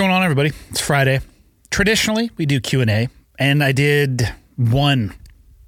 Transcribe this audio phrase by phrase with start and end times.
[0.00, 0.50] going on, everybody?
[0.70, 1.20] It's Friday.
[1.70, 3.08] Traditionally, we do Q and A,
[3.38, 5.12] and I did one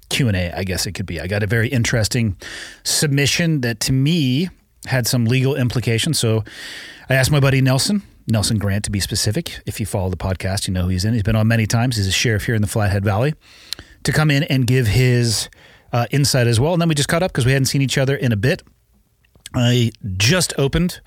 [0.09, 0.51] Q and A.
[0.57, 1.21] I guess it could be.
[1.21, 2.35] I got a very interesting
[2.81, 4.49] submission that, to me,
[4.87, 6.17] had some legal implications.
[6.17, 6.43] So,
[7.11, 9.59] I asked my buddy Nelson, Nelson Grant, to be specific.
[9.67, 11.13] If you follow the podcast, you know who he's in.
[11.13, 11.97] He's been on many times.
[11.97, 13.35] He's a sheriff here in the Flathead Valley,
[14.01, 15.47] to come in and give his
[15.91, 16.73] uh, insight as well.
[16.73, 18.63] And then we just caught up because we hadn't seen each other in a bit.
[19.53, 21.01] I just opened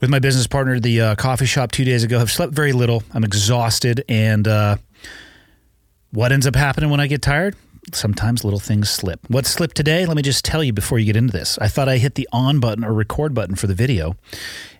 [0.00, 2.18] with my business partner the uh, coffee shop two days ago.
[2.18, 3.02] Have slept very little.
[3.12, 4.76] I'm exhausted, and uh,
[6.10, 7.56] what ends up happening when I get tired?
[7.92, 9.20] Sometimes little things slip.
[9.28, 10.04] What slipped today?
[10.04, 11.58] Let me just tell you before you get into this.
[11.58, 14.16] I thought I hit the on button or record button for the video,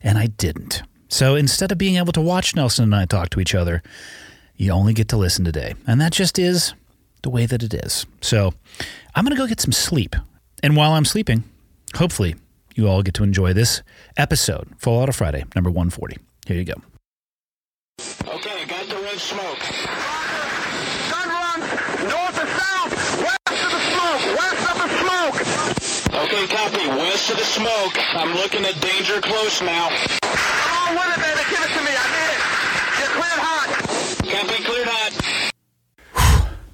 [0.03, 0.83] and I didn't.
[1.09, 3.83] So instead of being able to watch Nelson and I talk to each other,
[4.57, 6.75] you only get to listen today, and that just is
[7.23, 8.07] the way that it is.
[8.21, 8.53] So
[9.15, 10.15] I'm going to go get some sleep,
[10.63, 11.45] and while I'm sleeping,
[11.95, 12.37] hopefully
[12.79, 13.83] you all get to enjoy this
[14.17, 16.17] episode, Full Auto Friday, number 140.
[16.47, 16.75] Here you go.
[18.25, 19.59] Okay, got the red smoke.
[21.11, 21.67] Gun runs
[22.07, 25.39] north and south, west of the smoke, west of the smoke.
[26.25, 26.87] Okay, copy.
[26.89, 27.95] West of the smoke.
[28.15, 29.89] I'm looking at danger close now.
[30.23, 31.43] Come on with it, baby.
[31.51, 31.91] Give it to me.
[31.95, 32.41] I need it.
[32.99, 33.69] Get cleared hot.
[34.25, 35.53] Copy, cleared hot.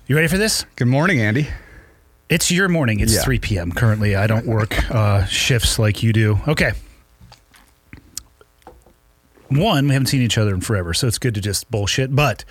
[0.06, 0.66] You ready for this?
[0.76, 1.48] Good morning, Andy.
[2.28, 3.00] It's your morning.
[3.00, 3.22] It's Yeah.
[3.22, 3.72] 3 p.m.
[3.72, 4.16] currently.
[4.16, 6.38] I don't work uh, shifts like you do.
[6.48, 6.72] Okay.
[9.48, 12.14] One, we haven't seen each other in forever, so it's good to just bullshit.
[12.16, 12.44] But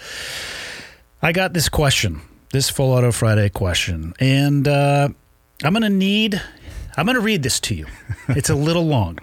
[1.22, 5.10] I got this question, this Full Auto Friday question, and uh,
[5.64, 6.42] I'm going to need,
[6.96, 7.88] I'm going to read this to you.
[8.30, 9.20] It's a little long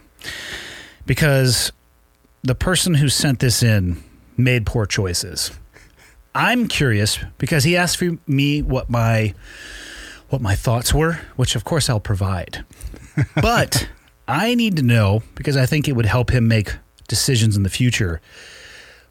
[1.06, 1.72] because
[2.42, 4.02] the person who sent this in
[4.36, 5.52] made poor choices.
[6.34, 9.34] I'm curious because he asked for me what my
[10.30, 12.64] what my thoughts were, which of course I'll provide.
[13.42, 13.88] but
[14.26, 16.76] I need to know because I think it would help him make
[17.08, 18.20] decisions in the future.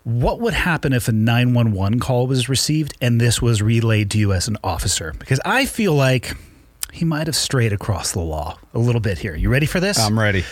[0.04, 4.34] What would happen if a 911 call was received and this was relayed to you
[4.34, 5.14] as an officer?
[5.20, 6.36] Because I feel like
[6.94, 9.36] he might have strayed across the law a little bit here.
[9.36, 10.00] You ready for this?
[10.00, 10.46] I'm ready.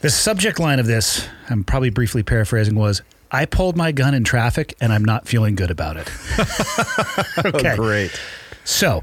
[0.00, 4.24] the subject line of this, I'm probably briefly paraphrasing, was I pulled my gun in
[4.24, 6.08] traffic and I'm not feeling good about it.
[7.44, 7.76] okay.
[7.76, 8.18] Great.
[8.64, 9.02] So,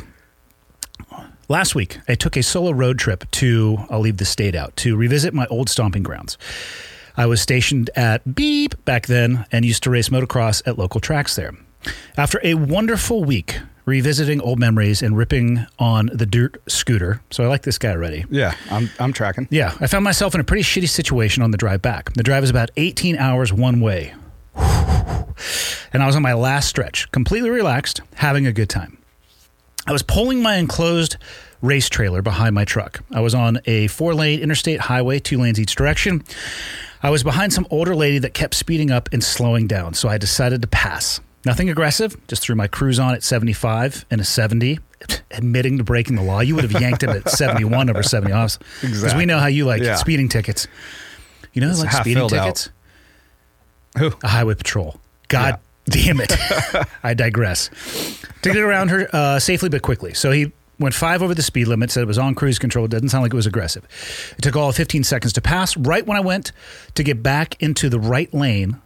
[1.48, 4.96] last week I took a solo road trip to, I'll leave the state out, to
[4.96, 6.38] revisit my old stomping grounds.
[7.18, 11.36] I was stationed at Beep back then and used to race motocross at local tracks
[11.36, 11.54] there.
[12.18, 17.48] After a wonderful week revisiting old memories and ripping on the dirt scooter, so I
[17.48, 18.26] like this guy already.
[18.30, 19.48] Yeah, I'm I'm tracking.
[19.52, 22.12] Yeah, I found myself in a pretty shitty situation on the drive back.
[22.14, 24.14] The drive is about 18 hours one way.
[25.94, 28.98] And I was on my last stretch, completely relaxed, having a good time.
[29.88, 31.18] I was pulling my enclosed
[31.62, 33.02] race trailer behind my truck.
[33.12, 36.24] I was on a four lane interstate highway, two lanes each direction.
[37.04, 40.18] I was behind some older lady that kept speeding up and slowing down, so I
[40.18, 41.20] decided to pass.
[41.46, 44.80] Nothing aggressive, just threw my cruise on at 75 and a 70,
[45.32, 46.40] admitting to breaking the law.
[46.40, 48.58] You would have yanked him at 71 over 70 offs.
[48.82, 49.96] Because we know how you like Yeah.
[49.96, 50.68] speeding tickets.
[51.54, 52.44] You know who It's likes half speeding filled out.
[52.46, 52.70] tickets?
[54.00, 54.12] Who?
[54.24, 55.00] a highway patrol.
[55.28, 56.34] God damn it.
[57.04, 57.70] I digress.
[58.42, 60.14] To get around her uh, safely but quickly.
[60.14, 62.86] So he went five over the speed limit, said it was on cruise control.
[62.86, 63.86] It doesn't sound like it was aggressive.
[64.38, 65.76] It took all of 15 seconds to pass.
[65.78, 66.52] Right when I went
[66.96, 68.82] to get back into the right lane,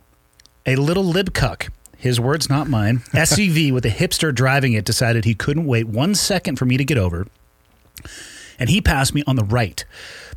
[0.65, 5.35] a little libcuck, his words, not mine, SUV with a hipster driving it decided he
[5.35, 7.27] couldn't wait one second for me to get over
[8.59, 9.83] and he passed me on the right.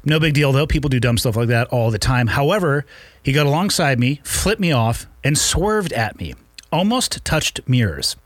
[0.05, 0.67] No big deal though.
[0.67, 2.29] People do dumb stuff like that all the time.
[2.29, 2.87] However,
[3.23, 6.35] he got alongside me, flipped me off, and swerved at me.
[6.73, 8.17] Almost touched mirrors.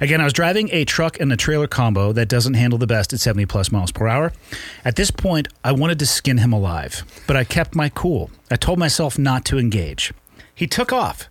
[0.00, 3.12] Again, I was driving a truck and a trailer combo that doesn't handle the best
[3.12, 4.32] at 70 plus miles per hour.
[4.84, 8.30] At this point, I wanted to skin him alive, but I kept my cool.
[8.50, 10.14] I told myself not to engage.
[10.54, 11.28] He took off,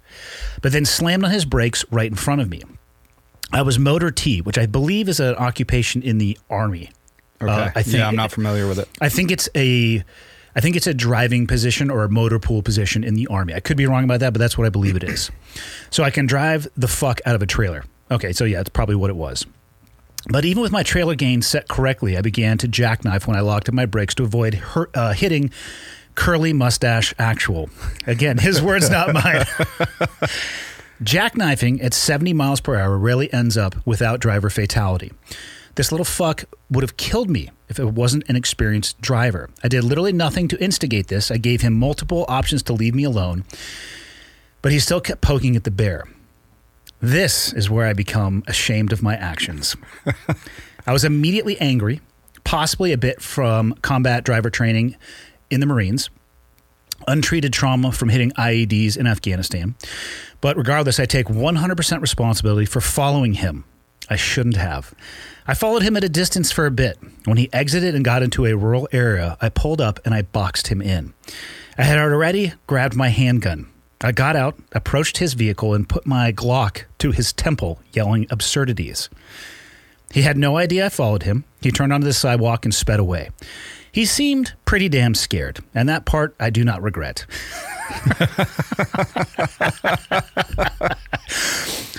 [0.62, 2.62] but then slammed on his brakes right in front of me.
[3.52, 6.92] I was motor T, which I believe is an occupation in the Army.
[7.42, 7.52] Okay.
[7.52, 8.88] Uh, I think yeah, I'm not familiar with it.
[9.02, 10.04] I think it's a
[10.56, 13.54] I think it's a driving position or a motor pool position in the army.
[13.54, 15.30] I could be wrong about that, but that's what I believe it is.
[15.90, 17.84] so I can drive the fuck out of a trailer.
[18.12, 19.46] Okay, so yeah, it's probably what it was.
[20.28, 23.70] But even with my trailer gain set correctly, I began to jackknife when I locked
[23.70, 25.52] in my brakes to avoid hurt, uh, hitting
[26.16, 27.70] curly mustache actual.
[28.06, 29.46] Again, his words, not mine.
[31.02, 35.14] Jackknifing at 70 miles per hour rarely ends up without driver fatality.
[35.76, 39.50] This little fuck would have killed me if it wasn't an experienced driver.
[39.64, 41.32] I did literally nothing to instigate this.
[41.32, 43.46] I gave him multiple options to leave me alone,
[44.62, 46.06] but he still kept poking at the bear.
[47.02, 49.76] This is where I become ashamed of my actions.
[50.86, 52.02] I was immediately angry,
[52.44, 54.98] possibly a bit from combat driver training
[55.50, 56.10] in the Marines.
[57.08, 59.76] untreated trauma from hitting IEDs in Afghanistan.
[60.42, 63.64] But regardless, I take 100% responsibility for following him.
[64.10, 64.94] I shouldn't have.
[65.50, 67.00] I followed him at a distance for a bit.
[67.26, 70.68] When he exited and got into a rural area, I pulled up and I boxed
[70.68, 71.16] him in.
[71.76, 73.68] I had already grabbed my handgun.
[74.00, 79.10] I got out, approached his vehicle, and put my Glock to his temple, yelling absurdities.
[80.12, 81.46] He had no idea I followed him.
[81.62, 83.32] He turned onto the sidewalk and sped away.
[83.92, 87.26] He seemed pretty damn scared, and that part I do not regret.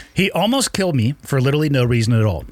[0.15, 2.45] he almost killed me for literally no reason at all.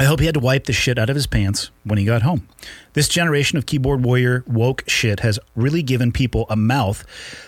[0.00, 2.22] I hope he had to wipe the shit out of his pants when he got
[2.22, 2.48] home.
[2.94, 7.04] This generation of keyboard warrior woke shit has really given people a mouth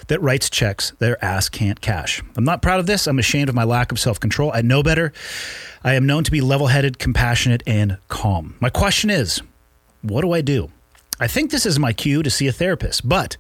[0.09, 2.23] that writes checks their ass can't cash.
[2.37, 3.07] I'm not proud of this.
[3.07, 4.51] I'm ashamed of my lack of self control.
[4.53, 5.15] I know better.
[5.83, 8.55] I am known to be level headed, compassionate, and calm.
[8.61, 9.41] My question is
[10.03, 10.71] what do I do?
[11.19, 13.39] I think this is my cue to see a therapist, but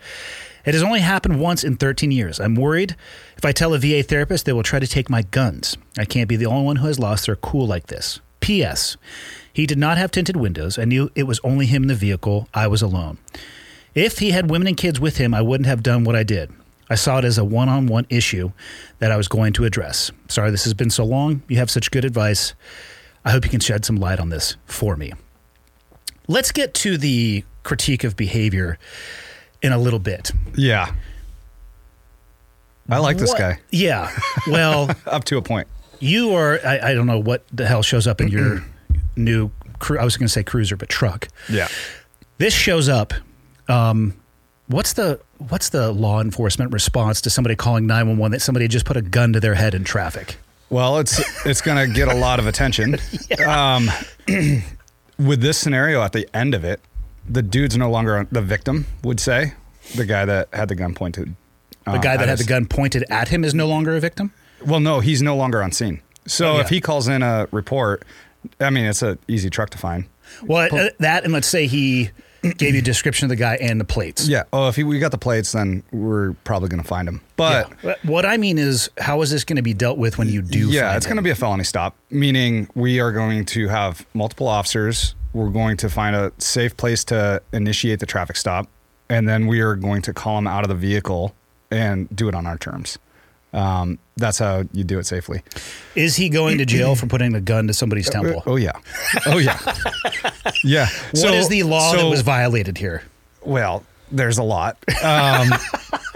[0.65, 2.41] it has only happened once in 13 years.
[2.41, 2.97] I'm worried
[3.37, 5.76] if I tell a VA therapist, they will try to take my guns.
[5.99, 8.19] I can't be the only one who has lost their cool like this.
[8.43, 8.99] P.S.
[9.53, 10.79] He did not have tinted windows.
[10.79, 12.49] I knew it was only him in the vehicle.
[12.53, 13.17] I was alone.
[13.94, 16.50] If he had women and kids with him, I wouldn't have done what I did.
[16.91, 18.53] I saw it as a one on one issue
[18.99, 20.11] that I was going to address.
[20.29, 21.43] Sorry this has been so long.
[21.49, 22.55] You have such good advice.
[23.25, 25.12] I hope you can shed some light on this for me.
[26.29, 28.79] Let's get to the critique of behavior
[29.62, 30.33] in a little bit.
[30.56, 30.93] Yeah.
[32.89, 34.11] I like this guy Yeah.
[34.49, 35.69] Well, up to a point.
[36.02, 38.64] You are, I, I don't know what the hell shows up in your
[39.16, 41.28] new, cru- I was going to say cruiser, but truck.
[41.49, 41.69] Yeah.
[42.38, 43.14] This shows up.
[43.69, 44.14] Um,
[44.66, 48.96] what's the what's the law enforcement response to somebody calling 911 that somebody just put
[48.96, 50.37] a gun to their head in traffic?
[50.70, 52.98] Well, it's it's going to get a lot of attention.
[53.46, 53.88] Um,
[55.19, 56.81] with this scenario at the end of it,
[57.28, 58.87] the dude's no longer the victim.
[59.05, 59.55] Would say
[59.94, 61.34] the guy that had the gun pointed.
[61.84, 64.32] The guy that had the gun pointed at him is no longer a victim?
[64.67, 66.00] Well, no, he's no longer on scene.
[66.26, 68.05] So Oh, if he calls in a report,
[68.61, 70.05] I mean, it's an easy truck to find.
[70.44, 72.11] Well, uh, that and let's say he
[72.56, 74.26] gave you a description of the guy and the plates.
[74.26, 74.44] Yeah.
[74.53, 77.20] Oh, if he, we got the plates, then we're probably going to find him.
[77.37, 77.94] But Yeah.
[78.03, 80.69] What I mean is, how is this going to be dealt with when you do?
[80.70, 84.49] yeah, it's going to be a felony stop, meaning we are going to have multiple
[84.49, 85.15] officers.
[85.32, 88.69] We're going to find a safe place to initiate the traffic stop,
[89.08, 91.35] and then we are going to call him out of the vehicle
[91.70, 92.99] and do it on our terms.
[93.52, 95.43] Um, that's how you do it safely.
[95.94, 98.43] Is he going to jail for putting a gun to somebody's temple?
[98.46, 98.72] Oh yeah,
[99.26, 99.58] oh yeah,
[100.64, 100.88] yeah.
[101.14, 103.02] What is the law that was violated here?
[103.44, 104.78] Well, there's a lot.
[105.02, 105.50] Um,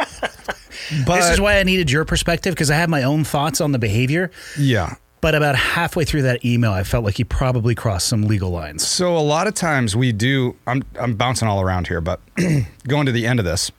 [1.06, 3.72] but this is why I needed your perspective because I have my own thoughts on
[3.72, 4.30] the behavior.
[4.58, 4.94] yeah.
[5.22, 8.86] But about halfway through that email, I felt like he probably crossed some legal lines.
[8.86, 10.54] So a lot of times we do.
[10.66, 12.20] I'm I'm bouncing all around here, but
[12.86, 13.72] going to the end of this,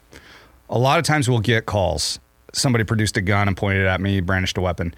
[0.70, 2.20] a lot of times we'll get calls.
[2.58, 4.94] Somebody produced a gun and pointed it at me, brandished a weapon,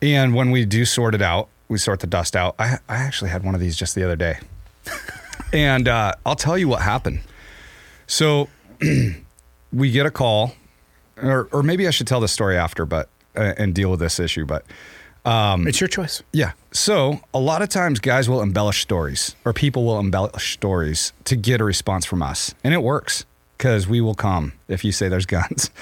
[0.00, 2.54] and when we do sort it out, we sort the dust out.
[2.58, 4.38] I I actually had one of these just the other day,
[5.52, 7.20] and uh, I'll tell you what happened.
[8.06, 8.48] So
[9.72, 10.54] we get a call,
[11.22, 14.18] or or maybe I should tell the story after, but uh, and deal with this
[14.18, 14.64] issue, but.
[15.66, 16.22] it's your choice.
[16.32, 16.52] Yeah.
[16.72, 21.36] So a lot of times guys will embellish stories or people will embellish stories to
[21.36, 22.54] get a response from us.
[22.64, 23.26] And it works
[23.58, 25.70] because we will come if you say there's guns.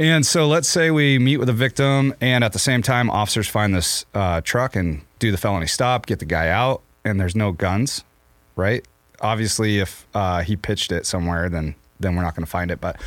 [0.00, 3.46] And so let's say we meet with a victim and at the same time officers
[3.46, 7.36] find this uh, truck and do the felony stop, get the guy out and there's
[7.36, 8.02] no guns,
[8.56, 8.82] right?
[9.20, 12.80] Obviously if uh, he pitched it somewhere, then, then we're not going to find it.
[12.80, 12.98] But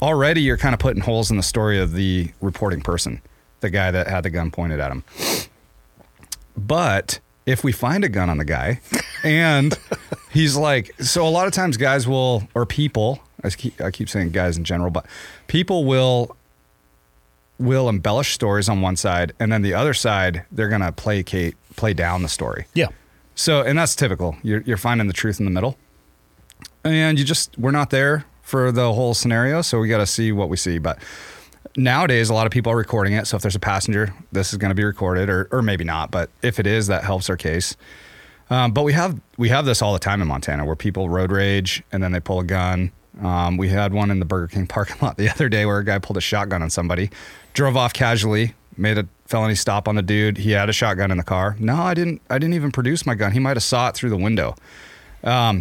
[0.00, 3.20] already you're kind of putting holes in the story of the reporting person,
[3.60, 5.04] the guy that had the gun pointed at him.
[6.56, 8.80] But if we find a gun on the guy
[9.22, 9.78] and
[10.30, 14.08] he's like, so a lot of times guys will, or people, I keep, I keep
[14.08, 15.06] saying guys in general, but
[15.46, 16.36] people will
[17.58, 21.54] will embellish stories on one side and then the other side they're going to placate
[21.76, 22.64] play down the story.
[22.74, 22.88] Yeah.
[23.34, 24.36] so and that's typical.
[24.42, 25.76] You're, you're finding the truth in the middle.
[26.84, 30.32] And you just we're not there for the whole scenario so we got to see
[30.32, 30.98] what we see but
[31.76, 34.56] nowadays a lot of people are recording it so if there's a passenger this is
[34.58, 37.36] going to be recorded or, or maybe not but if it is that helps our
[37.36, 37.76] case.
[38.48, 41.30] Um, but we have we have this all the time in montana where people road
[41.30, 44.66] rage and then they pull a gun um, we had one in the burger king
[44.66, 47.10] parking lot the other day where a guy pulled a shotgun on somebody
[47.52, 51.16] drove off casually made a felony stop on the dude he had a shotgun in
[51.16, 53.88] the car no i didn't i didn't even produce my gun he might have saw
[53.88, 54.54] it through the window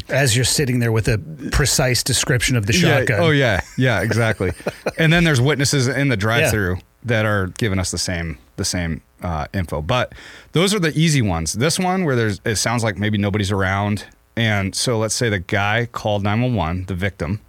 [0.07, 1.17] As you're sitting there with a
[1.51, 3.19] precise description of the shotgun.
[3.19, 3.25] Yeah.
[3.25, 4.53] Oh yeah, yeah, exactly.
[4.97, 9.01] and then there's witnesses in the drive-through that are giving us the same the same
[9.21, 9.81] uh, info.
[9.81, 10.13] But
[10.53, 11.53] those are the easy ones.
[11.53, 14.05] This one where there's it sounds like maybe nobody's around,
[14.37, 17.41] and so let's say the guy called 911, the victim,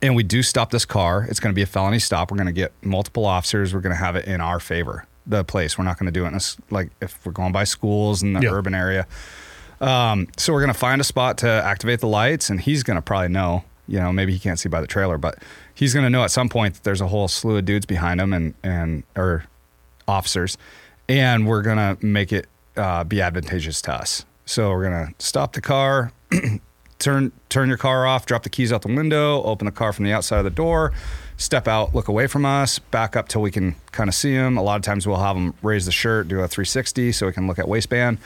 [0.00, 2.30] and we do stop this car, it's going to be a felony stop.
[2.30, 3.74] We're going to get multiple officers.
[3.74, 5.06] We're going to have it in our favor.
[5.26, 5.76] The place.
[5.76, 6.40] We're not going to do it in a,
[6.70, 9.06] like if we're going by schools in the urban area.
[9.80, 12.96] Um, so we're going to find a spot to activate the lights, and he's going
[12.96, 13.64] to probably know.
[13.86, 15.38] You know, maybe he can't see by the trailer, but
[15.74, 18.20] he's going to know at some point that there's a whole slew of dudes behind
[18.20, 19.44] him and and or
[20.06, 20.58] officers,
[21.08, 24.24] and we're going to make it uh, be advantageous to us.
[24.44, 26.12] So we're going to stop the car,
[26.98, 30.04] turn turn your car off, drop the keys out the window, open the car from
[30.04, 30.92] the outside of the door,
[31.36, 34.56] step out, look away from us, back up till we can kind of see them.
[34.56, 37.32] A lot of times we'll have them raise the shirt, do a 360 so we
[37.32, 38.18] can look at waistband,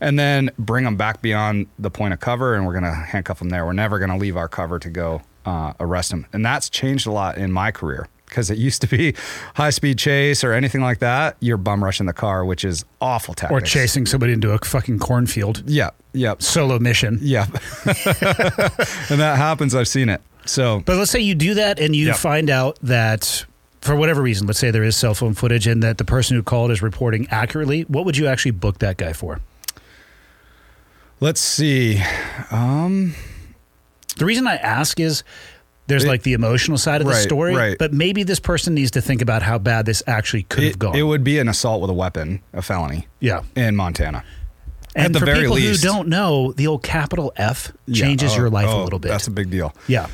[0.00, 3.48] and then bring them back beyond the point of cover, and we're gonna handcuff them
[3.48, 3.64] there.
[3.64, 7.12] We're never gonna leave our cover to go uh, arrest them, and that's changed a
[7.12, 8.08] lot in my career.
[8.30, 9.14] Because it used to be
[9.56, 13.34] high speed chase or anything like that, you're bum rushing the car, which is awful
[13.34, 13.52] tactics.
[13.56, 15.62] Or chasing somebody into a fucking cornfield.
[15.66, 17.18] Yeah, yep, Solo mission.
[17.20, 17.46] yeah.
[17.84, 19.74] and that happens.
[19.74, 20.22] I've seen it.
[20.46, 22.16] So But let's say you do that and you Yep.
[22.16, 23.44] find out that
[23.80, 26.42] for whatever reason, let's say there is cell phone footage and that the person who
[26.42, 29.40] called is reporting accurately, what would you actually book that guy for?
[31.20, 32.00] let's see.
[32.50, 33.14] Um,
[34.16, 35.22] The reason I ask is
[35.90, 37.76] there's It- like the emotional side of the story, right.
[37.78, 40.96] but maybe this person needs to think about how bad this actually could have gone.
[40.96, 43.42] it would be an assault with a weapon, a felony yeah.
[43.54, 44.24] in Montana.
[44.96, 45.82] And At the for people least.
[45.84, 48.04] who don't know, the old capital F Yeah.
[48.06, 49.08] changes Oh, your life oh, a little bit.
[49.08, 49.72] That's a big deal.
[49.86, 50.06] yeah.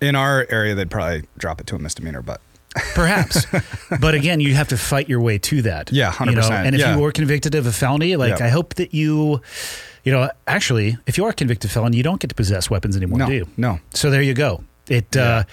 [0.00, 2.40] In our area, they'd probably drop it to a misdemeanor, but
[2.94, 3.46] Perhaps,
[4.00, 5.90] but again, you have to fight your way to that.
[5.92, 6.40] Yeah, You know?
[6.42, 6.50] 100%.
[6.66, 6.94] And if Yeah.
[6.94, 8.46] you were convicted of a felony, like Yeah.
[8.46, 9.40] I hope that you,
[10.04, 12.96] you know, actually, if you are a convicted felon, you don't get to possess weapons
[12.96, 13.48] anymore, no, do you?
[13.56, 13.80] no.
[13.92, 14.62] So there you go.
[14.90, 15.16] It.
[15.16, 15.44] Uh,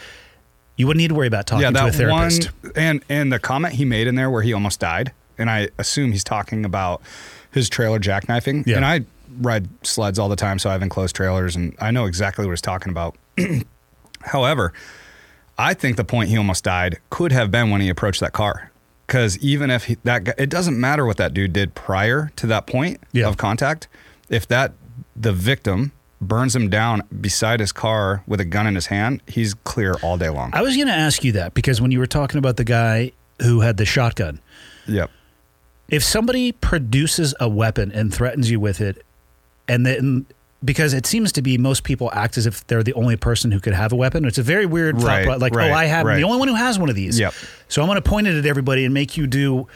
[0.75, 2.49] you wouldn't need to worry about talking yeah, to a that one therapist.
[2.75, 6.11] and and the comment he made in there where he almost died, and I assume
[6.11, 7.01] he's talking about
[7.51, 8.67] his trailer jackknifing.
[8.67, 8.75] Yeah.
[8.75, 9.01] And I
[9.41, 12.51] ride sleds all the time, so I have enclosed trailers, and I know exactly what
[12.51, 13.15] he's talking about.
[14.21, 14.73] However,
[15.57, 18.71] I think the point he almost died could have been when he approached that car.
[19.05, 22.47] Because even if he, that guy, it doesn't matter what that dude did prior to
[22.47, 23.27] that point Yeah.
[23.27, 23.87] of contact.
[24.29, 24.73] If that
[25.15, 29.53] the victim burns him down beside his car with a gun in his hand, he's
[29.53, 30.51] clear all day long.
[30.53, 33.11] I was going to ask you that because when you were talking about the guy
[33.41, 34.41] who had the shotgun,
[34.87, 35.11] yep.
[35.89, 39.03] if somebody produces a weapon and threatens you with it,
[39.67, 40.25] and then
[40.63, 43.59] because it seems to be most people act as if they're the only person who
[43.59, 44.25] could have a weapon.
[44.25, 46.15] It's a very weird thought, Right, pro- like, oh, right, oh, I have right.
[46.15, 47.19] the only one who has one of these.
[47.19, 47.33] Yep.
[47.67, 49.67] So I'm going to point it at everybody and make you do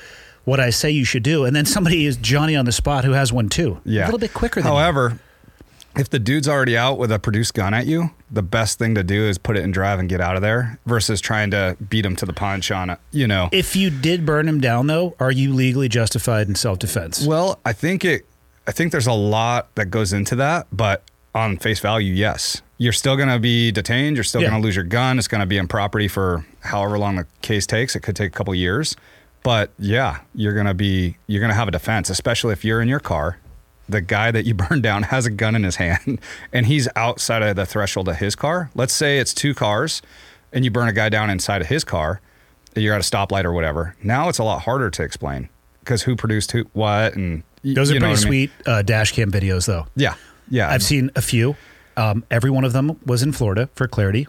[0.44, 3.12] what I say you should do, and then somebody is Johnny on the spot who
[3.12, 3.80] has one too.
[3.86, 4.04] Yeah.
[4.04, 4.62] a little bit quicker.
[4.62, 4.72] Than
[5.12, 5.20] you.
[5.98, 9.04] If the dude's already out with a produced gun at you, the best thing to
[9.04, 12.06] do is put it in drive and get out of there versus trying to beat
[12.06, 13.00] him to the punch on it.
[13.12, 13.50] You know.
[13.52, 17.26] if you did burn him down, though, are you legally justified in self defense?
[17.26, 18.26] well, I think it.
[18.68, 22.94] I think there's a lot that goes into that, but on face value, yes, you're
[22.94, 24.16] still going to be detained.
[24.16, 24.50] You're still Yeah.
[24.50, 25.18] going to lose your gun.
[25.18, 27.96] It's going to be in property for however long the case takes.
[27.96, 28.96] It could take a couple years,
[29.44, 32.82] but yeah, you're going to be you're going to have a defense, especially if you're
[32.82, 33.40] in your car.
[33.92, 36.20] The guy that you burned down has a gun in his hand,
[36.54, 38.70] and he's outside of the threshold of his car.
[38.76, 40.02] Let's say it's two cars,
[40.54, 42.22] and you burn a guy down inside of his car.
[42.76, 43.96] You're at a stoplight or whatever.
[44.02, 45.50] Now it's a lot harder to explain
[45.82, 48.18] because who produced who, what, and Those are pretty what I mean?
[48.18, 49.88] sweet uh, dash cam videos, though.
[49.96, 50.16] Yeah,
[50.50, 50.70] yeah.
[50.70, 51.56] I've seen a few.
[51.98, 54.28] Um, every one of them was in Florida for clarity.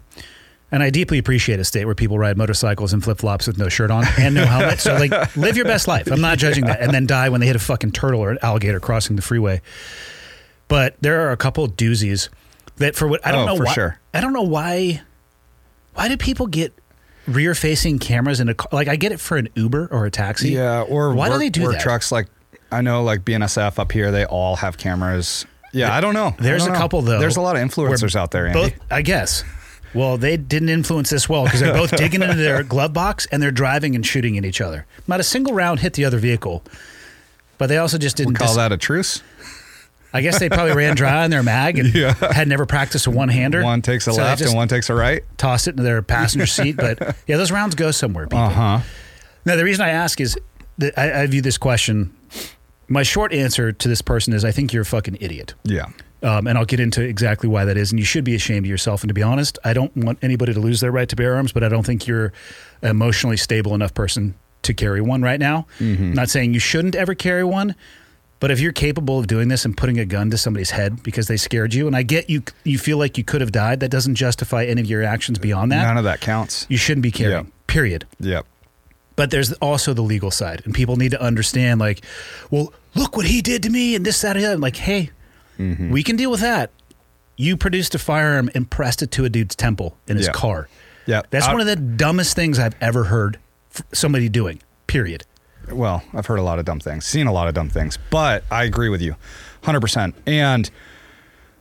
[0.73, 3.69] And I deeply appreciate a state where people ride motorcycles and flip flops with no
[3.69, 4.81] shirt on and no helmet.
[4.81, 6.11] So, like, live your best life.
[6.11, 6.81] I'm not judging that.
[6.81, 9.61] And then die when they hit a fucking turtle or an alligator crossing the freeway.
[10.69, 12.31] But there are a couple doozies
[12.77, 13.99] that, for what I don't Oh, know for why, sure.
[14.15, 15.03] I don't know why.
[15.93, 16.73] Why do people get
[17.29, 18.69] rear facing cameras in a car?
[18.73, 20.53] Like, I get it for an Uber or a taxi.
[20.53, 21.83] Yeah, or why work, do they do work that?
[21.83, 22.29] trucks like
[22.71, 25.45] I know like BNSF up here, they all have cameras.
[25.75, 26.35] Yeah, I don't know.
[26.39, 26.81] There's a don't know.
[26.81, 27.19] couple though.
[27.19, 28.71] There's a lot of influencers out there, Andy.
[28.71, 29.45] Both, I guess.
[29.95, 33.43] Well, they didn't influence this well because they're both digging into their glove box and
[33.43, 34.87] they're driving and shooting at each other.
[35.07, 36.63] Not a single round hit the other vehicle,
[37.59, 38.35] but they also just didn't.
[38.35, 39.23] call dis- that a truce.
[40.15, 41.89] I guess they probably ran dry on their mag and
[42.21, 43.63] had never practiced a one hander.
[43.63, 45.23] One takes a left and one takes a right.
[45.39, 46.77] Toss it into their passenger seat.
[46.77, 48.27] But yeah, those rounds go somewhere.
[48.27, 48.39] People.
[48.45, 48.81] Uh huh.
[49.45, 50.39] Now, the reason I ask is
[50.79, 52.15] that I, I view this question.
[52.89, 55.55] My short answer to this person is I think you're a fucking idiot.
[55.65, 55.87] Yeah.
[56.23, 57.91] Um, and I'll get into exactly why that is.
[57.91, 59.03] And you should be ashamed of yourself.
[59.03, 61.51] And to be honest, I don't want anybody to lose their right to bear arms,
[61.53, 62.27] but I don't think you're
[62.81, 65.67] an emotionally stable enough person to carry one right now.
[65.81, 67.75] I'm not saying you shouldn't ever carry one,
[68.39, 71.27] but if you're capable of doing this and putting a gun to somebody's head because
[71.27, 73.91] they scared you, and I get you, you feel like you could have died, that
[73.91, 75.83] doesn't justify any of your actions beyond that.
[75.83, 76.67] None of that counts.
[76.69, 77.47] you shouldn't be carrying.
[77.47, 77.51] Yeah.
[77.67, 78.07] Period.
[78.21, 78.47] Yep.
[79.17, 82.05] But there's also the legal side, and people need to understand, like,
[82.51, 84.59] well, look what he did to me, and this, that, and the other.
[84.59, 85.11] Like, hey,
[85.59, 85.91] Mm-hmm.
[85.91, 86.71] we can deal with that.
[87.37, 90.33] You produced a firearm and pressed it to a dude's temple in his Yeah.
[90.33, 90.69] car.
[91.07, 91.23] Yeah.
[91.31, 93.39] That's I- one of the dumbest things I've ever heard
[93.93, 94.61] somebody doing.
[94.87, 95.25] Period.
[95.71, 98.45] well, I've heard a lot of dumb things, seen a lot of dumb things, but
[98.51, 99.15] I agree with you
[99.63, 100.13] 100%.
[100.27, 100.69] And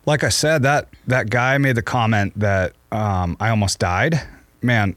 [0.05, 4.19] like I said, that that guy made the comment that um, I almost died.
[4.61, 4.95] Man,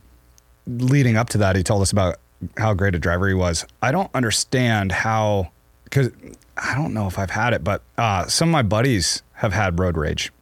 [0.67, 2.17] leading up to that, he told us about
[2.57, 3.67] how great a driver he was.
[3.83, 5.51] I don't understand how,
[5.85, 6.11] because
[6.57, 9.79] I don't know if I've had it, but uh, some of my buddies have had
[9.79, 10.33] road rage.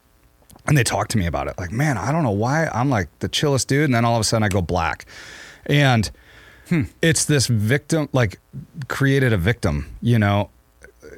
[0.67, 1.59] And they talk to me about it.
[1.59, 3.87] Like, man, I don't know why I'm like the chillest dude.
[3.87, 5.07] And then all of a sudden I go black.
[5.67, 6.11] And
[7.03, 8.39] it's this victim, like,
[8.89, 10.51] created a victim, you know,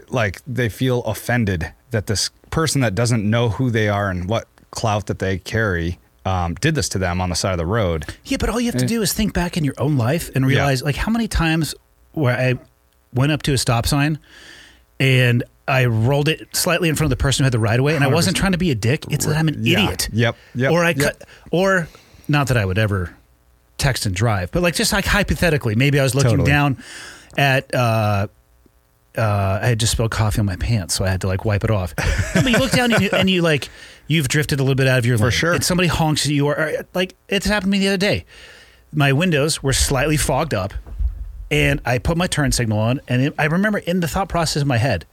[0.09, 4.49] like they feel offended that this person that doesn't know who they are and what
[4.71, 8.07] clout that they carry um, did this to them on the side of the road.
[8.25, 10.47] Yeah, but all you have to do is think back in your own life and
[10.47, 11.75] realize, like, how many times
[12.13, 12.59] where I
[13.13, 14.19] went up to a stop sign
[15.01, 17.85] and I rolled it slightly in front of the person who had the right of
[17.85, 19.05] way, and I wasn't trying to be a dick.
[19.11, 19.85] It's that I'm an Yeah.
[19.85, 20.09] idiot.
[20.13, 20.37] Yep.
[20.55, 20.73] Yep.
[20.73, 20.99] Or I Yep.
[20.99, 21.89] cut, or
[22.29, 23.15] not that I would ever
[23.79, 26.51] text and drive, but like just like hypothetically, maybe I was looking Totally.
[26.51, 26.79] down
[27.37, 27.75] at.
[27.75, 28.29] uh
[29.17, 31.63] uh, I had just spilled coffee on my pants, so I had to like wipe
[31.63, 31.95] it off.
[32.35, 33.69] No, but you look down and you, and you like
[34.09, 35.27] you've drifted a little bit out of your lane.
[35.27, 35.53] For sure.
[35.53, 38.25] And somebody honks at you, or, or like it's happened to me the other day.
[38.93, 40.75] My windows were slightly fogged up,
[41.55, 44.61] and I put my turn signal on, and it, I remember in the thought process
[44.63, 45.07] in my head,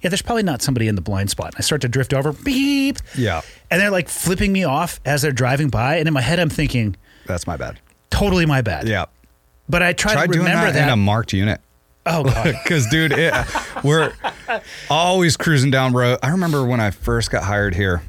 [0.00, 1.48] yeah, there's probably not somebody in the blind spot.
[1.48, 3.42] And I start to drift over, beep, Yeah.
[3.70, 6.48] and they're like flipping me off as they're driving by, and in my head I'm
[6.48, 6.96] thinking,
[7.26, 7.78] That's my bad.
[8.10, 8.88] totally my bad.
[8.88, 9.04] Yeah.
[9.68, 10.82] But I try, Try to remember that, that.
[10.88, 11.60] in a marked unit.
[12.06, 13.34] oh god, Because, dude, it,
[13.84, 14.12] we're
[14.88, 16.18] always cruising down road.
[16.22, 18.02] I remember when I first got hired here,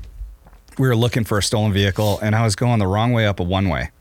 [0.80, 3.40] we were looking for a stolen vehicle, and I was going the wrong way up
[3.40, 3.92] a one way.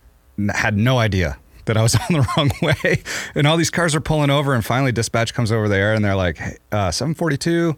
[0.54, 3.02] Had no idea that I was on the wrong way,
[3.34, 4.54] and all these cars are pulling over.
[4.54, 7.76] And finally, dispatch comes over there, and they're like, hey, uh, "742,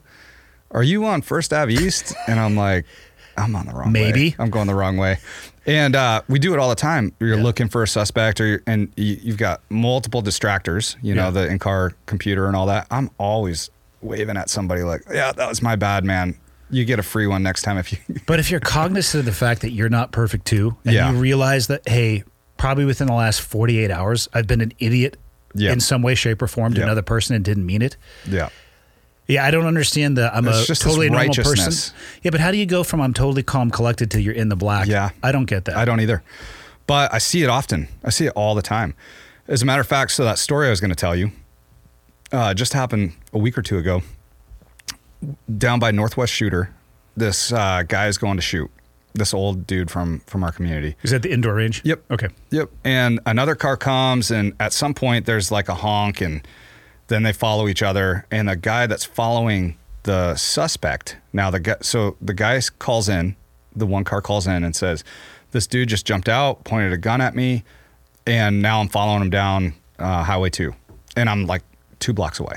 [0.71, 2.85] are you on First Ave East?" And I'm like,
[3.37, 4.11] "I'm on the wrong way.
[4.13, 4.37] Maybe.
[4.39, 5.19] I'm going the wrong way."
[5.67, 7.13] And uh, we do it all the time.
[7.21, 10.97] You're looking for a suspect, or you're, and you, you've got multiple distractors.
[11.03, 11.31] You know, Yeah.
[11.31, 12.87] the in-car computer and all that.
[12.91, 13.71] I'm always
[14.03, 16.37] waving at somebody like, "Yeah, that was my bad, man.
[16.71, 19.33] You get a free one next time if you." But if you're cognizant of the
[19.33, 21.11] fact that you're not perfect too, and Yeah.
[21.13, 22.25] you realize that, hey,
[22.57, 25.17] probably within the last 48 hours, I've been an idiot
[25.55, 25.73] Yeah.
[25.73, 26.87] in some way, shape, or form to Yeah.
[26.87, 27.97] another person and didn't mean it.
[28.29, 28.49] yeah.
[29.27, 31.73] Yeah, I don't understand the I'm It's a just totally normal person.
[32.23, 34.57] Yeah, but how do you go from I'm totally calm, collected to you're in the
[34.57, 34.87] black?
[34.87, 35.11] Yeah.
[35.23, 35.79] I don't get that.
[35.79, 36.23] I don't either.
[36.87, 37.89] But I see it often.
[38.05, 38.93] I see it all the time.
[39.49, 41.33] As a matter of fact, so that story I was going to tell you
[42.33, 44.03] uh, just happened a week or two ago
[45.57, 46.71] down by Northwest Shooter.
[47.17, 48.71] This uh, guy is going to shoot
[49.15, 50.97] this old dude from from our community.
[51.03, 51.81] Is that the indoor range?
[51.85, 52.05] Yep.
[52.11, 52.29] Okay.
[52.51, 52.71] Yep.
[52.85, 56.47] And another car comes, and at some point there's like a honk, and
[57.07, 58.27] then they follow each other.
[58.31, 63.37] And the guy that's following the suspect now, the guy, so the guy calls in,
[63.75, 65.05] the one car calls in and says,
[65.53, 67.65] "This dude just jumped out, pointed a gun at me,
[68.27, 70.75] and now I'm following him down uh, Highway Two,
[71.17, 71.63] and I'm like
[72.01, 72.57] two blocks away."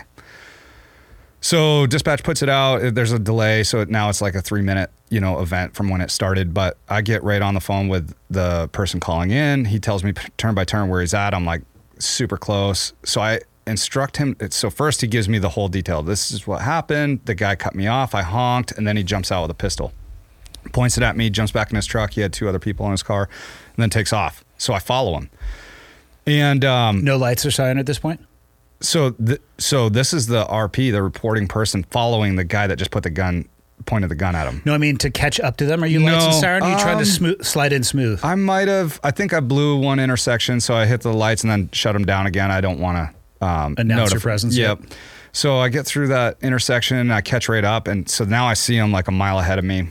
[1.47, 2.93] So dispatch puts it out.
[2.93, 6.01] There's a delay, so now it's like a three minute, you know, event from when
[6.01, 6.53] it started.
[6.53, 9.63] But I get right on the phone with the person calling in.
[9.63, 11.33] He tells me turn by turn where he's at.
[11.33, 11.61] I'm like
[11.99, 12.91] super close.
[13.05, 14.35] So I instruct him.
[14.49, 16.03] So first he gives me the whole detail.
[16.03, 17.21] This is what happened.
[17.23, 18.13] The guy cut me off.
[18.13, 19.93] I honked, and then he jumps out with a pistol,
[20.73, 22.11] points it at me, jumps back in his truck.
[22.11, 24.43] He had two other people in his car, and then takes off.
[24.57, 25.29] So I follow him.
[26.25, 28.19] And um, No lights are shining at this point?
[28.81, 32.91] So th- so this is the RP, the reporting person following the guy that just
[32.91, 33.47] put the gun
[33.85, 34.61] pointed the gun at him.
[34.65, 35.83] No, I mean to catch up to them.
[35.83, 36.63] Are you lights and No, siren?
[36.63, 38.19] Or you trying um, to smooth, slide in smooth?
[38.23, 41.51] I might have I think I blew one intersection so I hit the lights and
[41.51, 42.51] then shut them down again.
[42.51, 44.79] I don't want to um Announce your presence, Yep.
[44.81, 44.91] yep.
[45.31, 48.75] So I get through that intersection, I catch right up and so now I see
[48.75, 49.89] him like a mile ahead of me.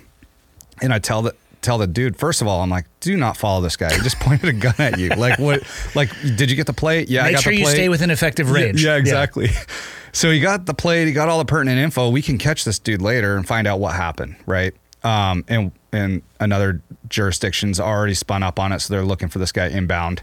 [0.82, 1.34] And I tell the
[1.66, 3.92] tell the dude, first of all, I'm like, do not follow this guy.
[3.94, 5.10] He just pointed a gun at you.
[5.10, 5.62] Like what
[5.94, 7.08] like did you get the plate?
[7.08, 8.82] Yeah, I Make got sure the you stay within effective range.
[8.84, 9.50] Yeah, exactly.
[10.12, 12.08] So he got the plate, he got all the pertinent info.
[12.08, 14.72] We can catch this dude later and find out what happened, right?
[15.04, 19.52] Um, and and another jurisdiction's already spun up on it, so they're looking for this
[19.52, 20.22] guy inbound.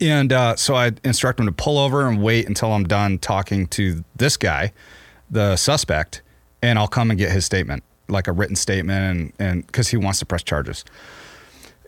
[0.00, 3.66] And uh, so I instruct him to pull over and wait until I'm done talking
[3.68, 4.72] to this guy,
[5.30, 6.22] the suspect,
[6.62, 9.96] and I'll come and get his statement, like a written statement, and and because he
[9.96, 10.84] wants to press charges.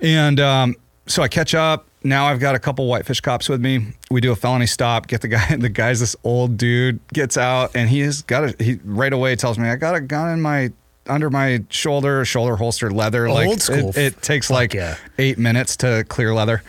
[0.00, 0.76] And um,
[1.06, 1.86] so I catch up.
[2.04, 3.94] Now I've got a couple whitefish cops with me.
[4.10, 5.08] We do a felony stop.
[5.08, 5.56] Get the guy.
[5.58, 7.00] The guy's this old dude.
[7.12, 8.64] Gets out and he has got a.
[8.64, 10.70] He right away tells me I got a gun in my
[11.08, 13.28] under my shoulder, shoulder holster, leather.
[13.30, 13.90] like school.
[13.90, 14.96] It, it takes Fuck like yeah.
[15.18, 16.62] eight minutes to clear leather.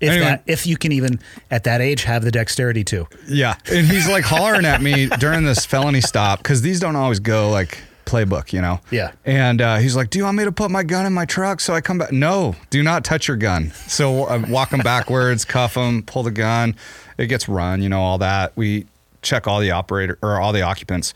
[0.00, 0.26] If Anyway.
[0.26, 1.18] that, if you can even
[1.50, 3.06] at that age have the dexterity to.
[3.26, 7.20] Yeah, and he's like hollering at me during this felony stop because these don't always
[7.20, 8.80] go like playbook, you know?
[8.90, 9.12] Yeah.
[9.24, 11.60] And uh, he's like, Do you want me to put my gun in my truck
[11.60, 12.12] so I come back?
[12.12, 13.70] No, do not touch your gun.
[13.86, 16.76] So I walk him backwards, cuff him, pull the gun.
[17.18, 18.52] It gets run, you know, all that.
[18.56, 18.86] We
[19.22, 21.14] check all the operator or all the occupants.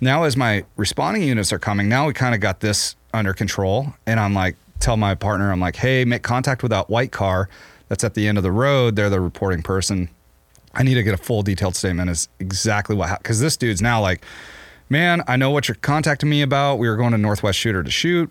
[0.00, 3.92] Now, as my responding units are coming, now we kind of got this under control.
[4.06, 7.48] And I'm like, tell my partner, I'm like, hey, make contact with that white car
[7.88, 8.96] that's at the end of the road.
[8.96, 10.08] They're the reporting person.
[10.72, 13.82] I need to get a full detailed statement is exactly what happened because this dude's
[13.82, 14.24] now like,
[14.90, 16.76] man, I know what you're contacting me about.
[16.78, 18.30] We were going to Northwest Shooter to shoot.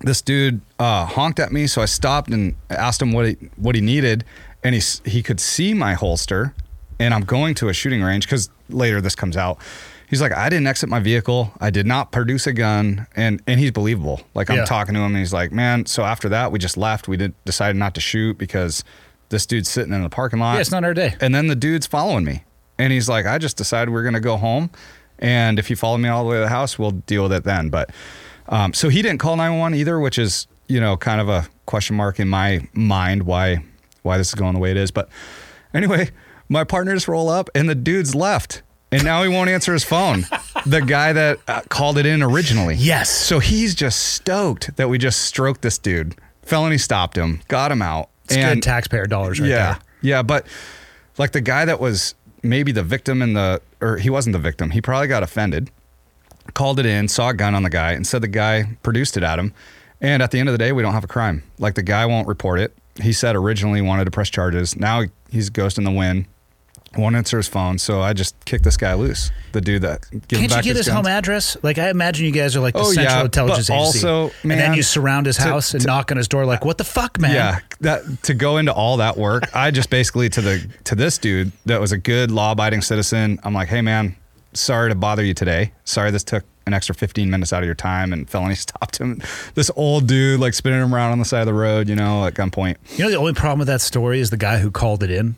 [0.00, 3.74] This dude uh, honked at me, so I stopped and asked him what he what
[3.74, 4.24] he needed,
[4.64, 6.54] and he he could see my holster,
[6.98, 9.58] and I'm going to a shooting range because later this comes out.
[10.10, 11.52] He's like, I didn't exit my vehicle.
[11.60, 14.20] I did not produce a gun, and and he's believable.
[14.34, 14.64] Like I'm Yeah.
[14.64, 15.86] talking to him, and he's like, man.
[15.86, 17.06] So after that, we just left.
[17.06, 18.82] We did decided not to shoot because
[19.28, 20.54] this dude's sitting in the parking lot.
[20.54, 21.14] Yeah, it's not our day.
[21.20, 22.42] And then the dude's following me.
[22.78, 24.70] And he's like, I just decided we're going to go home.
[25.22, 27.44] And if you follow me all the way to the house, we'll deal with it
[27.44, 27.70] then.
[27.70, 27.90] But
[28.48, 31.96] um, so he didn't call 911 either, which is, you know, kind of a question
[31.96, 33.64] mark in my mind why
[34.02, 34.90] why this is going the way it is.
[34.90, 35.08] But
[35.72, 36.10] anyway,
[36.48, 38.62] my partners roll up and the dude's left.
[38.90, 40.26] And now he won't answer his phone.
[40.66, 42.74] the guy that uh, called it in originally.
[42.74, 43.08] Yes.
[43.08, 46.16] So he's just stoked that we just stroked this dude.
[46.42, 48.10] Felony stopped him, got him out.
[48.24, 49.78] It's good taxpayer dollars right yeah, there.
[50.02, 50.46] yeah, but
[51.16, 54.70] like the guy that was maybe the victim in the, or he wasn't the victim.
[54.70, 55.70] He probably got offended,
[56.54, 59.22] called it in, saw a gun on the guy, and said the guy produced it
[59.22, 59.52] at him.
[60.00, 61.44] And at the end of the day, we don't have a crime.
[61.58, 62.76] Like the guy won't report it.
[63.00, 64.76] He said originally wanted to press charges.
[64.76, 66.26] Now he's ghosting the wind.
[66.96, 69.30] Won't answer his phone, so I just kicked this guy loose.
[69.52, 70.96] The dude that gave Can't you get his guns.
[70.96, 71.56] home address?
[71.62, 74.06] Like I imagine you guys are like the Oh, central yeah, intelligence but agency.
[74.06, 76.44] also, and then man, you surround his to- house and to- knock on his door
[76.46, 79.90] like, "What the fuck, man?" Yeah, that to go into all that work, I just
[79.90, 83.38] basically to the to this dude that was a good law-abiding citizen.
[83.44, 84.16] I'm like, hey man,
[84.52, 85.72] sorry to bother you today.
[85.84, 89.20] Sorry this took an extra 15 minutes out of your time and felony stopped him.
[89.54, 92.24] This old dude like spinning him around on the side of the road, you know,
[92.26, 92.76] at gunpoint.
[92.96, 95.34] You know the only problem with that story is the guy who called it in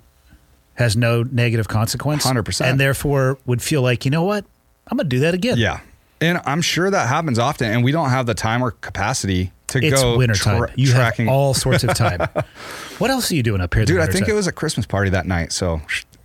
[0.74, 2.26] has no negative consequence.
[2.26, 2.60] 100%.
[2.64, 4.44] And therefore would feel like, you know what?
[4.88, 5.56] I'm gonna do that again.
[5.58, 5.80] Yeah.
[6.20, 9.78] And I'm sure that happens often, and we don't have the time or capacity to
[9.84, 11.26] It's go tra- you tracking.
[11.26, 12.20] have all sorts of time.
[12.98, 13.84] what else are you doing up here?
[13.84, 15.80] Dude, I think it was a Christmas party that night, so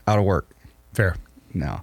[0.07, 0.47] out of work.
[0.93, 1.15] fair.
[1.53, 1.81] No.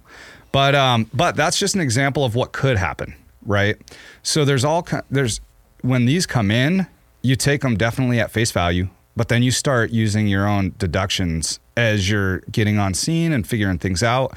[0.51, 3.13] But um but that's just an example of what could happen,
[3.45, 3.75] right?
[4.23, 5.41] So there's all there's
[5.81, 6.87] when these come in,
[7.21, 11.59] you take them definitely at face value, but then you start using your own deductions
[11.77, 14.35] as you're getting on scene and figuring things out.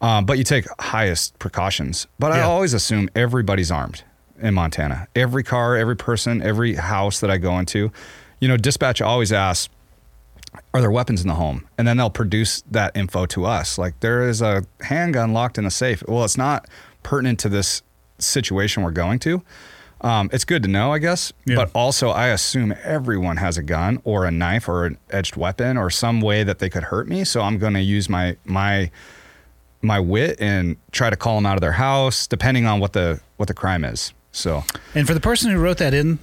[0.00, 2.06] Um, but you take highest precautions.
[2.18, 4.04] But I always assume everybody's armed
[4.38, 5.08] in Montana.
[5.16, 7.90] Every car, every person, every house that I go into,
[8.38, 9.72] you know, dispatch always asks,
[10.74, 11.66] are there weapons in the home?
[11.78, 13.78] And then they'll produce that info to us.
[13.78, 16.02] Like there is a handgun locked in the safe.
[16.06, 16.68] Well, it's not
[17.02, 17.82] pertinent to this
[18.18, 19.42] situation we're going to.
[20.04, 21.32] Um, it's good to know, I guess.
[21.46, 21.56] Yeah.
[21.56, 25.78] But also, I assume everyone has a gun or a knife or an edged weapon
[25.78, 27.24] or some way that they could hurt me.
[27.24, 28.90] So I'm going to use my my
[29.80, 33.20] my wit and try to call them out of their house, depending on what the
[33.38, 34.12] what the crime is.
[34.30, 34.64] So
[34.94, 36.18] And for the person who wrote that in,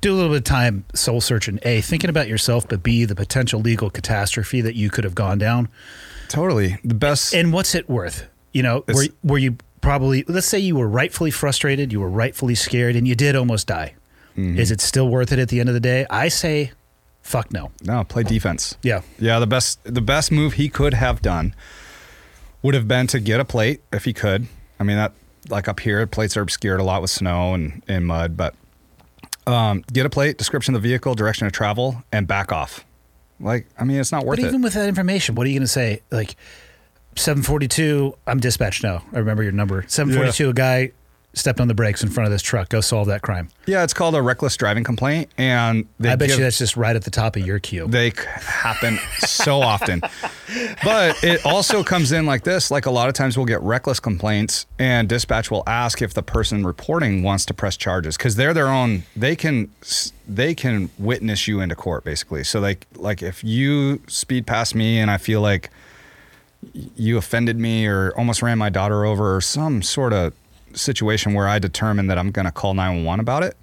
[0.00, 1.58] do a little bit of time soul searching.
[1.62, 5.38] A, thinking about yourself, but B, the potential legal catastrophe that you could have gone
[5.38, 5.68] down.
[6.28, 7.34] totally the best.
[7.34, 8.28] And what's it worth?
[8.52, 12.54] You know, were, were you probably, let's say you were rightfully frustrated, you were rightfully
[12.54, 13.94] scared, and you did almost die.
[14.36, 14.58] Mm-hmm.
[14.58, 16.06] Is it still worth it at the end of the day?
[16.10, 16.72] I say,
[17.22, 17.70] fuck no.
[17.82, 18.76] no, play defense.
[18.82, 19.02] Yeah.
[19.18, 21.54] Yeah, the best the best move he could have done
[22.62, 24.46] would have been to get a plate if he could.
[24.78, 25.12] I mean that
[25.48, 28.54] like up here, plates are obscured a lot with snow and, and mud, but
[29.46, 32.84] um, get a plate, description of the vehicle, direction of travel, and back off.
[33.40, 34.64] Like, I mean, it's not worth But even it.
[34.64, 36.02] with that information, what are you going to say?
[36.10, 36.36] Like,
[37.18, 39.02] 742, I'm dispatched now.
[39.12, 39.84] I remember your number.
[39.88, 40.92] 742, a guy
[41.34, 42.68] stepped on the brakes in front of this truck.
[42.68, 43.48] Go solve that crime.
[43.66, 46.76] Yeah, it's called a reckless driving complaint, and they I bet give- you that's just
[46.76, 47.86] right at the top of your queue.
[47.86, 50.00] They happen so often.
[50.82, 52.70] But it also comes in like this.
[52.70, 56.22] Like a lot of times we'll get reckless complaints and dispatch will ask if the
[56.22, 59.68] person reporting wants to press charges cuz they're their own they can
[60.26, 62.42] they can witness you into court basically.
[62.44, 65.68] So like like if you speed past me and I feel like
[66.72, 70.34] you offended me or almost ran my daughter over or some sort of
[70.74, 73.56] situation where I determine that I'm going to call 911 about it.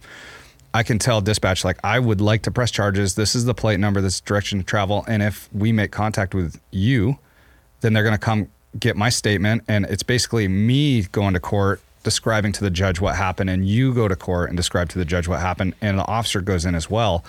[0.73, 3.15] I can tell dispatch like I would like to press charges.
[3.15, 6.59] This is the plate number, this direction of travel, and if we make contact with
[6.71, 7.17] you,
[7.81, 11.81] then they're going to come get my statement, and it's basically me going to court
[12.03, 15.05] describing to the judge what happened, and you go to court and describe to the
[15.05, 17.23] judge what happened, and the officer goes in as well,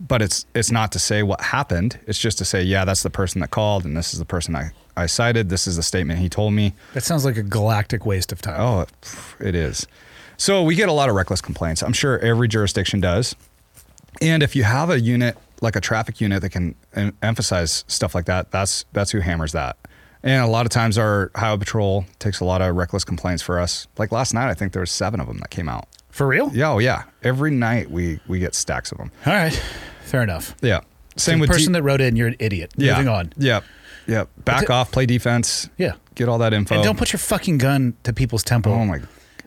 [0.00, 1.98] but it's it's not to say what happened.
[2.06, 4.56] It's just to say, yeah, that's the person that called, and this is the person
[4.56, 5.48] I I cited.
[5.48, 6.74] This is the statement he told me.
[6.94, 8.60] That sounds like a galactic waste of time.
[8.60, 8.86] Oh,
[9.38, 9.86] it is.
[10.36, 11.82] So we get a lot of reckless complaints.
[11.82, 13.36] I'm sure every jurisdiction does.
[14.22, 18.14] And if you have a unit like a traffic unit that can em- emphasize stuff
[18.14, 19.76] like that, that's that's who hammers that.
[20.22, 23.58] And a lot of times our highway patrol takes a lot of reckless complaints for
[23.58, 23.86] us.
[23.96, 25.86] Like last night, I think there was seven of them that came out.
[26.10, 26.50] For real?
[26.52, 27.04] Yeah, oh yeah.
[27.22, 29.10] Every night we we get stacks of them.
[29.26, 29.62] All right.
[30.10, 30.56] Fair enough.
[30.60, 30.80] Yeah.
[31.16, 32.72] Same with the with person D- that wrote in, you're an idiot.
[32.76, 32.94] yeah.
[32.94, 33.32] Moving on.
[33.36, 33.60] Yeah.
[34.08, 34.24] Yeah.
[34.44, 35.68] Back off, play defense.
[35.78, 35.92] Yeah.
[36.16, 36.74] Get all that info.
[36.74, 38.72] And don't put your fucking gun to people's temple.
[38.72, 39.00] Oh my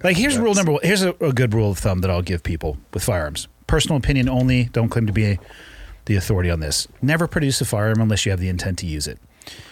[0.03, 0.81] Like here's rule number one.
[0.83, 3.49] Here's a, a good rule of thumb that I'll give people with firearms.
[3.67, 4.65] Personal opinion only.
[4.65, 5.37] Don't claim to be
[6.05, 6.87] the authority on this.
[7.01, 9.19] Never produce a firearm unless you have the intent to use it.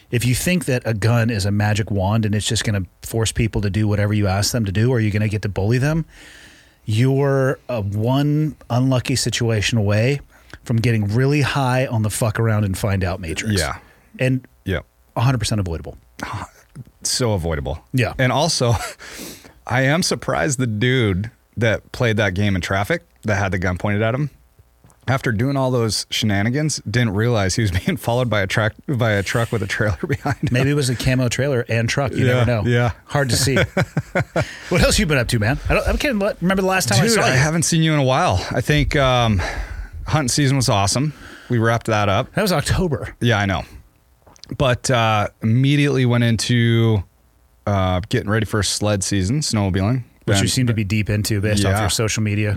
[0.09, 2.89] If you think that a gun is a magic wand and it's just going to
[3.07, 5.41] force people to do whatever you ask them to do, or you're going to get
[5.43, 6.03] to bully them,
[6.83, 10.19] you're a one unlucky situation away
[10.63, 13.59] from getting really high on the fuck around and find out matrix.
[13.59, 13.77] Yeah.
[14.19, 14.79] And Yeah.
[15.17, 15.97] 100% avoidable.
[17.03, 17.83] So avoidable.
[17.93, 18.13] Yeah.
[18.19, 18.73] And also,
[19.67, 23.77] I am surprised the dude that played that game in traffic that had the gun
[23.79, 24.29] pointed at him,
[25.07, 29.11] after doing all those shenanigans, didn't realize he was being followed by a truck by
[29.13, 30.49] a truck with a trailer behind him.
[30.51, 32.11] Maybe it was a camo trailer and truck.
[32.13, 32.69] You Yeah, never know.
[32.69, 32.91] yeah.
[33.05, 33.55] Hard to see.
[34.69, 35.59] what else you been up to, man?
[35.69, 37.93] I, don't, I can't remember the last time I Dude, saw I haven't seen you
[37.93, 38.45] in a while.
[38.51, 39.41] I think um,
[40.11, 41.13] hunting season was awesome.
[41.49, 42.31] We wrapped that up.
[42.33, 43.15] that was October.
[43.19, 43.63] Yeah, I know.
[44.57, 47.03] But uh, immediately went into
[47.65, 50.03] uh, getting ready for sled season, snowmobiling.
[50.25, 52.55] Which you seem to be deep into based off your social media.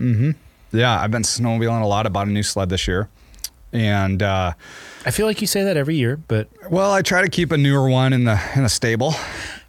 [0.73, 2.07] Yeah, I've been snowmobiling a lot.
[2.07, 3.09] I bought a new sled this year.
[3.73, 4.53] And uh,
[5.05, 7.57] I feel like you say that every year, but well, I try to keep a
[7.57, 9.15] newer one in the in the stable.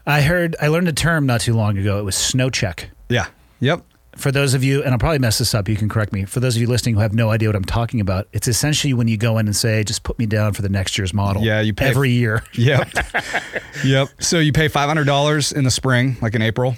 [0.06, 1.98] I heard I learned a term not too long ago.
[1.98, 2.92] It was snow check.
[3.10, 3.28] Yeah.
[3.62, 3.84] Yep.
[4.16, 6.24] For those of you, and I'll probably mess this up, you can correct me.
[6.26, 8.94] For those of you listening who have no idea what I'm talking about, it's essentially
[8.94, 11.44] when you go in and say, just put me down for the next year's model.
[11.44, 12.44] Yeah, you pay- every year.
[12.54, 12.90] Yep.
[13.86, 14.08] yep.
[14.20, 16.76] So you pay five hundred dollars in the spring, like in April,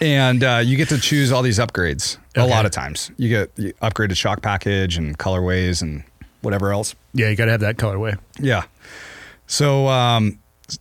[0.00, 2.16] and uh, you get to choose all these upgrades.
[2.34, 6.02] A lot of times, you get the upgraded shock package and colorways and
[6.40, 6.94] whatever else.
[7.12, 8.18] Yeah, you got to have that colorway.
[8.40, 8.62] Yeah.
[9.46, 10.38] So um,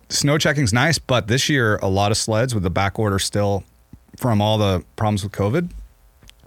[0.09, 3.65] snow checking's nice, but this year a lot of sleds with the back order still
[4.17, 5.69] from all the problems with COVID.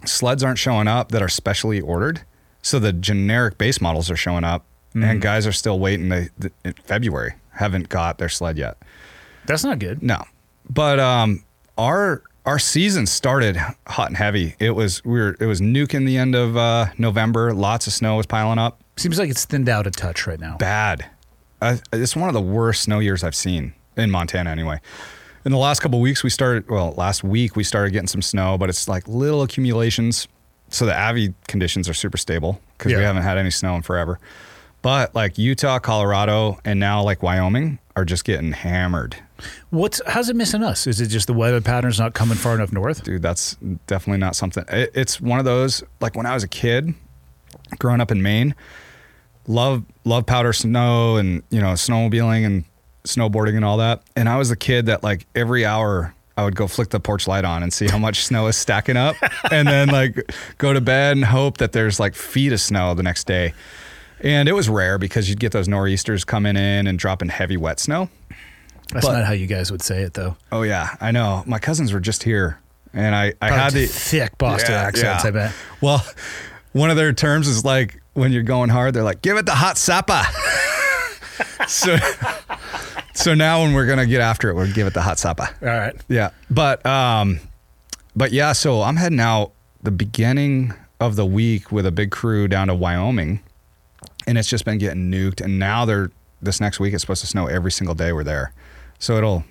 [0.05, 2.21] Sleds aren't showing up that are specially ordered,
[2.61, 6.09] so the generic base models are showing up, and guys are still waiting.
[6.09, 8.77] They, th- in February haven't got their sled yet.
[9.45, 10.01] That's not good.
[10.03, 10.23] No,
[10.69, 11.43] but um,
[11.77, 14.55] our our season started hot and heavy.
[14.59, 17.53] It was we were it was nuking the end of uh, November.
[17.53, 20.57] Lots of snow was piling up Seems like it's thinned out a touch right now.
[20.57, 21.05] bad.
[21.61, 24.79] Uh, it's one of the worst snow years I've seen in Montana, anyway.
[25.45, 26.67] In the last couple of weeks, we started.
[26.69, 30.27] Well, last week we started getting some snow, but it's like little accumulations.
[30.69, 34.19] So the avi conditions are super stable because we haven't had any snow in forever.
[34.81, 39.15] But like Utah, Colorado, and now like Wyoming are just getting hammered.
[39.69, 40.87] What's how's it missing us?
[40.87, 43.03] Is it just the weather patterns not coming far enough north?
[43.03, 43.55] dude that's
[43.87, 46.93] definitely not something it, it's one of those like when i was a kid
[47.79, 48.55] growing up in maine
[49.47, 52.63] love love powder snow and you know snowmobiling and
[53.05, 56.55] snowboarding and all that and i was the kid that like every hour i would
[56.55, 59.15] go flick the porch light on and see how much snow is stacking up
[59.51, 63.03] and then like go to bed and hope that there's like feet of snow the
[63.03, 63.53] next day
[64.21, 67.79] and it was rare because you'd get those nor'easters coming in and dropping heavy wet
[67.79, 68.09] snow
[68.93, 70.35] That's But- not how you guys would say it though.
[70.51, 72.59] oh yeah i know my cousins were just here
[72.93, 75.27] and i i had the thick Boston Yeah, accents, yeah.
[75.27, 75.53] I bet.
[75.81, 76.05] Well,
[76.71, 79.55] one of their terms is like when you're going hard, they're like, give it the
[79.55, 80.23] hot sappa.
[81.67, 81.97] so,
[83.15, 85.49] so now when we're gonna get after it, we'll give it the hot sappa.
[85.61, 85.95] All right.
[86.07, 87.39] Yeah, but um,
[88.15, 88.53] but yeah.
[88.53, 89.51] So I'm heading out
[89.81, 93.41] the beginning of the week with a big crew down to Wyoming,
[94.27, 95.41] and it's just been getting nuked.
[95.41, 98.53] And now they're this next week it's supposed to snow every single day we're there.
[98.99, 99.43] So it'll,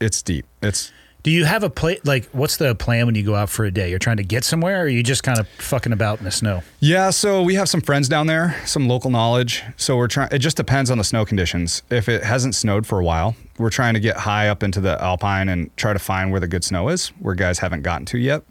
[0.00, 0.46] it's deep.
[0.62, 0.92] It's
[1.24, 1.98] Do you have a play?
[2.04, 3.88] Like, what's the plan when you go out for a day?
[3.88, 6.30] You're trying to get somewhere, or are you just kind of fucking about in the
[6.30, 6.62] snow?
[6.80, 9.62] Yeah, so we have some friends down there, some local knowledge.
[9.78, 10.28] So we're trying.
[10.32, 11.82] It just depends on the snow conditions.
[11.88, 15.02] If it hasn't snowed for a while, we're trying to get high up into the
[15.02, 18.18] alpine and try to find where the good snow is, where guys haven't gotten to
[18.18, 18.42] yet.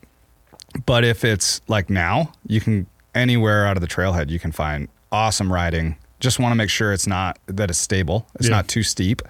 [0.87, 4.87] But if it's like now, you can anywhere out of the trailhead, you can find
[5.11, 5.95] awesome riding.
[6.19, 8.25] Just want to make sure it's not that it's stable.
[8.35, 8.55] It's Yeah.
[8.55, 9.21] not too steep.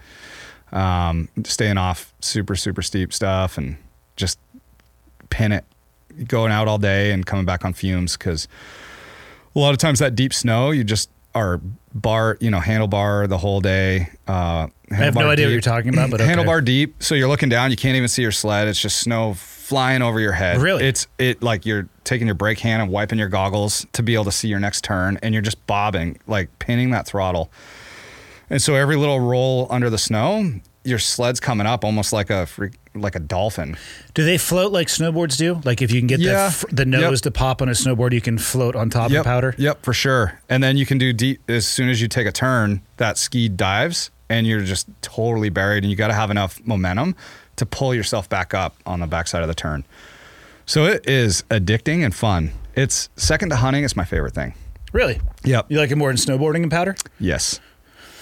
[0.74, 3.78] Um, staying off super super steep stuff and
[4.16, 4.40] just
[5.30, 5.66] pin it,
[6.28, 8.48] going out all day and coming back on fumes because
[9.56, 11.62] a lot of times that deep snow you just are
[11.94, 15.94] bar you know handlebar the whole day uh, I have no idea what you're talking
[15.94, 16.32] about, but okay.
[16.32, 17.02] handlebar deep.
[17.02, 18.68] So you're looking down, you can't even see your sled.
[18.68, 20.62] It's just snow flying over your head.
[20.62, 20.84] Really?
[20.86, 24.26] It's it like you're taking your brake hand and wiping your goggles to be able
[24.26, 27.52] to see your next turn, and you're just bobbing, like pinning that throttle.
[28.54, 30.48] And so every little roll under the snow,
[30.84, 33.76] your sled's coming up almost like a freak, like a dolphin.
[34.14, 35.60] Do they float like snowboards do?
[35.66, 36.50] Like if you can get Yeah.
[36.70, 37.22] the, the nose Yep.
[37.22, 39.22] to pop on a snowboard, you can float on top Yep.
[39.22, 39.56] of powder.
[39.58, 40.40] Yep, for sure.
[40.50, 43.50] And then you can do deep as soon as you take a turn, that ski
[43.50, 47.16] dives and you're just totally buried and you got to have enough momentum
[47.56, 49.84] to pull yourself back up on the backside of the turn.
[50.68, 52.52] So it is addicting and fun.
[52.76, 53.84] It's second to hunting.
[53.84, 54.54] It's my favorite thing.
[54.92, 55.20] Really?
[55.44, 55.72] Yep.
[55.72, 56.96] You like it more than snowboarding and powder?
[57.20, 57.60] Yes.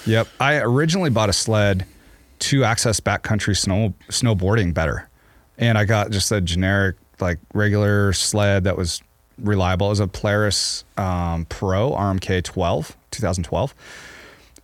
[0.05, 0.27] Yep.
[0.39, 1.85] I originally bought a sled
[2.39, 5.09] to access backcountry snow snowboarding better.
[5.57, 9.01] And I got just a generic, like regular sled that was
[9.37, 9.87] reliable.
[9.87, 13.75] It was a Polaris um, Pro RMK 12, 2012.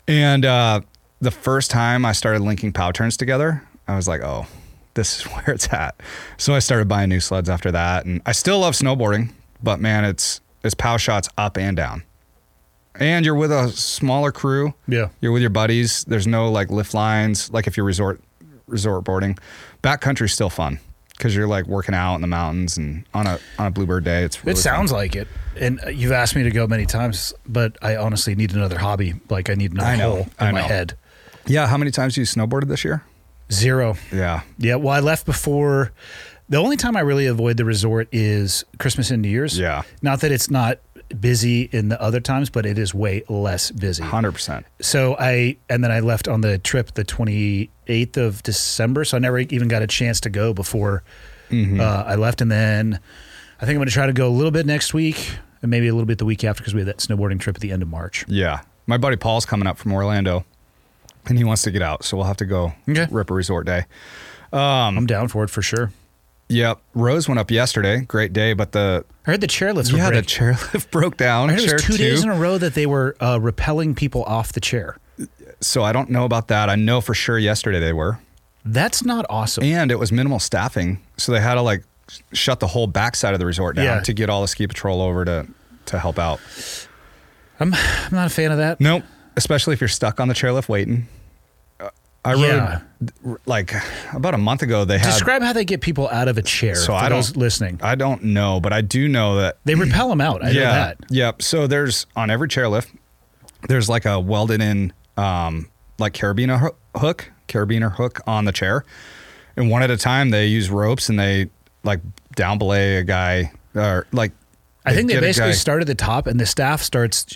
[0.07, 0.81] And uh,
[1.21, 4.47] the first time I started linking pow turns together, I was like, oh,
[4.93, 5.95] this is where it's at.
[6.37, 8.05] So I started buying new sleds after that.
[8.05, 12.03] And I still love snowboarding, but man, it's it's pow shots up and down.
[12.99, 14.73] And you're with a smaller crew.
[14.87, 15.09] Yeah.
[15.21, 16.03] You're with your buddies.
[16.05, 18.21] There's no like lift lines, like if you're resort
[18.67, 19.37] resort boarding.
[19.83, 20.79] Backcountry's still fun
[21.11, 24.23] because you're like working out in the mountains and on a on a bluebird day.
[24.23, 25.27] It's really It sounds like it.
[25.59, 29.13] And you've asked me to go many times, but I honestly need another hobby.
[29.29, 30.09] Like I need another I know.
[30.11, 30.95] hole in I my head.
[31.45, 31.67] Yeah.
[31.67, 33.03] How many times do you snowboarded this year?
[33.51, 33.95] Zero.
[34.11, 34.41] Yeah.
[34.57, 34.75] Yeah.
[34.75, 35.91] Well, I left before.
[36.49, 39.57] The only time I really avoid the resort is Christmas and New Year's.
[39.59, 39.83] Yeah.
[40.01, 40.79] Not that it's not
[41.19, 44.03] busy in the other times, but it is way less busy.
[44.03, 44.65] Hundred percent.
[44.81, 49.19] So I and then I left on the trip the 28th of December, so I
[49.19, 51.03] never even got a chance to go before
[51.49, 51.79] Mm-hmm.
[51.79, 52.41] uh, I left.
[52.41, 52.99] And then
[53.61, 55.87] I think I'm going to try to go a little bit next week and maybe
[55.87, 57.81] a little bit the week after because we have that snowboarding trip at the end
[57.81, 58.25] of March.
[58.27, 58.59] Yeah.
[58.85, 60.43] My buddy Paul's coming up from Orlando
[61.25, 62.03] and he wants to get out.
[62.03, 63.07] So we'll have to go Okay.
[63.09, 63.85] rip a resort day.
[64.51, 65.91] I'm down for it for sure.
[66.49, 66.79] Yep.
[66.93, 68.01] Rose went up yesterday.
[68.01, 68.53] Great day.
[68.53, 71.49] But the, I heard the chairlifts were yeah, the chairlift broke down.
[71.49, 71.97] I heard it was two, two.
[71.97, 74.97] days in a row that they were uh, repelling people off the chair.
[75.59, 76.69] so I don't know about that.
[76.69, 78.19] I know for sure yesterday they were.
[78.63, 79.63] That's not awesome.
[79.63, 81.01] And it was minimal staffing.
[81.17, 81.83] So they had to like
[82.31, 83.99] shut the whole backside of the resort down Yeah.
[84.01, 85.47] to get all the ski patrol over to,
[85.87, 86.39] to help out.
[87.59, 88.79] I'm, I'm not a fan of that.
[88.79, 89.03] Nope.
[89.35, 91.07] Especially if you're stuck on the chairlift waiting.
[92.27, 92.79] I rode Yeah.
[93.45, 93.73] like
[94.13, 94.85] about a month ago.
[94.85, 97.79] They had Describe how they get people out of a chair So I don't- listening.
[97.81, 100.43] I don't know, but I do know that They repel them out.
[100.43, 100.97] I know yeah, that.
[101.09, 101.41] Yep.
[101.41, 102.87] So there's on every chairlift,
[103.67, 108.83] there's like a welded in um like carabiner hoo- hook, carabiner hook on the chair.
[109.55, 111.49] And one at a time they use ropes and they
[111.83, 112.01] like
[112.35, 114.31] down belay a guy or like
[114.85, 117.35] I think they basically start at the top, and the staff starts.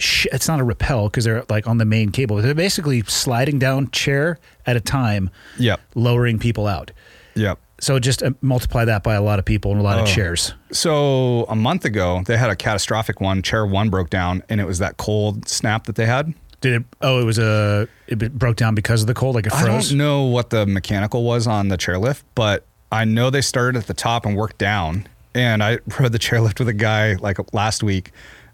[0.00, 2.36] Sh- it's not a rappel because they're like on the main cable.
[2.36, 5.80] They're basically sliding down chair at a time, Yep.
[5.94, 6.90] lowering people out.
[7.34, 7.58] Yep.
[7.80, 10.02] So just uh, multiply that by a lot of people and a lot Oh.
[10.02, 10.54] of chairs.
[10.72, 13.42] So a month ago they had a catastrophic one.
[13.42, 16.34] Chair one broke down and it was that cold snap that they had.
[16.60, 16.82] Did it?
[17.00, 17.88] Oh, it was a.
[18.06, 19.86] It broke down because of the cold, like it froze.
[19.86, 23.78] I don't know what the mechanical was on the chairlift, but I know they started
[23.78, 25.06] at the top and worked down.
[25.34, 28.10] And I rode the chairlift with a guy like last week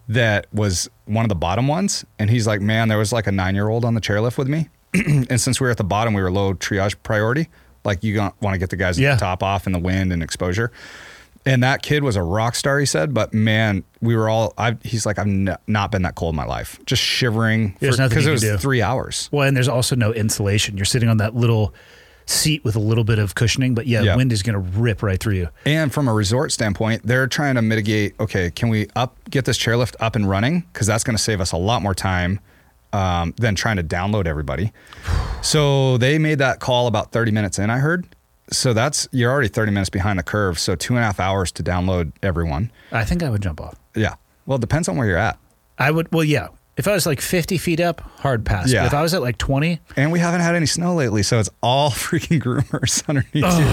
[0.09, 2.05] that was one of the bottom ones.
[2.19, 4.49] And he's like, man, there was like a nine year old on the chairlift with
[4.49, 4.69] me.
[4.95, 7.49] and since we were at the bottom, we were low triage priority.
[7.85, 9.12] Like you want to get the guys Yeah.
[9.12, 10.73] at the top off in the wind and exposure.
[11.45, 13.14] And that kid was a rock star, he said.
[13.14, 14.53] But man, we were all.
[14.59, 16.81] I, he's like, I've n- not been that cold in my life.
[16.87, 18.57] Just shivering There's nothing because it was do.
[18.59, 19.29] three hours.
[19.31, 20.77] Well, and there's also no insulation.
[20.77, 21.73] You're sitting on that little
[22.26, 24.16] seat with a little bit of cushioning, but yeah, Yeah.
[24.16, 25.48] wind is going to rip right through you.
[25.64, 28.14] And from a resort standpoint, they're trying to mitigate.
[28.18, 30.64] Okay, can we up get this chairlift up and running?
[30.72, 32.40] Because that's going to save us a lot more time
[32.92, 34.72] um, than trying to download everybody.
[35.42, 37.70] So they made that call about 30 minutes in.
[37.70, 38.06] I heard.
[38.50, 40.58] So that's you're already 30 minutes behind the curve.
[40.58, 42.70] So two and a half hours to download everyone.
[42.92, 43.74] I think I would jump off.
[43.94, 44.14] Yeah.
[44.46, 45.38] Well, it depends on where you're at.
[45.78, 46.12] I would.
[46.12, 46.48] Well, yeah.
[46.76, 48.70] If I was like 50 feet up, hard pass.
[48.70, 48.82] Yeah.
[48.82, 51.38] But if I was at like 20, And we haven't had any snow lately, so
[51.38, 53.72] it's all freaking groomers underneath you.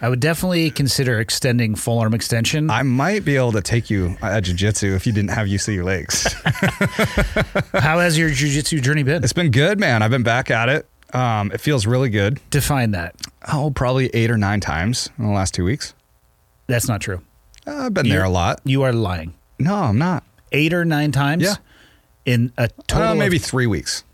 [0.00, 2.70] I would definitely consider extending full arm extension.
[2.70, 6.32] I might be able to take you at jujitsu if you didn't have your legs.
[7.72, 9.24] How has your jujitsu journey been?
[9.24, 10.02] it's been good, man.
[10.02, 10.86] I've been back at it.
[11.14, 12.38] Um, it feels really good.
[12.50, 13.16] Define that.
[13.52, 15.94] Oh, probably eight or nine times in the last two weeks.
[16.66, 17.22] That's not true.
[17.66, 18.60] Uh, I've been there a lot.
[18.64, 19.34] You are lying.
[19.58, 20.22] No, I'm not.
[20.52, 21.42] Eight or nine times.
[21.42, 21.54] Yeah.
[22.28, 23.08] In a total.
[23.08, 24.04] Uh, of- maybe three weeks.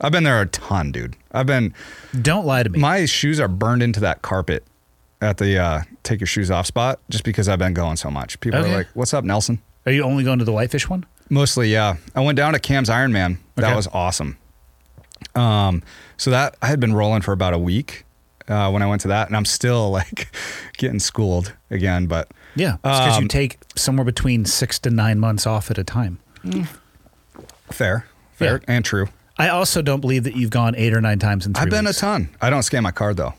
[0.00, 1.16] I've been there a ton, dude.
[1.32, 1.72] I've been.
[2.20, 2.78] don't lie to me.
[2.78, 4.64] My shoes are burned into that carpet
[5.22, 8.38] at the uh, take your shoes off spot just because I've been going so much.
[8.40, 8.72] People Okay.
[8.72, 11.04] are like, "What's up, Nelson?" are you only going to the whitefish one?
[11.30, 11.96] Mostly, yeah.
[12.14, 13.38] I went down to Cam's Ironman.
[13.56, 13.74] That Okay.
[13.76, 14.36] was awesome.
[15.34, 15.82] Um,
[16.16, 18.04] so that I had been rolling for about a week
[18.48, 20.34] uh, when I went to that, and I'm still like
[20.76, 22.06] getting schooled again.
[22.06, 25.84] But Yeah, because you Um, take somewhere between six to nine months off at a
[25.84, 26.18] time.
[27.70, 28.74] Fair, fair, Yeah.
[28.76, 29.08] and true.
[29.36, 31.84] I also don't believe that you've gone eight or nine times in 3 I've been
[31.86, 31.98] weeks.
[31.98, 32.28] a ton.
[32.40, 33.34] I don't scan my card though,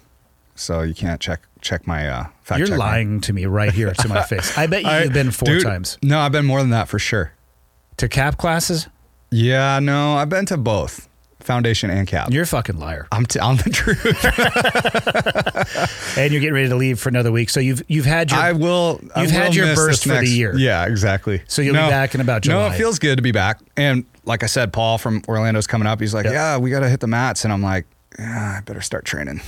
[0.55, 2.59] so you can't check check my uh, fact.
[2.59, 2.77] You're me.
[2.77, 4.57] lying to me right here to my face.
[4.57, 6.87] I bet you I- have been four dude, times No, I've been more than that
[6.89, 7.31] for sure.
[7.97, 8.87] to cap classes.
[9.31, 11.07] Yeah, no, I've been to both
[11.45, 12.31] foundation and cap.
[12.31, 14.03] You're a fucking liar, I'm telling the truth.
[16.17, 17.49] and you're getting ready to leave for another week.
[17.49, 18.99] So you've you've had your I will.
[19.15, 20.55] You've had will your burst for the year.
[20.57, 21.41] Yeah, exactly.
[21.47, 22.73] So you'll be back in about No, July.
[22.75, 23.59] it feels good to be back.
[23.77, 25.99] And like I said, Paul from Orlando's coming up.
[25.99, 26.33] He's like, Yep.
[26.33, 27.85] "Yeah, we got to hit the mats," and I'm like,
[28.17, 29.41] "Yeah, I better start training."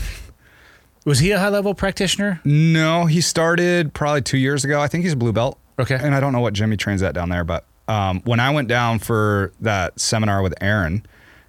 [1.05, 2.41] was he a high level practitioner?
[2.43, 4.81] No, he started probably two years ago.
[4.81, 5.57] I think he's a blue belt.
[5.79, 5.95] Okay.
[5.95, 8.67] And I don't know what Jimmy trains at down there, but um, when I went
[8.67, 11.05] down for that seminar with Aaron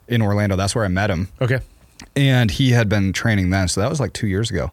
[0.08, 1.28] in Orlando, that's where I met him.
[1.40, 1.60] Okay,
[2.16, 3.68] and he had been training then.
[3.68, 4.72] So that was like two years ago.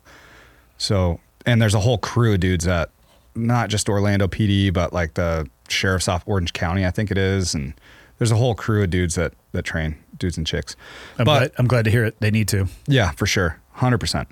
[0.77, 2.89] So and there's a whole crew of dudes at
[3.35, 7.53] not just orlando pd but like the sheriff's off orange county i think it is.
[7.53, 7.73] And
[8.17, 10.75] there's a whole crew of dudes that that train dudes and chicks.
[11.19, 12.15] I'm but glad, I'm glad to hear it.
[12.19, 12.67] They need to.
[12.87, 13.59] yeah for sure.
[13.77, 14.25] 100%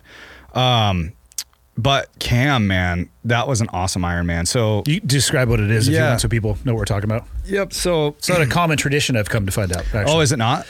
[0.56, 1.12] um
[1.78, 4.46] but cam man that was an awesome Iron Man.
[4.46, 6.10] so You describe what it is if you Yeah.
[6.10, 7.26] want, so people know what we're talking about.
[7.46, 9.16] yep so It's not a common tradition.
[9.18, 9.82] I've come to find out.
[9.94, 10.06] Actually.
[10.14, 10.66] oh is it not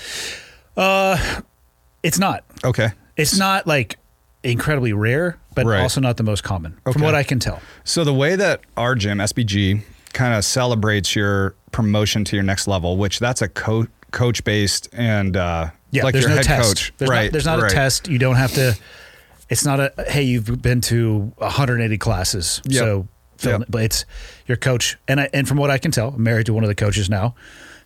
[0.77, 1.17] Uh,
[2.03, 2.43] it's not.
[2.63, 3.97] okay It's not like
[4.43, 5.81] incredibly rare, but Right.
[5.81, 7.61] also not the most common, from what I can tell.
[7.85, 9.81] So the way that our gym SBG
[10.13, 14.89] kind of celebrates your promotion to your next level, which that's a co- coach based
[14.93, 16.67] and uh, Yeah, like there's your no head test.
[16.69, 17.23] coach, There's right?
[17.25, 17.71] Not, there's not right.
[17.71, 18.07] a test.
[18.09, 18.75] You don't have to.
[19.49, 22.79] It's not a hey, you've been to 180 classes, Yep.
[22.79, 23.61] so fill Yep.
[23.61, 24.05] in- but it's
[24.47, 26.67] your coach, and I, and from what I can tell, I'm married to one of
[26.69, 27.35] the coaches now.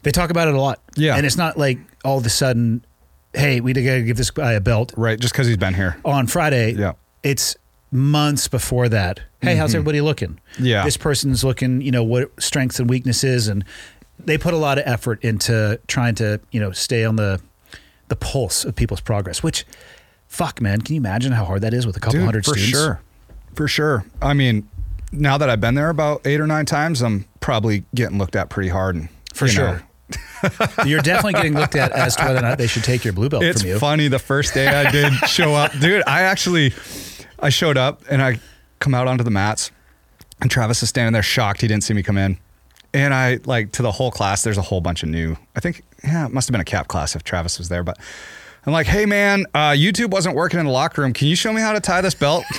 [0.04, 0.80] They talk about it a lot.
[0.96, 1.16] Yeah.
[1.16, 2.86] and it's not like all of a sudden,
[3.34, 5.98] hey, we got to give this guy a belt Right, just because he's been here.
[6.06, 6.74] on Friday.
[6.74, 6.94] Yeah.
[7.24, 7.56] It's
[7.92, 9.20] months before that.
[9.42, 10.40] Hey, how's everybody looking?
[10.56, 10.66] Mm-hmm.
[10.66, 10.84] Yeah.
[10.86, 13.64] This person's looking, you know, what strengths and weaknesses and
[14.20, 17.40] they put a lot of effort into trying to, you know, stay on the
[18.10, 19.66] the pulse of people's progress, which
[20.28, 22.52] fuck man, can you imagine how hard that is with a couple Dude, hundred for
[22.52, 22.72] students?
[22.72, 23.02] sure,
[23.54, 24.06] for sure.
[24.22, 24.68] I mean,
[25.12, 28.50] now that I've been there about eight or nine times, I'm probably getting looked at
[28.50, 28.96] pretty hard.
[28.96, 29.78] And, For sure.
[29.78, 29.80] know,
[30.86, 33.30] You're definitely getting looked at as to whether or not they should take your blue
[33.30, 33.74] belt it's from you.
[33.76, 34.08] It's funny.
[34.08, 36.04] The first day I did show up, dude.
[36.08, 36.74] I actually,
[37.40, 38.40] I showed up and I
[38.80, 39.72] come out onto the mats,
[40.42, 42.38] and Travis is standing there shocked he didn't see me come in.
[42.94, 44.44] And I like to the whole class.
[44.44, 45.36] There's a whole bunch of new.
[45.56, 47.84] I think yeah, it must have been a cap class if Travis was there.
[47.84, 47.98] But
[48.68, 51.14] I'm like, hey man, uh, YouTube wasn't working in the locker room.
[51.14, 52.44] Can you show me how to tie this belt?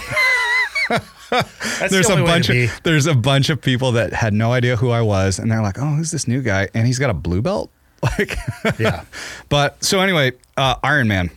[1.90, 4.88] There's the a bunch of there's a bunch of people that had no idea who
[4.88, 6.68] I was, and they're like, oh, who's this new guy?
[6.72, 7.70] And he's got a blue belt.
[8.00, 8.38] Like,
[8.78, 9.04] Yeah.
[9.48, 11.30] But so anyway, uh, Iron Man,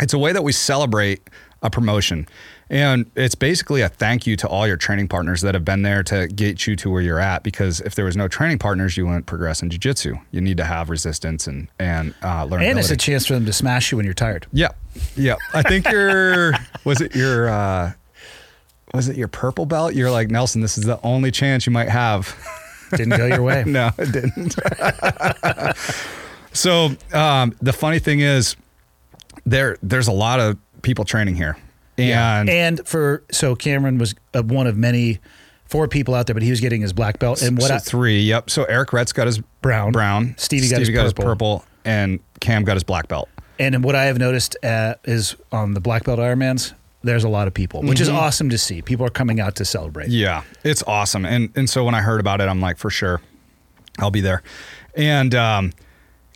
[0.00, 1.28] it's a way that we celebrate
[1.60, 2.28] a promotion.
[2.70, 6.02] And it's basically a thank you to all your training partners that have been there
[6.04, 7.42] to get you to where you're at.
[7.42, 10.16] Because if there was no training partners, you wouldn't progress in jiu-jitsu.
[10.30, 12.62] You need to have resistance and and uh, learn.
[12.62, 14.46] and it's a chance for them to smash you when you're tired.
[14.52, 14.68] yeah,
[15.16, 15.36] yeah.
[15.54, 16.52] I think your
[16.84, 17.92] was it your uh,
[18.94, 19.94] was it your purple belt?
[19.94, 20.60] You're like Nelson.
[20.60, 22.36] This is the only chance you might have.
[22.90, 23.64] Didn't go your way.
[23.66, 24.56] no, it didn't.
[26.52, 28.56] so um, the funny thing is,
[29.44, 31.56] there there's a lot of people training here,
[31.98, 35.18] and And for so Cameron was uh, one of many
[35.66, 37.42] four people out there, but he was getting his black belt.
[37.42, 38.20] And what so I, three.
[38.22, 38.50] Yep.
[38.50, 39.92] So Eric Retz got his Brown.
[39.92, 40.34] brown.
[40.38, 41.24] Stevie got his purple.
[41.24, 43.28] purple, and Cam got his black belt.
[43.58, 47.48] And what I have noticed uh, is on the black belt Ironmans, there's a lot
[47.48, 48.82] of people, which is awesome to see.
[48.82, 50.06] People are coming out to celebrate.
[50.06, 50.14] Mm-hmm.
[50.14, 51.24] Yeah, it's awesome.
[51.24, 53.20] And and so when I heard about it, I'm like, for sure,
[53.98, 54.42] I'll be there.
[54.94, 55.72] And um,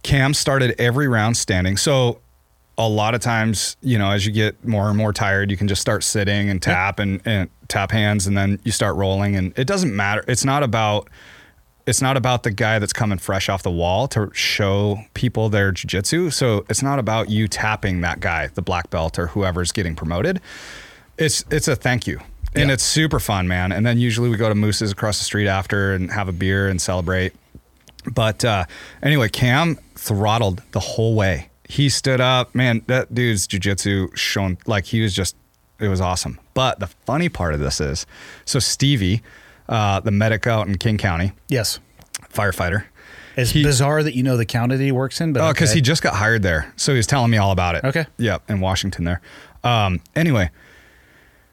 [0.02, 1.76] Cam started every round standing.
[1.76, 2.20] So
[2.78, 5.68] a lot of times, you know, as you get more and more tired, you can
[5.68, 9.36] just start sitting and tap and, and tap hands, and then you start rolling.
[9.36, 10.24] And it doesn't matter.
[10.26, 11.08] It's not about
[11.84, 15.72] it's not about the guy that's coming fresh off the wall to show people their
[15.72, 16.32] jujitsu.
[16.32, 20.40] So it's not about you tapping that guy, the black belt or whoever's getting promoted.
[21.18, 22.20] It's it's a thank you.
[22.54, 22.74] And Yeah.
[22.74, 23.72] it's super fun, man.
[23.72, 26.68] And then usually we go to Moose's across the street after and have a beer
[26.68, 27.32] and celebrate.
[28.12, 28.64] But uh,
[29.02, 31.48] anyway, Cam throttled the whole way.
[31.72, 32.82] He stood up, man.
[32.86, 35.36] That dude's jujitsu shown like he was just,
[35.80, 36.38] it was awesome.
[36.52, 38.04] But the funny part of this is,
[38.44, 39.22] so Stevie,
[39.70, 41.78] uh, the medic out in King County, Yes.
[42.32, 42.84] firefighter.
[43.36, 45.70] It's He- bizarre that you know the county that he works in, but Oh, because
[45.70, 45.78] okay.
[45.78, 47.84] he just got hired there, so he was telling me all about it.
[47.84, 48.04] Okay.
[48.18, 49.22] Yep, in Washington there.
[49.64, 50.50] Um, anyway,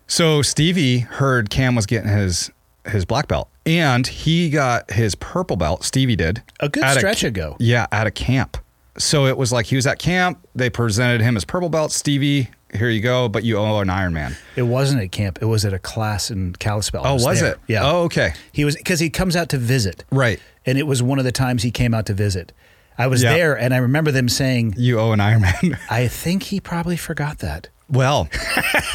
[0.08, 2.52] so Stevie heard Cam was getting his
[2.86, 5.84] his black belt, and he got his purple belt.
[5.86, 7.56] Stevie did A good stretch ca- ago.
[7.60, 8.58] Yeah, at a camp.
[9.00, 10.46] So it was like he was at camp.
[10.54, 11.92] They presented him as purple belt.
[11.92, 14.36] Stevie, here you go, but you owe an Ironman.
[14.56, 15.40] It wasn't at camp.
[15.42, 17.02] It was at a class in Kalispell.
[17.06, 17.54] Oh, was there.
[17.54, 17.60] it?
[17.68, 17.90] Yeah.
[17.90, 18.34] Oh, okay.
[18.52, 20.04] He was because he comes out to visit.
[20.12, 20.40] Right.
[20.66, 22.52] And it was one of the times he came out to visit.
[22.98, 23.34] I was Yeah.
[23.34, 25.80] there, and I remember them saying, You owe an Ironman.
[25.90, 28.28] "I think he probably forgot that." Well,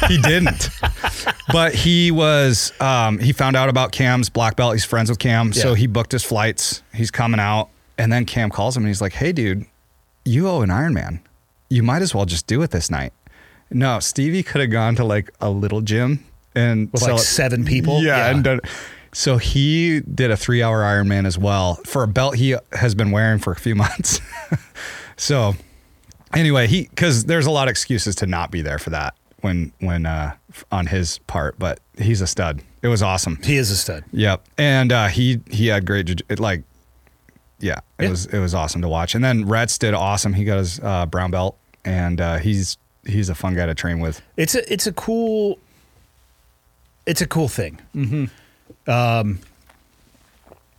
[0.07, 0.69] he didn't.
[1.51, 4.73] But he was um, he found out about Cam's black belt.
[4.73, 5.51] He's friends with Cam.
[5.51, 6.81] So he booked his flights.
[6.93, 7.69] He's coming out.
[7.97, 9.65] And then Cam calls him and he's like, Hey dude,
[10.25, 11.19] you owe an Ironman.
[11.69, 13.13] You might as well just do it this night.
[13.71, 16.23] No, Stevie could have gone to like a little gym
[16.55, 18.01] and With, like, it- seven people?
[18.03, 18.29] Yeah, Yeah.
[18.31, 18.59] and done
[19.13, 23.11] so he did a three hour Ironman as well for a belt he has been
[23.11, 24.19] wearing for a few months.
[25.17, 25.55] so
[26.33, 29.71] anyway, he because there's a lot of excuses to not be there for that when
[29.79, 30.33] when uh
[30.71, 32.61] on his part, but he's a stud.
[32.81, 33.39] It was awesome.
[33.43, 34.03] He is a stud.
[34.11, 36.63] Yep, and uh, he he had great like
[37.59, 38.09] yeah, it Yeah.
[38.09, 39.15] was it was awesome to watch.
[39.15, 40.33] And then Reds did awesome.
[40.33, 43.99] He got his uh, brown belt, and uh, he's he's a fun guy to train
[43.99, 44.21] with.
[44.37, 45.59] It's a it's a cool
[47.05, 47.79] it's a cool thing.
[47.95, 48.89] Mm-hmm.
[48.91, 49.39] Um,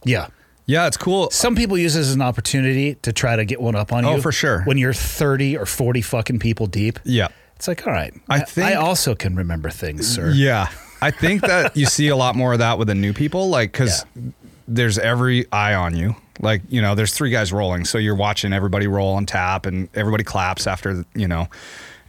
[0.04, 0.28] yeah.
[0.68, 1.30] Yeah, it's cool.
[1.30, 4.10] Some people use this as an opportunity to try to get one up on you.
[4.10, 4.62] Oh, for sure.
[4.64, 6.98] When you're 30 or 40 fucking people deep.
[7.04, 7.28] Yeah.
[7.54, 8.12] It's like, all right.
[8.28, 10.30] I I, think- I also can remember things, sir.
[10.34, 10.68] Yeah.
[11.00, 13.70] I think that you see a lot more of that with the new people, like,
[13.70, 14.04] because
[14.68, 16.16] there's every eye on you.
[16.40, 17.84] Like, you know, there's three guys rolling.
[17.84, 21.48] So you're watching everybody roll and tap, and everybody claps after, you know.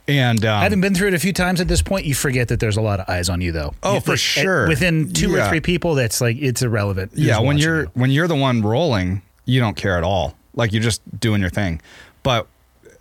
[0.10, 2.60] And um, Having been through it a few times at this point, you forget that
[2.62, 3.74] there's a lot of eyes on you, though.
[3.84, 4.68] Oh, You- for like, sure.
[4.68, 7.12] Within two or three people, that's like it's irrelevant.
[7.16, 7.92] yeah, when you're you.
[7.94, 10.36] when you're the one rolling, you don't care at all.
[10.56, 11.82] Like you're just doing your thing.
[12.24, 12.48] But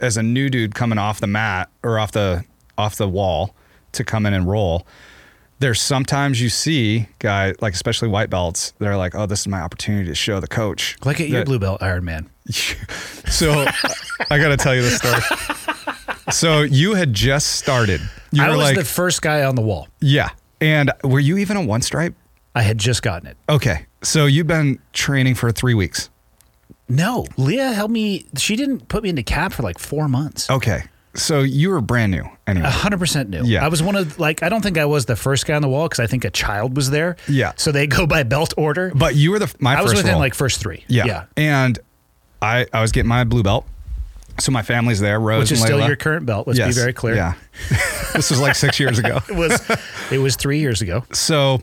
[0.01, 2.45] as a new dude coming off the mat or off the
[2.77, 3.55] off the wall
[3.93, 4.87] to come in and roll,
[5.59, 9.61] there's sometimes you see guy like especially white belts, they're like, "Oh, this is my
[9.61, 12.31] opportunity to show the coach." like at your blue belt Iron Man.
[13.29, 13.67] So
[14.31, 15.21] I got to tell you this story.
[16.31, 18.01] So you had just started.
[18.31, 19.89] You I were was like, the first guy on the wall.
[20.01, 20.31] yeah.
[20.61, 22.15] And were you even a one stripe?
[22.55, 23.37] I had just gotten it.
[23.49, 23.85] Okay.
[24.03, 26.09] So you've been training for three weeks.
[26.89, 28.27] No, Leah helped me.
[28.39, 30.49] She didn't put me into cap for like four months.
[30.49, 30.85] Okay.
[31.17, 32.67] So you were brand new anyway.
[32.67, 33.43] A hundred percent new.
[33.45, 33.64] Yeah.
[33.64, 35.69] I was one of like I don't think I was the first guy on the
[35.69, 37.17] wall because I think a child was there.
[37.29, 37.53] Yeah.
[37.57, 38.93] So they go by belt order.
[38.95, 40.21] But you were the my I was within roll.
[40.21, 40.85] like first three.
[40.89, 41.05] yeah.
[41.07, 41.25] Yeah.
[41.37, 41.79] And
[42.43, 43.67] I I was getting my blue belt.
[44.39, 46.47] So my family's there, Rose Which is still your current belt.
[46.47, 46.75] Let's Yes.
[46.75, 47.14] be very clear.
[47.14, 47.35] Yeah.
[48.12, 49.21] this was like six years ago.
[49.29, 49.71] It was
[50.11, 51.05] it was three years ago.
[51.12, 51.62] So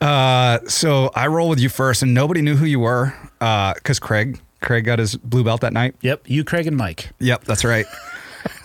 [0.00, 3.14] uh so I roll with you first and nobody knew who you were.
[3.40, 5.94] Uh because Craig Craig got his blue belt that night.
[6.00, 6.22] Yep.
[6.26, 7.10] You, Craig, and Mike.
[7.20, 7.86] Yep, that's right.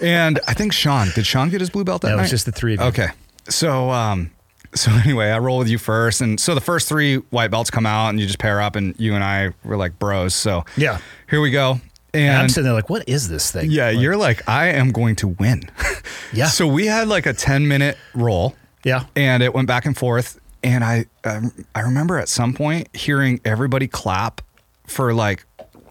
[0.01, 2.21] And I think Sean did Sean get his blue belt that No, it night?
[2.23, 2.85] was just the three of you.
[2.87, 3.07] Okay.
[3.49, 4.31] So um
[4.73, 7.85] so anyway, I roll with you first and so the first three white belts come
[7.85, 10.33] out and you just pair up and you and I were like bros.
[10.35, 10.99] So Yeah.
[11.29, 11.79] here we go.
[12.13, 13.71] And I'm sitting there like, what is this thing?
[13.71, 15.69] yeah, Like, you're like, I am going to win.
[16.33, 16.47] Yeah.
[16.47, 18.55] So we had like a 10 minute roll.
[18.85, 19.05] Yeah.
[19.17, 20.39] And it went back and forth.
[20.63, 24.41] And I, um, I remember at some point hearing everybody clap
[24.87, 25.45] for like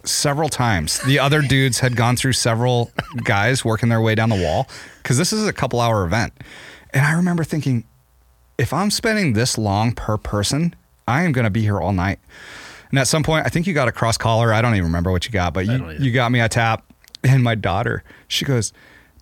[0.04, 1.00] several times.
[1.00, 2.90] The other dudes had gone through several
[3.24, 4.68] guys working their way down the wall
[5.02, 6.32] because this is a couple hour event.
[6.92, 7.84] And I remember thinking,
[8.58, 10.74] if I'm spending this long per person,
[11.08, 12.18] I am going to be here all night.
[12.90, 14.52] And at some point, I think you got a cross collar.
[14.52, 16.84] I don't even remember what you got, but you, you got me a tap.
[17.22, 18.72] And my daughter, she goes,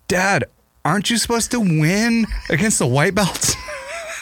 [0.07, 0.45] Dad,
[0.83, 3.55] aren't you supposed to win against the white belts?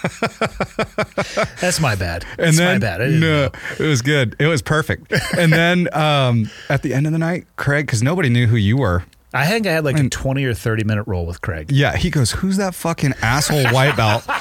[1.62, 2.24] That's my bad.
[2.38, 3.00] And That's then, my bad.
[3.12, 3.50] No, know.
[3.80, 4.36] it was good.
[4.40, 5.12] It was perfect.
[5.38, 8.78] and then um, at the end of the night, Craig, because nobody knew who you
[8.78, 9.04] were.
[9.34, 11.72] I think I had like a 20 or 30 minute roll with Craig.
[11.72, 14.24] Yeah, he goes, "Who's that fucking asshole white belt?"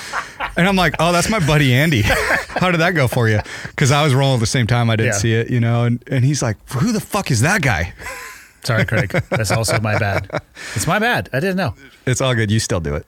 [0.59, 3.41] And I'm like, "Oh, that's my buddy Andy." How did that go for you?
[3.65, 4.89] Because I was rolling at the same time.
[4.89, 5.19] I didn't Yeah.
[5.19, 5.85] see it, you know.
[5.85, 7.93] And and he's like, "Who the fuck is that guy?"
[8.65, 9.11] Sorry, Craig.
[9.29, 10.31] That's also my bad.
[10.75, 11.29] It's my bad.
[11.35, 11.75] I didn't know.
[12.07, 12.51] It's all good.
[12.51, 13.07] You still do it.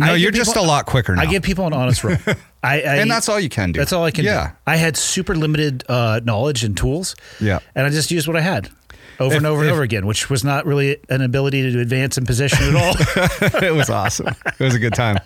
[0.00, 1.22] No, I you're just a lot quicker now.
[1.22, 2.16] I give people an honest roll.
[2.62, 3.78] I, I and that's all you can do.
[3.78, 4.48] That's all I can yeah.
[4.48, 4.54] do.
[4.66, 7.14] I had super limited uh, knowledge and tools.
[7.40, 7.60] Yeah.
[7.74, 8.70] And I just used what I had
[9.20, 11.80] over If- and over if- and over again, which was not really an ability to
[11.80, 13.62] advance in position at all.
[13.62, 14.28] it was awesome.
[14.28, 15.18] It was a good time.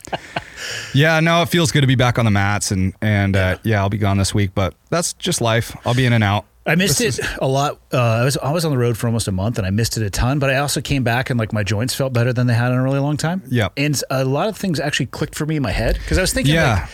[0.93, 3.79] Yeah, no, it feels good to be back on the mats, and and uh, yeah,
[3.81, 5.77] I'll be gone this week, but that's just life.
[5.87, 6.45] I'll be in and out.
[6.69, 7.81] I missed it a lot.
[7.93, 9.97] Uh, I was I was on the road for almost a month, and I missed
[9.97, 10.39] it a ton.
[10.39, 12.79] But I also came back, and like my joints felt better than they had in
[12.79, 13.43] a really long time.
[13.49, 13.73] Yep.
[13.77, 16.33] and a lot of things actually clicked for me in my head because I was
[16.33, 16.81] thinking, Yeah.
[16.83, 16.91] like,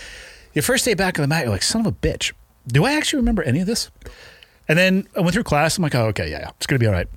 [0.55, 2.33] your first day back on the mat, you're like, son of a bitch.
[2.69, 3.91] Do I actually remember any of this?
[4.69, 5.77] And then I went through class.
[5.77, 7.09] I'm like, oh, okay, yeah, yeah, it's gonna be all right.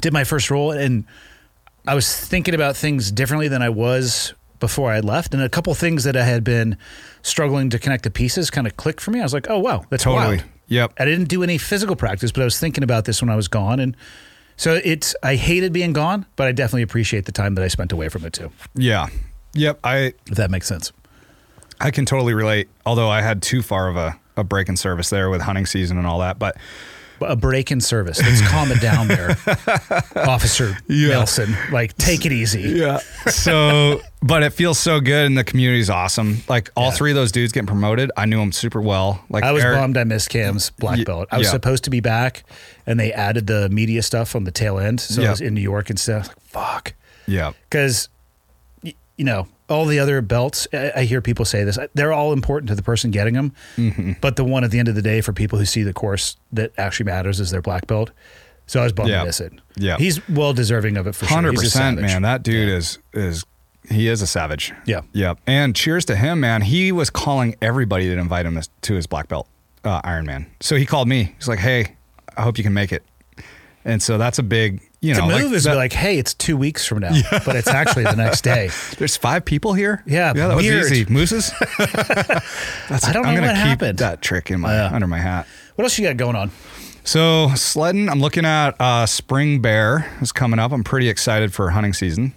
[0.00, 1.04] Did my first roll, and
[1.86, 5.72] I was thinking about things differently than I was before I left, and a couple
[5.74, 6.76] things that I had been
[7.22, 9.20] struggling to connect the pieces kind of clicked for me.
[9.20, 10.38] I was like, oh wow, that's Totally.
[10.38, 10.44] wild.
[10.68, 10.94] Yep.
[10.98, 13.48] I didn't do any physical practice, but I was thinking about this when I was
[13.48, 13.96] gone, and
[14.56, 17.92] So it's I hated being gone, but I definitely appreciate the time that I spent
[17.92, 18.50] away from it too.
[18.74, 19.08] Yeah.
[19.54, 19.80] Yep.
[19.84, 20.92] I If that makes sense.
[21.80, 22.68] I can totally relate.
[22.86, 25.98] Although I had too far of a, a break in service there with hunting season
[25.98, 26.38] and all that.
[26.38, 26.56] But
[27.24, 28.20] A break in service.
[28.20, 29.36] Let's calm it down there,
[30.16, 31.08] Officer Yeah.
[31.08, 31.54] Nelson.
[31.72, 32.62] Like, take it easy.
[32.62, 32.98] yeah.
[33.26, 36.38] So, but it feels so good and the community's awesome.
[36.48, 36.90] Like all Yeah.
[36.92, 39.22] three of those dudes getting promoted, I knew them super well.
[39.28, 41.28] Like I was Eric- bummed I missed Cam's black Ye- belt.
[41.30, 41.52] I was yeah.
[41.52, 42.44] supposed to be back,
[42.86, 45.00] and they added the media stuff on the tail end.
[45.00, 46.14] So I was in New York instead.
[46.16, 46.94] I was like, fuck.
[47.26, 47.52] Yeah.
[47.70, 48.08] Because,
[49.16, 52.68] you know, all the other belts, I, I hear people say this, they're all important
[52.68, 53.52] to the person getting them.
[53.76, 54.12] Mm-hmm.
[54.20, 56.36] But the one at the end of the day for people who see the course
[56.52, 58.10] that actually matters is their black belt.
[58.66, 59.20] So I was bummed Yeah.
[59.20, 59.52] to miss it.
[59.76, 59.96] Yeah.
[59.98, 61.38] He's well deserving of it for sure.
[61.38, 62.22] 100%, man.
[62.22, 63.44] That dude is is
[63.90, 64.72] he is a savage.
[64.86, 65.02] Yeah.
[65.12, 65.38] Yep.
[65.46, 66.62] And cheers to him, man.
[66.62, 69.46] He was calling everybody that invite him to his black belt
[69.84, 70.46] uh, Iron Man.
[70.60, 71.34] So he called me.
[71.36, 71.96] He's like, "Hey,
[72.36, 73.02] I hope you can make it."
[73.84, 76.32] And so that's a big, you The know, move is that- be like, hey, it's
[76.34, 77.12] two weeks from now,
[77.44, 78.70] but it's actually the next day.
[78.98, 80.02] There's five people here.
[80.06, 80.82] Yeah, yeah, that weird.
[80.84, 81.12] was easy.
[81.12, 81.52] Mooses.
[81.78, 83.98] That's, I don't I'm know what keep happened.
[83.98, 84.90] that trick in my Yeah.
[84.92, 85.46] under my hat.
[85.76, 86.50] What else you got going on?
[87.04, 90.72] So sledding, I'm looking at uh, spring bear is coming up.
[90.72, 92.32] I'm pretty excited for hunting season.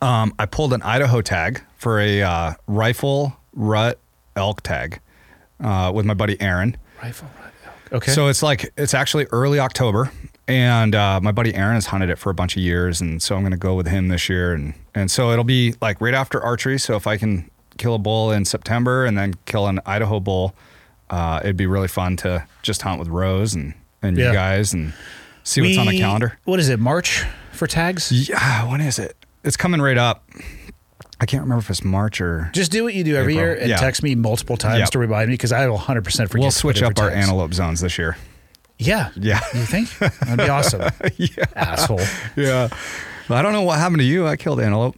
[0.00, 3.98] Um, I pulled an Idaho tag for a uh, rifle rut
[4.36, 5.00] elk tag
[5.60, 6.76] uh, with my buddy Aaron.
[7.02, 7.28] Rifle.
[7.42, 7.92] rut elk.
[8.02, 8.12] Okay.
[8.12, 10.12] So it's like it's actually early October,
[10.48, 13.36] and uh, my buddy Aaron has hunted it for a bunch of years, and so
[13.36, 16.14] I'm going to go with him this year, and and so it'll be like right
[16.14, 16.78] after archery.
[16.78, 20.54] So if I can kill a bull in September and then kill an Idaho bull,
[21.10, 24.28] uh, it'd be really fun to just hunt with Rose and and Yeah.
[24.28, 24.94] you guys and
[25.44, 26.38] see what's on the calendar.
[26.44, 26.80] What is it?
[26.80, 28.10] March for tags?
[28.10, 29.16] Yeah, when is it?
[29.44, 30.24] It's coming right up.
[31.20, 32.48] I can't remember if it's March or.
[32.52, 33.46] Just do what you do every April.
[33.48, 33.76] year and Yeah.
[33.78, 34.90] text me multiple times Yep.
[34.90, 36.42] to remind me because I will 100% forget.
[36.42, 37.24] We'll switch up our tags.
[37.26, 38.16] antelope zones this year.
[38.78, 39.10] Yeah.
[39.16, 39.40] Yeah.
[39.54, 39.96] You think?
[39.98, 40.82] That'd be awesome.
[41.16, 41.44] yeah.
[41.56, 42.00] Asshole.
[42.36, 42.68] Yeah.
[43.28, 44.26] I don't know what happened to you.
[44.26, 44.96] I killed antelope.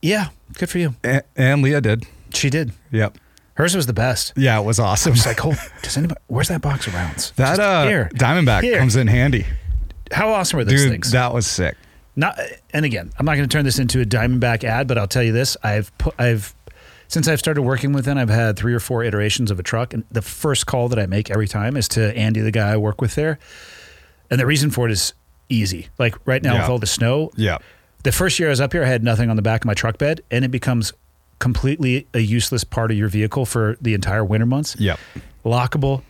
[0.00, 0.28] Yeah.
[0.58, 0.94] Good for you.
[1.04, 2.04] A- and Leah did.
[2.34, 2.72] She did.
[2.90, 3.18] Yep.
[3.54, 4.32] Hers was the best.
[4.36, 5.12] Yeah, it was awesome.
[5.12, 7.32] It's like, oh, does anybody, where's that box of rounds?
[7.36, 8.10] that Just uh, here.
[8.14, 8.78] Diamondback Here.
[8.78, 9.44] comes in handy,
[10.10, 10.90] How awesome are those dude.
[10.90, 11.10] things?
[11.10, 11.76] That was sick.
[12.16, 12.38] Not,
[12.72, 15.22] and again, I'm not going to turn this into a Diamondback ad, but I'll tell
[15.22, 16.54] you this: I've put, I've
[17.12, 19.92] since I've started working with them, I've had three or four iterations of a truck,
[19.92, 22.78] and the first call that I make every time is to Andy, the guy I
[22.78, 23.38] work with there,
[24.30, 25.12] and the reason for it is
[25.50, 25.88] easy.
[25.98, 26.60] Like right now Yeah.
[26.62, 27.58] with all the snow, Yeah.
[28.02, 29.74] the first year I was up here, I had nothing on the back of my
[29.74, 30.94] truck bed, and it becomes
[31.38, 34.74] completely a useless part of your vehicle for the entire winter months.
[34.78, 34.98] Yep.
[35.44, 36.00] Lockable,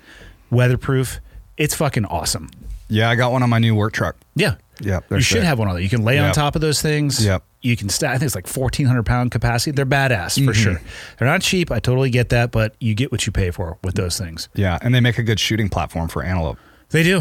[0.51, 1.19] weatherproof.
[1.57, 2.49] It's fucking awesome.
[2.89, 4.15] Yeah, I got one on my new work truck.
[4.37, 4.55] Yeah.
[4.81, 5.45] Yep, they're You should sick.
[5.45, 5.83] have one of those.
[5.83, 7.25] You can lay on top of those things.
[7.25, 7.45] Yep.
[7.61, 8.11] You can stack.
[8.11, 9.71] I think it's like 1,400 pound capacity.
[9.71, 10.53] They're badass for Mm-hmm.
[10.53, 10.81] sure.
[11.19, 11.71] They're not cheap.
[11.71, 14.49] I totally get that, but you get what you pay for with those things.
[14.55, 16.59] Yeah, and they make a good shooting platform for antelope.
[16.91, 17.21] They do.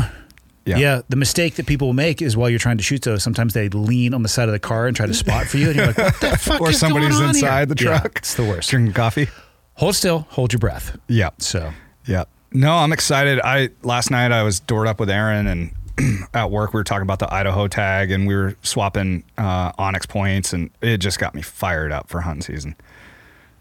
[0.66, 0.78] Yeah.
[0.78, 1.02] Yeah.
[1.10, 4.14] The mistake that people make is while you're trying to shoot those, sometimes they lean
[4.14, 5.68] on the side of the car and try to spot for you.
[5.68, 8.00] And you're like, what the fuck Or is somebody's going on here?" inside the Yeah,
[8.00, 8.18] truck.
[8.20, 8.70] it's the worst.
[8.70, 9.28] Drinking coffee.
[9.76, 10.98] Hold still, hold your breath.
[11.08, 11.30] Yeah.
[11.40, 11.72] So,
[12.06, 12.26] Yeah.
[12.54, 13.40] No, I'm excited.
[13.44, 15.72] I last night I was doored up with Aaron and
[16.34, 20.08] at work we were talking about the Idaho tag and we were swapping uh, onX
[20.08, 22.76] points and it just got me fired up for hunting season.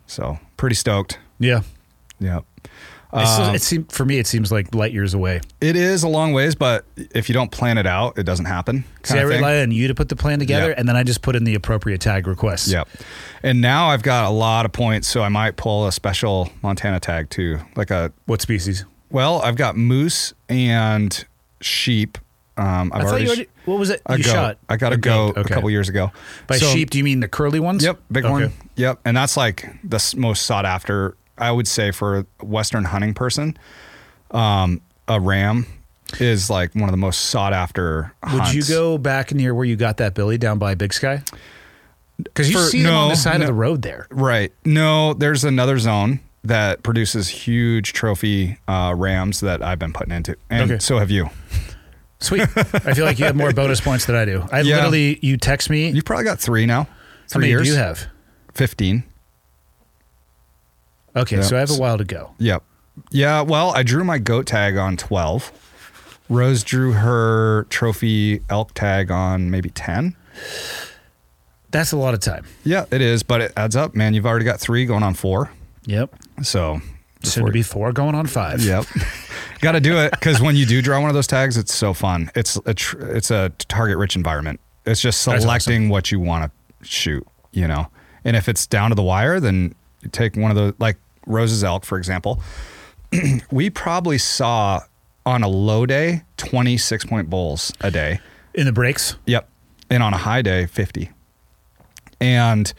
[0.06, 1.18] So pretty stoked.
[1.38, 1.62] yeah.
[2.18, 2.44] Yep.
[3.24, 5.40] Still- Um, it seem, for me, it seems like light years away.
[5.60, 8.84] It is a long ways, but if you don't plan it out, it doesn't happen.
[9.02, 10.78] See, I rely on you to put the plan together, Yep.
[10.78, 12.68] and then I just put in the appropriate tag requests.
[12.70, 12.88] Yep.
[13.42, 17.00] And now I've got a lot of points, so I might pull a special Montana
[17.00, 17.58] tag too.
[17.74, 18.84] Like a What species?
[19.10, 21.24] well, I've got moose and
[21.60, 22.16] sheep.
[22.60, 23.48] Um, I've I thought already you already.
[23.64, 24.02] What was it?
[24.06, 24.30] a you goat.
[24.32, 24.58] shot.
[24.68, 25.54] I got a, goat a Okay.
[25.54, 26.12] couple years ago.
[26.46, 27.82] By So- sheep, do you mean the curly ones?
[27.82, 28.42] Yep, bighorn.
[28.44, 28.54] Okay.
[28.76, 31.16] Yep, and that's like the most sought after.
[31.38, 33.56] I would say for a Western hunting person,
[34.30, 35.66] um, a ram
[36.18, 38.12] is like one of the most sought after.
[38.32, 41.22] Would you go back near where you got that Billy down by Big Sky?
[42.22, 43.44] Because you For- see them on the side no.
[43.44, 44.06] of the road there.
[44.10, 44.52] Right.
[44.66, 50.36] No, there's another zone that produces huge trophy uh, rams that I've been putting into,
[50.50, 50.78] and Okay.
[50.78, 51.30] so have you.
[52.20, 52.42] Sweet.
[52.42, 54.46] I feel like you have more bonus points than I do.
[54.52, 54.76] I Yeah.
[54.76, 55.88] literally, you text me.
[55.90, 56.84] You've probably got three now.
[56.84, 56.88] how
[57.28, 57.62] Three many years.
[57.66, 58.06] do you have?
[58.54, 59.04] Fifteen.
[61.16, 62.32] Okay, so I have a while to go.
[62.38, 62.62] Yep.
[63.10, 63.40] Yeah.
[63.42, 65.50] Well, I drew my goat tag on twelve.
[66.28, 70.14] Rose drew her trophy elk tag on maybe ten.
[71.72, 72.44] That's a lot of time.
[72.64, 74.14] Yeah, it is, but it adds up, man.
[74.14, 75.50] You've already got three going on four.
[75.86, 76.14] Yep.
[76.42, 76.80] So,
[77.22, 78.60] Soon to be four going on five.
[78.60, 78.84] Yep.
[79.60, 81.94] got to do it because when you do draw one of those tags, it's so
[81.94, 82.30] fun.
[82.34, 84.60] It's a tr- it's a target rich environment.
[84.86, 87.88] It's just selecting what you want to shoot, you know.
[88.24, 90.96] And if it's down to the wire, then you take one of the like
[91.26, 92.42] Rose's elk, for example.
[93.50, 94.80] we probably saw
[95.26, 98.20] on a low day, 26 point bowls a day.
[98.54, 99.48] In the breaks, Yep.
[99.90, 101.10] And on a high day, 50.
[102.20, 102.72] And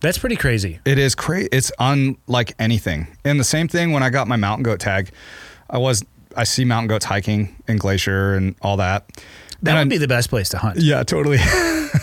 [0.00, 0.80] that's pretty crazy.
[0.84, 1.48] it is crazy.
[1.50, 3.08] It's unlike anything.
[3.24, 5.10] And the same thing when I got my mountain goat tag,
[5.70, 6.04] I was,
[6.36, 9.08] I see mountain goats hiking in Glacier and all that.
[9.62, 10.78] That And would I- be the best place to hunt.
[10.80, 11.38] Yeah, totally.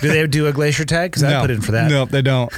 [0.01, 1.11] Do they do a glacier tag?
[1.11, 1.91] Because I no, put in for that.
[1.91, 2.51] No, they don't.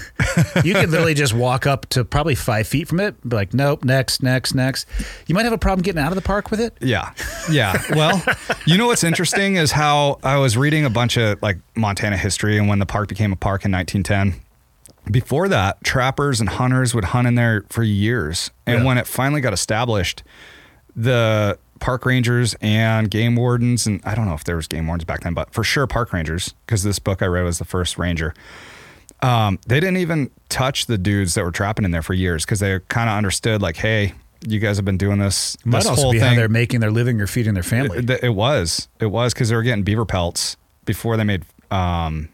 [0.64, 3.84] You could literally just walk up to probably five feet from it, be like, nope,
[3.84, 4.88] next, next, next.
[5.28, 6.78] You might have a problem getting out of the park with it.
[6.80, 7.12] Yeah.
[7.52, 7.82] Yeah.
[7.96, 8.24] Well,
[8.66, 12.58] you know what's interesting is how I was reading a bunch of like Montana history
[12.58, 14.40] and when the park became a park in 1910.
[15.12, 18.52] Before that, trappers and hunters would hunt in there for years.
[18.66, 18.86] And Yeah.
[18.86, 20.24] when it finally got established,
[20.96, 25.06] the park rangers and game wardens, and I don't know if there was game wardens
[25.06, 27.98] back then, but for sure park rangers, because this book I read was the first
[27.98, 28.34] ranger.
[29.22, 32.60] Um, they didn't even touch the dudes that were trapping in there for years because
[32.60, 34.14] they kind of understood, like, hey,
[34.48, 35.58] you guys have been doing this.
[35.66, 36.38] Might this also whole be how thing.
[36.38, 38.00] they're making their living or feeding their family.
[38.00, 38.88] It, it was.
[39.00, 42.30] It was because they were getting beaver pelts before they made um,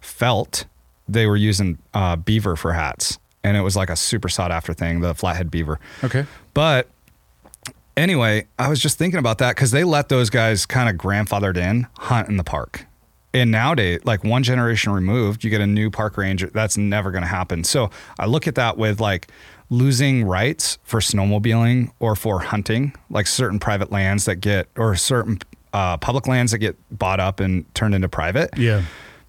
[0.00, 0.66] felt.
[1.08, 4.74] They were using uh, beaver for hats, and it was like a super sought after
[4.74, 5.80] thing, the flathead beaver.
[6.04, 6.26] okay.
[6.52, 6.88] But
[7.98, 11.56] anyway, I was just thinking about that because they let those guys kind of grandfathered
[11.56, 12.86] in hunt in the park.
[13.34, 16.46] And nowadays, like one generation removed, you get a new park ranger.
[16.48, 17.62] That's never going to happen.
[17.62, 19.30] So I look at that with like
[19.68, 25.38] losing rights for snowmobiling or for hunting, like certain private lands that get, or certain
[25.74, 28.82] uh, public lands that get bought up and turned into private Yeah.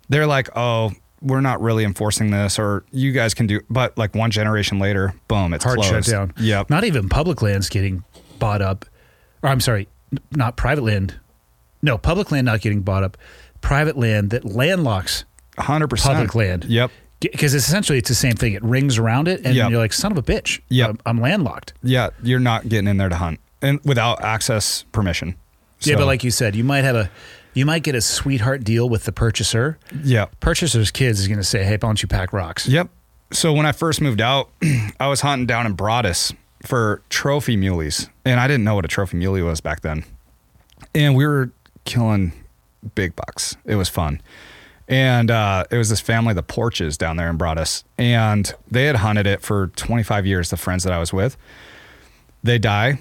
[0.07, 0.91] they're like, oh,
[1.21, 3.59] we're not really enforcing this, or you guys can do.
[3.69, 6.05] But like one generation later, boom, it's Hard closed.
[6.05, 6.31] shutdown.
[6.37, 6.69] Yep.
[6.69, 8.05] Not even public lands getting
[8.39, 8.85] bought up.
[9.43, 9.87] Or I'm sorry,
[10.31, 11.15] not private land.
[11.81, 13.17] No, public land not getting bought up.
[13.61, 15.23] Private land that landlocks
[15.57, 16.65] hundred percent public land.
[16.65, 16.91] Yep.
[17.19, 18.53] Because essentially it's the same thing.
[18.53, 19.69] It rings around it, and Yep.
[19.71, 20.61] you're like, son of a bitch.
[20.69, 20.89] Yep.
[20.89, 21.73] I'm, I'm landlocked.
[21.83, 25.35] Yeah, you're not getting in there to hunt and without access permission.
[25.81, 27.09] Yeah, but like you said, you might have a,
[27.53, 29.77] you might get a sweetheart deal with the purchaser.
[30.03, 32.89] Yeah, Purchaser's kids is going to say, "Hey, why don't you pack rocks?" Yep.
[33.31, 34.49] So when I first moved out,
[34.99, 36.33] I was hunting down in Broadus
[36.65, 40.03] for trophy muleys, and I didn't know what a trophy muley was back then.
[40.93, 41.51] And we were
[41.85, 42.33] killing
[42.95, 43.55] big bucks.
[43.65, 44.21] It was fun.
[44.87, 47.83] And uh, it was this family, the Porches, down there and brought us.
[47.97, 50.49] and they had hunted it for 25 years.
[50.49, 51.37] The friends that I was with,
[52.43, 52.99] they die,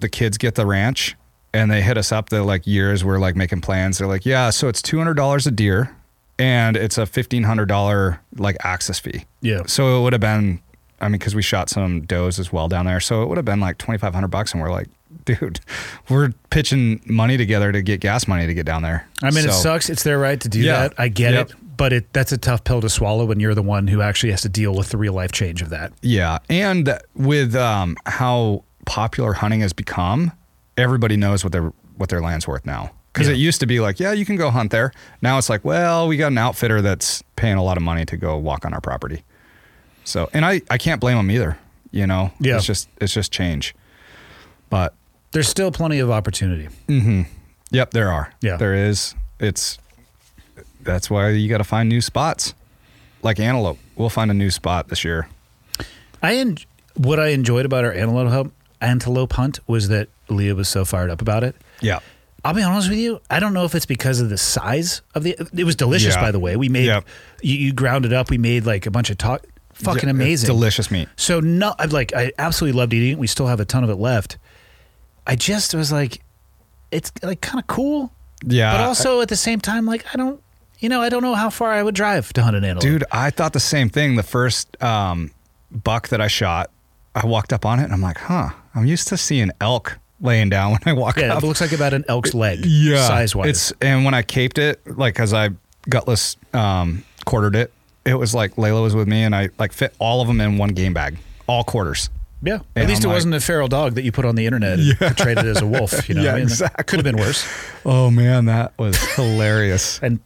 [0.00, 1.16] the kids get the ranch,
[1.54, 2.28] and they hit us up.
[2.28, 3.98] The like years we're like making plans.
[3.98, 5.96] They're like, yeah, so it's two hundred dollars a deer,
[6.38, 9.24] and it's a fifteen hundred dollar like access fee.
[9.40, 9.62] Yeah.
[9.66, 10.60] So it would have been,
[11.00, 13.44] I mean, because we shot some does as well down there, so it would have
[13.44, 14.88] been like twenty five hundred bucks, and we're like,
[15.24, 15.60] dude,
[16.08, 19.08] we're pitching money together to get gas money to get down there.
[19.22, 19.88] I mean, it sucks.
[19.90, 20.88] It's their right to do Yeah.
[20.88, 20.94] that.
[20.98, 21.50] I get Yep.
[21.50, 24.30] it, but it that's a tough pill to swallow when you're the one who actually
[24.32, 25.92] has to deal with the real life change of that.
[26.02, 30.32] Yeah, and with um, how popular hunting has become,
[30.76, 32.90] everybody knows what their what their land's worth now.
[33.12, 33.34] Because Yeah.
[33.34, 34.92] it used to be like, yeah, you can go hunt there.
[35.20, 38.16] Now it's like, well, we got an outfitter that's paying a lot of money to
[38.16, 39.24] go walk on our property.
[40.04, 41.58] So, and I I can't blame them either.
[41.90, 42.56] You know, Yeah.
[42.56, 43.74] it's just it's just change.
[44.68, 44.94] But
[45.32, 46.68] There's still plenty of opportunity.
[46.88, 47.22] Mm-hmm.
[47.70, 48.32] yep, there are.
[48.40, 48.56] Yeah.
[48.56, 49.14] there is.
[49.38, 49.78] It's
[50.82, 52.54] that's why you got to find new spots.
[53.22, 55.28] Like antelope, we'll find a new spot this year.
[56.22, 56.56] I en-
[56.96, 61.10] what I enjoyed about our antelope hunt, antelope hunt was that Leah was so fired
[61.10, 61.54] up about it.
[61.82, 61.98] Yeah.
[62.44, 63.20] I'll be honest with you.
[63.28, 65.36] I don't know if it's because of the size of the.
[65.54, 66.20] It was delicious, Yeah.
[66.22, 66.56] by the way.
[66.56, 67.04] We made Yep.
[67.42, 68.30] you, you ground it up.
[68.30, 69.44] We made like a bunch of talk.
[69.80, 71.08] Fucking amazing, delicious meat.
[71.16, 73.18] So no, I like I absolutely loved eating it.
[73.18, 74.38] We still have a ton of it left.
[75.26, 76.22] I just was like,
[76.90, 78.12] it's like kind of cool,
[78.44, 80.42] Yeah, but also at the same time, like I don't,
[80.78, 82.82] you know, I don't know how far I would drive to hunt an antelope.
[82.82, 84.16] Dude, I thought the same thing.
[84.16, 85.30] The first um,
[85.70, 86.70] buck that I shot,
[87.14, 90.50] I walked up on it and I'm like, huh, I'm used to seeing elk laying
[90.50, 91.42] down when I walk yeah, up.
[91.42, 93.48] it looks like about an elk's leg, yeah, size wise.
[93.48, 95.50] It's and when I caped it, like as I
[95.88, 97.72] gutless um, quartered it,
[98.10, 100.58] it was like Layla was with me and I like fit all of them in
[100.58, 102.10] one game bag, all quarters.
[102.42, 102.54] Yeah.
[102.54, 104.46] At And least I'm it like- wasn't a feral dog that you put on the
[104.46, 106.08] internet and portrayed it as a wolf.
[106.08, 106.84] You know, Yeah, I mean, exactly.
[106.84, 107.46] Could have been worse.
[107.84, 109.98] Oh man, that was hilarious.
[110.02, 110.20] And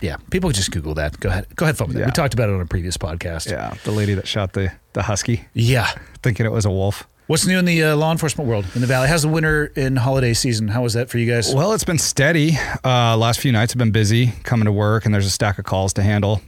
[0.00, 1.20] yeah, people just Google that.
[1.20, 1.46] Go ahead.
[1.56, 2.06] Go ahead, phone with that.
[2.06, 3.50] We talked about it on a previous podcast.
[3.50, 5.88] Yeah, the lady that shot the the husky, Yeah.
[6.22, 7.06] thinking it was a wolf.
[7.26, 9.06] What's new in the uh, law enforcement world in the valley?
[9.06, 10.66] How's the winter in holiday season?
[10.66, 11.54] How was that for you guys?
[11.54, 12.58] Well, it's been steady.
[12.84, 15.64] Uh, last few nights have been busy coming to work, and there's a stack of
[15.64, 16.40] calls to handle.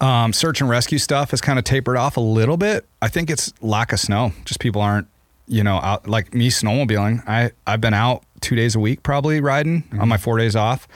[0.00, 2.86] Um, search and rescue stuff has kind of tapered off a little bit.
[3.00, 4.32] I think it's lack of snow.
[4.44, 5.06] Just people aren't,
[5.46, 7.26] you know, out like me snowmobiling.
[7.28, 10.88] I I've been out two days a week probably riding on my four days off,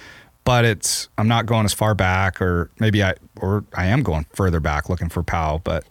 [0.45, 4.27] but it's I'm not going as far back, or maybe I or I am going
[4.35, 5.61] further back looking for POW.
[5.63, 5.85] But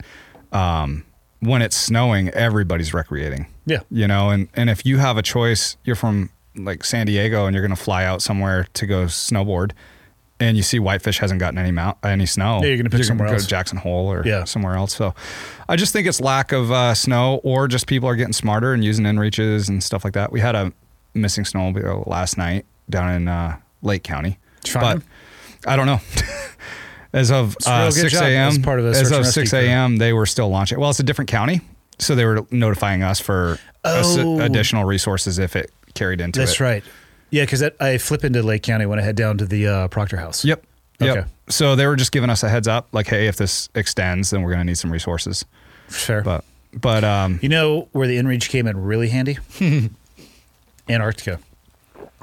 [0.51, 1.05] um,
[1.39, 3.47] when it's snowing, everybody's recreating.
[3.66, 3.82] Yeah.
[3.89, 7.53] You know, and and if you have a choice, you're from like San Diego and
[7.53, 9.72] you're going to fly out somewhere to go snowboard.
[10.39, 12.59] And you see Whitefish hasn't gotten any mount any snow.
[12.61, 13.43] Yeah, you're gonna pick somewhere go else.
[13.43, 14.43] to Jackson Hole or Yeah.
[14.43, 14.95] somewhere else.
[14.95, 15.15] So,
[15.67, 18.85] I just think it's lack of uh, snow, or just people are getting smarter and
[18.85, 20.31] using InReaches and stuff like that.
[20.31, 20.71] We had a
[21.15, 25.03] missing snowmobile last night down in uh, Lake County, Did you find
[25.63, 25.99] but I don't know.
[27.13, 30.25] As of uh, 6 a.m., as part of the as of 6 a.m., they were
[30.25, 30.79] still launching.
[30.79, 31.61] Well, it's a different county,
[31.99, 34.39] so they were notifying us for Oh.
[34.41, 36.59] additional resources if it carried into That's it.
[36.59, 36.83] right.
[37.30, 40.17] Yeah, because I flip into Lake County when I head down to the uh, Proctor
[40.17, 40.45] House.
[40.45, 40.63] Yep.
[40.99, 41.17] Yep.
[41.17, 41.28] Okay.
[41.49, 44.41] So they were just giving us a heads up, like, hey, if this extends, then
[44.41, 45.45] we're going to need some resources.
[45.89, 46.21] Sure.
[46.21, 49.38] But, but, um, you know where the InReach came in really handy?
[50.89, 51.39] Antarctica.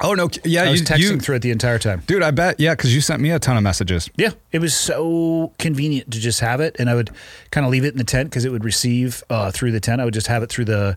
[0.01, 2.03] oh no, yeah, I was you, texting you- through it the entire time.
[2.07, 4.11] dude, I bet, yeah, because you sent me a ton of messages.
[4.17, 7.11] Yeah, it was so convenient to just have it, and I would
[7.51, 10.01] kind of leave it in the tent because it would receive uh, through the tent.
[10.01, 10.97] I would just have it through the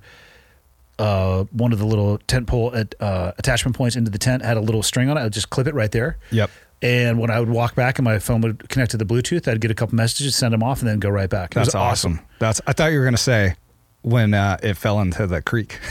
[1.00, 4.44] uh, one of the little tent pole at, uh, attachment points into the tent.
[4.44, 5.22] Had a little string on it.
[5.22, 6.18] I would just clip it right there.
[6.32, 6.50] Yep.
[6.82, 9.60] And when I would walk back and my phone would connect to the Bluetooth, I'd
[9.62, 11.56] get a couple messages, send them off, and then go right back.
[11.56, 12.20] It was That's awesome.
[12.40, 12.62] That's.
[12.68, 13.56] I thought you were going to say
[14.04, 15.80] when uh, it fell into the creek.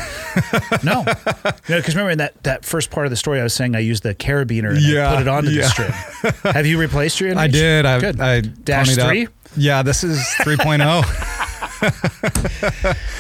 [0.85, 1.15] No, no,
[1.79, 4.03] because remember in that, that first part of the story, I was saying I used
[4.03, 5.63] the carabiner and Yeah, put it onto yeah.
[5.63, 5.91] the string.
[6.55, 7.37] Have you replaced your?
[7.37, 7.87] I did.
[7.87, 8.21] I, Good.
[8.21, 9.33] I Dash ponied up.
[9.57, 11.03] Yeah, this is 3.0.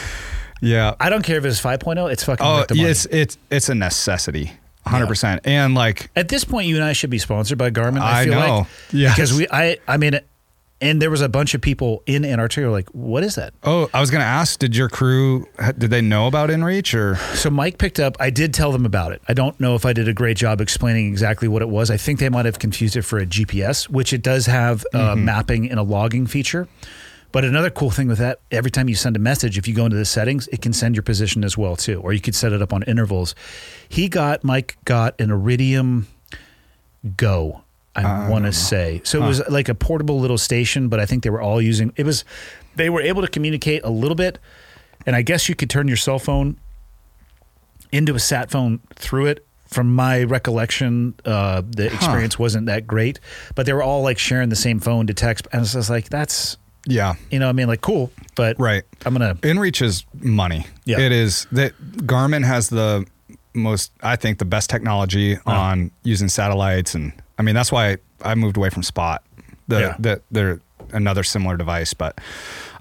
[0.60, 0.94] yeah.
[1.00, 2.10] I don't care if it's 5.0.
[2.12, 2.88] It's fucking Oh, worth the money.
[2.90, 4.52] it's it's it's a necessity,
[4.84, 5.06] 100.
[5.06, 8.00] percent And like, At this point, you and I should be sponsored by Garmin.
[8.00, 8.58] I, I feel know.
[8.58, 9.14] like Yes.
[9.14, 10.18] because we, I, I mean,
[10.78, 13.88] and there was a bunch of people in Antarctica were like, "What is that?" oh,
[13.94, 15.46] I was going to ask, did your crew
[15.78, 17.16] did they know about InReach or?
[17.34, 18.14] So Mike picked up.
[18.20, 19.22] I did tell them about it.
[19.26, 21.90] I don't know if I did a great job explaining exactly what it was.
[21.90, 24.98] I think they might have confused it for a GPS, which it does have uh,
[25.14, 25.24] Mm-hmm.
[25.24, 26.68] mapping and a logging feature.
[27.36, 29.84] But another cool thing with that, every time you send a message, if you go
[29.84, 32.54] into the settings, it can send your position as well too, or you could set
[32.54, 33.34] it up on intervals.
[33.90, 36.06] He got Mike got an Iridium
[37.14, 37.60] Go.
[37.94, 39.22] I want to say so.
[39.22, 41.92] It was like a portable little station, but I think they were all using.
[41.96, 42.24] It was
[42.74, 44.38] they were able to communicate a little bit,
[45.04, 46.58] and I guess you could turn your cell phone
[47.92, 49.46] into a sat phone through it.
[49.66, 53.20] From my recollection, uh, the experience wasn't that great,
[53.54, 56.08] but they were all like sharing the same phone to text, and it's just like
[56.08, 56.56] that's
[56.86, 57.14] Yeah.
[57.30, 58.82] you know, what I mean, like cool, but Right.
[59.04, 60.66] I'm gonna InReach is money.
[60.84, 61.00] Yeah.
[61.00, 61.72] It is that
[62.06, 63.04] Garmin has the
[63.54, 68.34] most, I think, the best technology on using satellites, and I mean that's why I
[68.34, 69.22] moved away from Spot.
[69.68, 69.96] The Yeah.
[69.98, 70.60] that they're
[70.92, 72.20] another similar device, but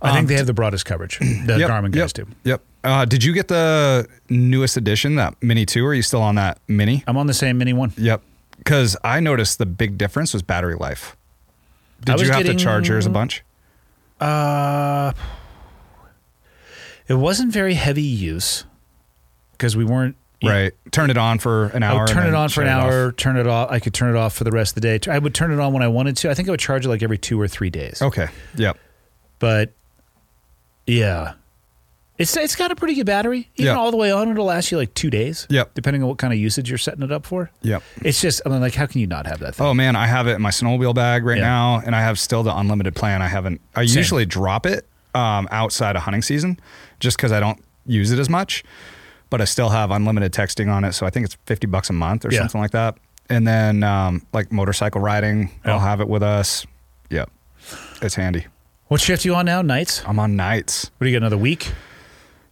[0.01, 1.17] I think um, they have the broadest coverage.
[1.19, 2.27] The Yep, Garmin guys yep, do.
[2.43, 2.61] Yep.
[2.83, 5.83] Uh, did you get the newest edition, that Mini Two?
[5.87, 7.03] Are you still on that Mini?
[7.07, 7.91] I'm on the same Mini one.
[7.97, 8.21] Yep.
[8.59, 11.15] Because I noticed the big difference was battery life.
[12.03, 13.41] Did you have getting- to charge yours a bunch?
[14.19, 15.13] Uh,
[17.07, 18.65] it wasn't very heavy use
[19.51, 20.73] because we weren't Right.
[20.91, 21.99] Turn it on for an I hour.
[22.01, 22.91] would turn and it then on for an shut it off.
[22.93, 23.71] hour, turn it off.
[23.71, 25.11] I could turn it off for the rest of the day.
[25.11, 26.29] I would turn it on when I wanted to.
[26.29, 27.99] I think I would charge it like every two or three days.
[27.99, 28.27] Okay.
[28.55, 28.77] Yep.
[29.39, 29.71] But
[30.85, 31.33] yeah,
[32.17, 33.49] it's it's got a pretty good battery.
[33.55, 33.77] Even Yeah.
[33.79, 35.45] all the way on, it'll last you like two days.
[35.49, 35.73] Yep.
[35.73, 37.51] Depending on what kind of usage you're setting it up for.
[37.61, 37.83] Yep.
[38.03, 39.65] It's just I mean, like, how can you not have that thing?
[39.65, 41.43] Oh man, I have it in my snowmobile bag right Yeah.
[41.43, 43.21] now, and I have still the unlimited plan.
[43.21, 43.59] I haven't.
[43.75, 43.97] I Same.
[43.97, 46.59] usually drop it um, outside of hunting season,
[46.99, 48.63] just because I don't use it as much.
[49.29, 51.93] But I still have unlimited texting on it, so I think it's fifty bucks a
[51.93, 52.39] month or Yeah.
[52.39, 52.97] something like that.
[53.29, 55.49] And then um, like motorcycle riding.
[55.65, 56.65] I'll have it with us.
[57.09, 57.29] Yep,
[58.01, 58.45] it's handy.
[58.87, 59.63] What shift you on now?
[59.63, 60.03] Nights?
[60.05, 60.91] I'm on nights.
[60.97, 61.23] What do you got?
[61.25, 61.71] Another week?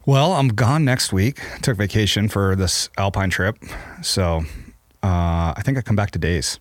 [0.05, 1.39] Well, I'm gone next week.
[1.61, 3.57] Took vacation for this alpine trip,
[4.01, 4.43] so
[5.01, 6.59] uh, I think I come back to days.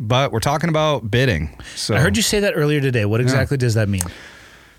[0.00, 1.56] But we're talking about bidding.
[1.76, 3.04] So I heard you say that earlier today.
[3.04, 4.02] What exactly does that mean?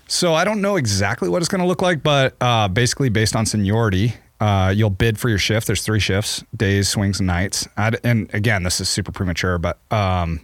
[0.06, 3.34] So I don't know exactly what it's going to look like, but uh, basically based
[3.34, 5.66] on seniority, uh, you'll bid for your shift.
[5.66, 7.66] There's three shifts: days, swings, and nights.
[7.78, 10.40] I'd, and again, this is super premature, but um,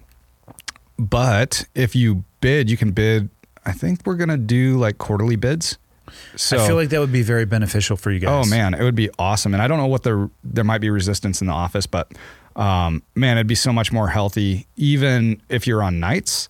[0.98, 3.28] but if you bid, you can bid.
[3.66, 5.76] I think we're gonna do like quarterly bids.
[6.36, 8.46] So I feel like that would be very beneficial for you guys.
[8.46, 9.54] Oh man, it would be awesome.
[9.54, 12.10] And I don't know what the there might be resistance in the office, but
[12.56, 16.48] um, man, it'd be so much more healthy, even if you're on nights,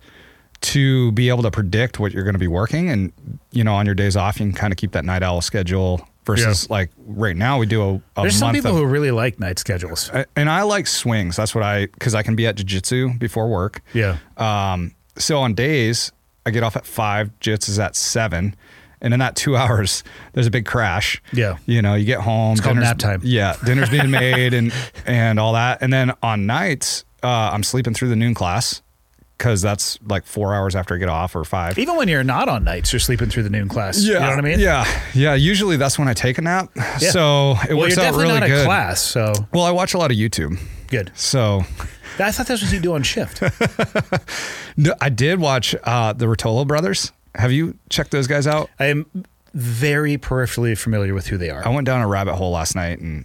[0.63, 2.91] to be able to predict what you're going to be working.
[2.91, 3.13] And
[3.53, 6.07] you know, on your days off, you can kind of keep that night owl schedule.
[6.27, 6.75] Versus Yeah.
[6.77, 9.59] like right now, we do a, a There's some people of, who really like night
[9.59, 10.11] schedules.
[10.37, 11.35] And I like swings.
[11.35, 13.81] That's what I because I can be at jujitsu before work.
[13.95, 14.19] Yeah.
[14.37, 16.13] Um, so on days,
[16.45, 17.31] I get off at five.
[17.41, 18.55] Jits is at seven,
[19.01, 21.23] and in that two hours, there's a big crash.
[21.33, 21.57] Yeah.
[21.67, 22.53] you know, you get home.
[22.53, 23.21] It's called nap time.
[23.25, 24.73] Yeah, dinner's being made and
[25.07, 28.83] and all that, and then on nights, uh, I'm sleeping through the noon class
[29.39, 31.79] because that's like four hours after I get off or five.
[31.79, 33.99] Even when you're not on nights, you're sleeping through the noon class.
[34.03, 34.61] Yeah, You know what I mean?
[34.61, 35.33] Yeah, yeah.
[35.35, 36.69] Usually that's when I take a nap.
[36.77, 37.11] Yeah.
[37.11, 38.61] So it Well, works out really not good.
[38.61, 40.59] a class, so Well, I watch a lot of YouTube.
[40.89, 41.11] good.
[41.15, 41.65] So
[42.19, 43.41] I thought that's what you do on shift.
[44.77, 47.13] no, I did watch uh, the Ruotolo brothers.
[47.35, 48.71] Have you checked those guys out?
[48.79, 49.07] I am
[49.55, 51.67] very peripherally familiar with who they are.
[51.67, 53.25] I went down a rabbit hole last night and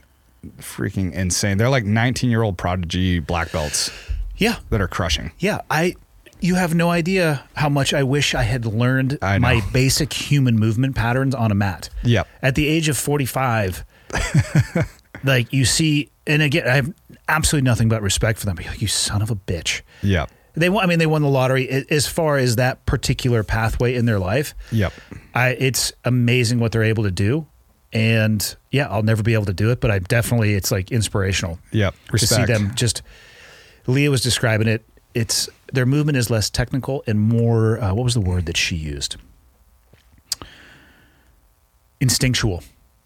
[0.60, 1.58] freaking insane.
[1.58, 3.90] They're like 19 year old prodigy black belts
[4.38, 5.32] Yeah, that are crushing.
[5.40, 5.62] yeah.
[5.70, 5.96] I.
[6.42, 10.60] You have no idea how much I wish I had learned I my basic human
[10.60, 11.90] movement patterns on a mat.
[12.04, 12.28] Yep.
[12.42, 13.86] At the age of 45,
[15.24, 16.94] like you see, and again, I have
[17.30, 18.58] absolutely nothing but respect for them.
[18.58, 19.82] But like, you son of a bitch.
[20.04, 20.30] Yep.
[20.58, 20.84] They won.
[20.84, 21.70] I mean, they won the lottery.
[21.90, 24.94] As far as that particular pathway in their life, Yep.
[25.34, 27.46] I, it's amazing what they're able to do.
[27.94, 31.60] And yeah, I'll never be able to do it, but I definitely, it's like inspirational
[31.72, 31.96] Yep.
[32.12, 33.02] to see them just.
[33.88, 34.84] Leah was describing it.
[35.14, 37.80] It's their movement is less technical and more.
[37.80, 39.16] Uh, what was the word that she used?
[42.02, 42.64] Instinctual.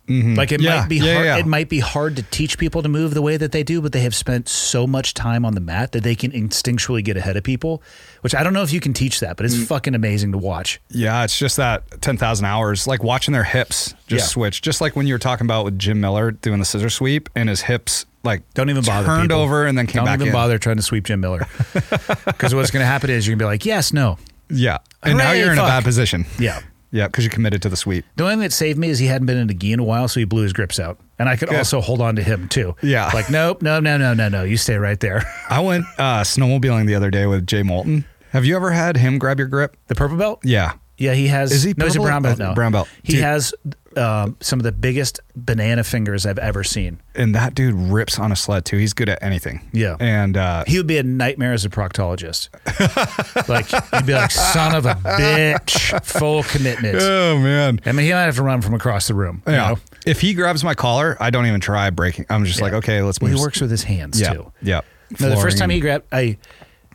[0.10, 0.64] Like it Mm-hmm.
[0.66, 1.26] Yeah, might be yeah, hard.
[1.26, 1.38] yeah.
[1.38, 3.92] It might be hard to teach people to move the way that they do, but
[3.92, 7.38] they have spent so much time on the mat that they can instinctually get ahead
[7.38, 7.84] of people.
[8.22, 9.54] Which I don't know if you can teach that, but Mm.
[9.60, 10.82] it's fucking amazing to watch.
[10.90, 14.62] Yeah, it's just that 10,000 hours, like watching their hips just switch.
[14.62, 17.48] Just like when you were talking about with Jim Miller doing the scissor sweep and
[17.48, 19.06] his hips like Don't even bother.
[19.06, 19.42] turned people.
[19.42, 20.34] over and then came Don't back even in.
[20.34, 21.48] bother trying to sweep Jim Miller,
[22.26, 24.18] because what's going to happen is you're going to be like, yes, no,
[24.50, 24.80] Yeah.
[25.04, 26.26] And now you're in a bad position.
[26.40, 26.60] yeah.
[26.92, 28.04] Yeah, because you committed to the sweep.
[28.16, 29.84] The only thing that saved me is he hadn't been in a gi in a
[29.84, 31.58] while, so he blew his grips out, and I could Good.
[31.60, 32.76] also hold on to him too.
[32.82, 33.12] Yeah.
[33.14, 35.24] like nope, no, no, no, no, no, you stay right there.
[35.50, 38.06] I went uh, snowmobiling the other day with Jay Moulton.
[38.32, 39.76] Have you ever had him grab your grip?
[39.88, 40.74] The purple belt, Yeah.
[40.98, 41.52] yeah, he has.
[41.52, 42.06] Is he no, he's a purple?
[42.08, 42.54] brown belt Uh, now.
[42.56, 42.88] brown belt.
[43.04, 43.24] He Dude.
[43.24, 43.54] has
[43.98, 47.02] um, some of the biggest banana fingers I've ever seen.
[47.16, 48.78] And that dude rips on a sled too.
[48.78, 49.68] He's good at anything.
[49.74, 49.96] Yeah.
[50.00, 52.50] And uh, He would be a nightmare as a proctologist.
[53.50, 56.98] like he'd be like, son of a bitch, full commitment.
[57.02, 57.80] oh man.
[57.86, 59.42] I mean, he might have to run from across the room.
[59.48, 59.70] you Yeah.
[59.70, 59.78] know?
[60.06, 62.26] If he grabs my collar, I don't even try breaking.
[62.30, 63.40] I'm just like, okay, let's Well, move.
[63.40, 64.34] he works with his hands yeah.
[64.34, 64.52] too.
[64.62, 64.82] Yeah.
[65.20, 66.38] No, the first time he grabbed, I,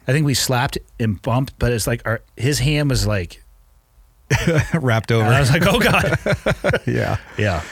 [0.07, 3.43] I think we slapped and bumped, but it's like our his hand was like,
[4.75, 5.27] wrapped over.
[5.29, 6.19] I was like, oh god,
[6.87, 7.19] yeah.
[7.39, 7.63] yeah.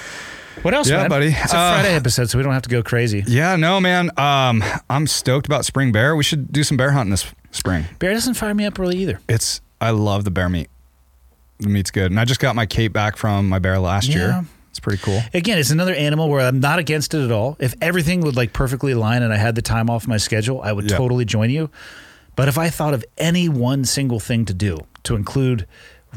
[0.63, 1.09] What else, Yeah, man?
[1.09, 1.29] buddy.
[1.29, 3.25] It's a Uh, Friday episode, so we don't have to go crazy.
[3.27, 4.11] Yeah, no, man.
[4.19, 6.15] Um, I'm stoked about spring bear.
[6.15, 7.87] We should do some bear hunting this spring.
[7.99, 9.19] Bear doesn't fire me up really either.
[9.29, 10.69] It's I love the bear meat.
[11.59, 14.17] The meat's good, and I just got my cape back from my bear last Yeah.
[14.17, 14.45] year.
[14.71, 15.21] It's pretty cool.
[15.35, 17.57] Again, it's another animal where I'm not against it at all.
[17.61, 20.73] If everything would like perfectly align and I had the time off my schedule, I
[20.73, 20.97] would Yeah.
[20.97, 21.71] totally join you.
[22.37, 25.67] But if I thought of any one single thing to do to include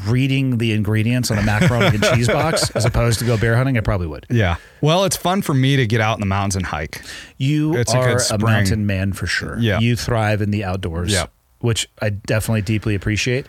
[0.08, 3.78] reading the ingredients on a macaroni and cheese box as opposed to go bear hunting,
[3.78, 4.26] I probably would.
[4.30, 4.58] Yeah.
[4.82, 7.02] Well, it's fun for me to get out in the mountains and hike.
[7.38, 8.41] You It's a are a, spring.
[8.41, 9.58] mountain man for sure.
[9.58, 9.80] Yeah.
[9.80, 11.28] You thrive in the outdoors, Yeah.
[11.60, 13.48] which I definitely deeply appreciate.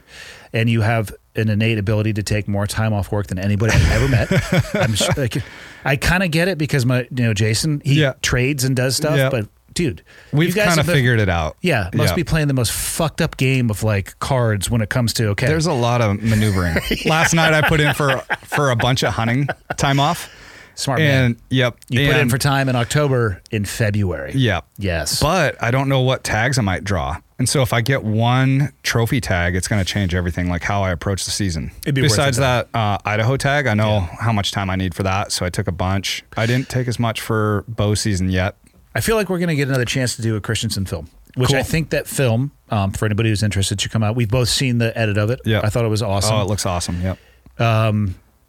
[0.52, 3.90] And you have an innate ability to take more time off work than anybody I've
[3.92, 4.74] ever met.
[4.74, 5.36] I'm sh- like,
[5.84, 8.14] I kind of get it because my, you know, Jason, he Yeah.
[8.22, 9.28] trades and does stuff, Yeah.
[9.28, 10.02] but dude,
[10.32, 11.56] We've kind of figured it out.
[11.62, 12.16] Yeah, must Yeah.
[12.16, 15.46] be playing the most fucked up game of like cards when it comes to okay.
[15.46, 16.76] There's a lot of maneuvering.
[17.06, 19.46] Last night I put in for for a bunch of hunting
[19.76, 20.28] time off,
[20.74, 21.24] smart man.
[21.24, 24.32] and yep, You put in for time in October, in February.
[24.34, 24.64] Yep.
[24.78, 25.20] Yes.
[25.20, 27.18] But I don't know what tags I might draw.
[27.38, 30.82] And so if I get one trophy tag, it's going to change everything, like how
[30.82, 31.70] I approach the season.
[31.82, 34.94] It'd be worth Besides that uh, Idaho tag, I know how much time I need
[34.94, 35.32] for that.
[35.32, 36.24] So I took a bunch.
[36.34, 38.56] I didn't take as much for bow season yet.
[38.96, 41.50] I feel like we're going to get another chance to do a Christensen film, which
[41.50, 41.58] Cool.
[41.58, 44.16] I think that film, um, for anybody who's interested, should come out.
[44.16, 45.40] We've both seen the edit of it.
[45.44, 45.60] Yeah.
[45.62, 46.34] I thought it was awesome.
[46.36, 47.00] Oh, it looks awesome.
[47.02, 47.18] Yep.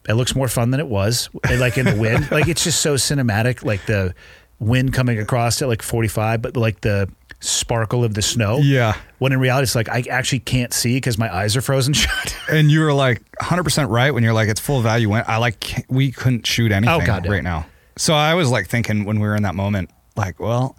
[0.10, 1.30] it looks more fun than it was.
[1.50, 3.64] Like in the wind, like it's just so cinematic.
[3.64, 4.14] Like the
[4.60, 8.58] wind coming across it, like 45, but like the sparkle of the snow.
[8.60, 8.96] Yeah.
[9.20, 12.36] When in reality, it's like I actually can't see because my eyes are frozen shut.
[12.50, 15.10] And you were like 100% right when you're like, it's full value.
[15.10, 17.32] When I like, we couldn't shoot anything Oh, goddamn.
[17.32, 17.66] right now.
[17.98, 20.76] So I was like thinking when we were in that moment, like, well,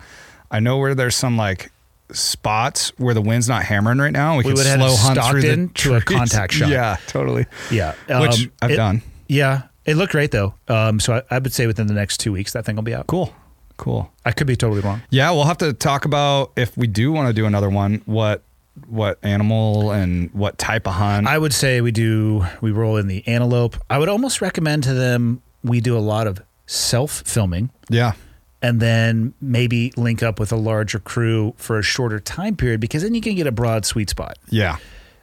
[0.50, 1.70] I know where there's some like
[2.12, 4.36] spots where the wind's not hammering right now.
[4.38, 6.68] We, We would have slow hunt through the to a contact shot.
[6.70, 7.46] Yeah, totally.
[7.70, 7.94] yeah.
[8.20, 9.02] Which Um, I've it- done.
[9.26, 9.62] Yeah.
[9.84, 10.54] It looked great though.
[10.68, 12.94] Um, so I, I would say within the next two weeks, that thing will be
[12.94, 13.06] out.
[13.06, 13.32] Cool.
[13.78, 14.10] Cool.
[14.24, 15.00] I could be totally wrong.
[15.10, 18.42] Yeah, we'll have to talk about if we do want to do another one, what
[18.88, 21.26] what animal and what type of hunt.
[21.26, 23.76] I would say we do we roll in the antelope.
[23.88, 28.12] I would almost recommend to them we do a lot of self filming yeah.
[28.62, 33.02] And then maybe link up with a larger crew for a shorter time period because
[33.02, 34.36] then you can get a broad sweet spot.
[34.50, 34.78] Yeah.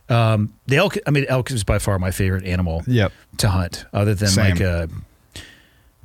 [0.07, 3.11] Um, the elk, I mean, elk is by far my favorite animal Yep.
[3.37, 4.51] to hunt, other than Same.
[4.51, 4.87] like a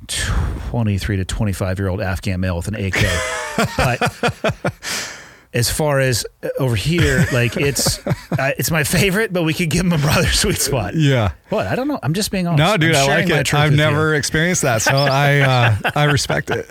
[0.07, 3.03] 23 to 25 year old Afghan male with an AK.
[3.77, 4.11] but
[5.53, 9.69] as far as uh, over here, like it's uh, it's my favorite, but we could
[9.69, 10.95] give him a brother sweet spot.
[10.95, 11.33] Yeah.
[11.49, 11.67] What?
[11.67, 11.99] I don't know.
[12.01, 12.59] I'm just being honest.
[12.59, 13.53] No, dude, I like it.
[13.53, 13.85] I've with you.
[13.85, 16.65] never experienced that, so I uh, I respect it.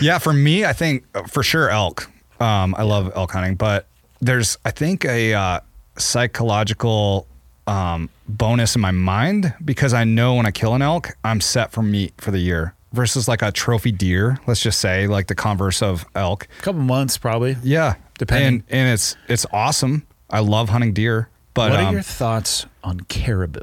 [0.00, 2.10] yeah, for me, I think uh, for sure elk.
[2.38, 3.88] Um, I love elk hunting, but
[4.20, 5.60] there's I think a uh,
[5.96, 7.26] psychological
[7.66, 11.72] um, bonus in my mind because I know when I kill an elk, I'm set
[11.72, 12.74] for meat for the year.
[12.92, 16.46] Versus like a trophy deer, let's just say, like the converse of elk.
[16.60, 17.56] A couple months probably.
[17.62, 18.64] Yeah, Depending.
[18.70, 20.06] and and it's it's awesome.
[20.30, 23.60] I love hunting deer, but what are um, your thoughts on caribou?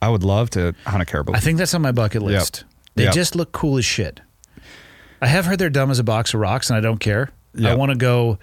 [0.00, 1.32] I would love to hunt a caribou.
[1.34, 2.64] I think that's on my bucket list.
[2.94, 3.14] They Yep.
[3.14, 4.20] just look cool as shit.
[5.20, 7.30] I have heard they're dumb as a box of rocks, and I don't care.
[7.64, 8.38] I want to go.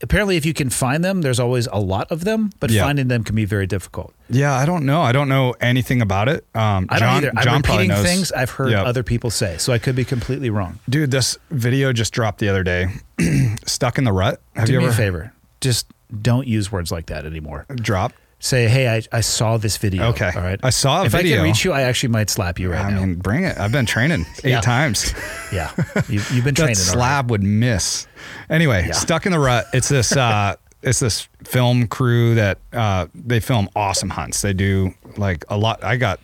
[0.00, 2.82] Apparently, if you can find them, there's always a lot of them, but Yeah.
[2.84, 4.14] finding them can be very difficult.
[4.30, 5.02] Yeah, I don't know.
[5.02, 6.46] I don't know anything about it.
[6.54, 7.32] Um, I John, don't either.
[7.36, 8.86] I'm John repeating things I've heard Yep.
[8.86, 10.78] other people say, so I could be completely wrong.
[10.88, 12.86] Dude, this video just dropped the other day.
[13.66, 14.40] Stuck in the rut.
[14.54, 15.32] Have Do you me ever a favor.
[15.60, 15.86] Just
[16.22, 17.66] don't use words like that anymore.
[17.74, 18.12] drop?
[18.46, 20.04] Say, hey, I, I saw this video.
[20.10, 20.30] Okay.
[20.36, 20.60] All right.
[20.62, 21.18] I saw a video.
[21.18, 22.98] if I can reach you, I actually might slap you right I now.
[22.98, 23.58] I mean, bring it.
[23.58, 24.60] I've been training eight Yeah.
[24.60, 25.12] times.
[25.52, 25.72] yeah.
[26.08, 26.60] You, you've been training.
[26.60, 26.76] all right.
[26.76, 28.06] slab would miss.
[28.48, 28.92] Anyway, Yeah.
[28.92, 29.66] stuck in the rut.
[29.72, 30.16] It's this.
[30.16, 34.42] Uh, it's this film crew that uh, they film awesome hunts.
[34.42, 35.82] They do like a lot.
[35.82, 36.20] I got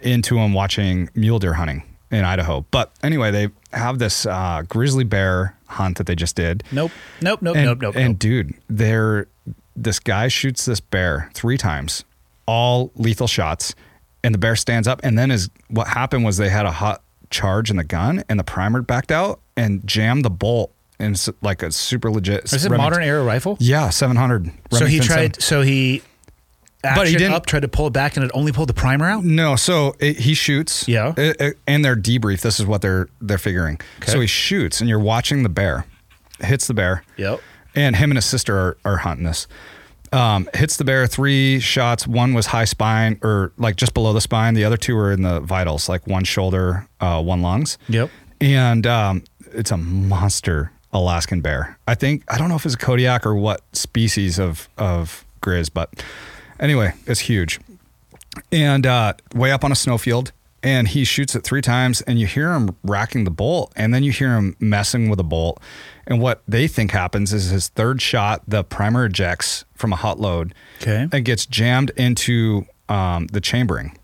[0.00, 2.64] into them watching mule deer hunting in Idaho.
[2.70, 6.62] But anyway, they have this uh, grizzly bear hunt that they just did.
[6.72, 6.92] Nope.
[7.20, 7.42] Nope.
[7.42, 7.56] Nope.
[7.56, 7.78] and, nope.
[7.82, 7.96] Nope.
[7.96, 8.18] and nope.
[8.18, 9.26] dude, there,
[9.76, 12.04] this guy shoots this bear three times,
[12.46, 13.74] all lethal shots,
[14.24, 15.00] and the bear stands up.
[15.04, 18.38] And then is what happened was they had a hot charge in the gun, and
[18.38, 22.44] the primer backed out and jammed the bolt in s- like a super legit.
[22.44, 23.56] Is it Remington- modern era rifle?
[23.60, 24.50] Yeah, seven hundred.
[24.72, 25.42] So he tried.
[25.42, 26.02] So he.
[26.82, 29.06] But he didn't- up, tried to pull it back, and it only pulled the primer
[29.06, 29.24] out.
[29.24, 30.86] No, so it, he shoots.
[30.86, 31.14] Yeah.
[31.16, 32.42] It- it- and their debrief.
[32.42, 33.80] This is what they're they're figuring.
[34.00, 34.12] Okay.
[34.12, 35.84] So he shoots, and you're watching the bear,
[36.40, 37.02] hits the bear.
[37.16, 37.40] Yep.
[37.76, 39.46] And him and his sister are, are hunting this.
[40.12, 42.06] Um, hits the bear three shots.
[42.06, 44.54] One was high spine or like just below the spine.
[44.54, 47.76] The other two were in the vitals, like one shoulder, uh, one lungs.
[47.88, 48.10] Yep.
[48.40, 51.78] And um, it's a monster Alaskan bear.
[51.86, 55.70] I think I don't know if it's a Kodiak or what species of of grizz,
[55.72, 56.02] but
[56.58, 57.60] anyway, it's huge.
[58.52, 60.32] And uh, way up on a snowfield,
[60.66, 64.02] and he shoots it three times, and you hear him racking the bolt, and then
[64.02, 65.60] you hear him messing with the bolt.
[66.08, 70.18] And what they think happens is his third shot, the primer ejects from a hot
[70.18, 71.06] load, Okay.
[71.12, 73.96] and gets jammed into um, the chambering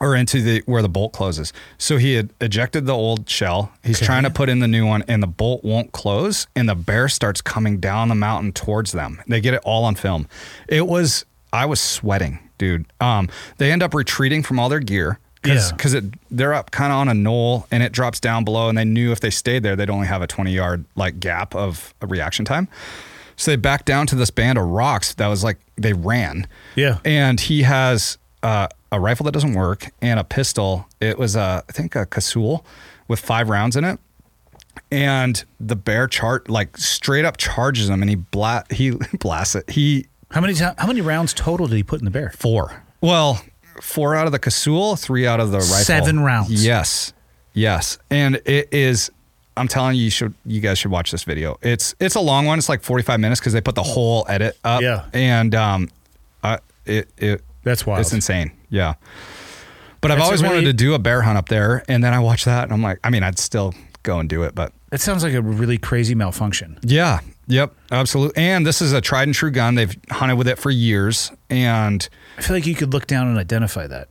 [0.00, 1.52] or into the where the bolt closes.
[1.78, 3.70] So he had ejected the old shell.
[3.84, 4.06] He's Okay.
[4.06, 6.48] trying to put in the new one, and the bolt won't close.
[6.56, 9.20] And the bear starts coming down the mountain towards them.
[9.28, 10.26] They get it all on film.
[10.68, 12.86] It was I was sweating, dude.
[13.00, 13.28] Um,
[13.58, 15.76] they end up retreating from all their gear because Yeah.
[15.76, 18.76] because it they're up kind of on a knoll and it drops down below, and
[18.76, 21.94] they knew if they stayed there, they'd only have a twenty yard like gap of
[22.00, 22.66] a reaction time.
[23.36, 26.46] So they backed down to this band of rocks that was like they ran.
[26.74, 26.98] Yeah.
[27.04, 30.86] And he has uh, a rifle that doesn't work and a pistol.
[31.00, 32.64] It was a, I think a Casull
[33.08, 33.98] with five rounds in it.
[34.90, 39.68] And the bear chart like straight up charges him and he bla- he blasts it.
[39.70, 42.30] He How many How many rounds total did he put in the bear?
[42.36, 42.82] four.
[43.00, 43.42] Well,
[43.82, 45.74] four out of the Casull, three out of the rifle.
[45.76, 46.64] Seven rounds.
[46.64, 47.12] Yes.
[47.52, 47.98] Yes.
[48.10, 49.10] And it is
[49.56, 51.56] I'm telling you, you should you guys should watch this video.
[51.62, 52.58] It's it's a long one.
[52.58, 54.82] It's like 45 minutes because they put the whole edit up.
[54.82, 55.04] Yeah.
[55.12, 55.88] And um
[56.42, 58.00] I it it That's wild.
[58.00, 58.50] It's insane.
[58.70, 58.94] Yeah.
[60.00, 61.82] But I've That's a always wanted to do a bear hunt up there.
[61.88, 63.72] And then I watch that and I'm like, I mean, I'd still
[64.02, 66.78] go and do it, but That sounds like a really crazy malfunction.
[66.82, 67.20] yeah.
[67.46, 67.74] Yep.
[67.90, 68.42] Absolutely.
[68.42, 69.74] And this is a tried and true gun.
[69.74, 71.30] They've hunted with it for years.
[71.50, 74.08] And I feel like you could look down and identify that.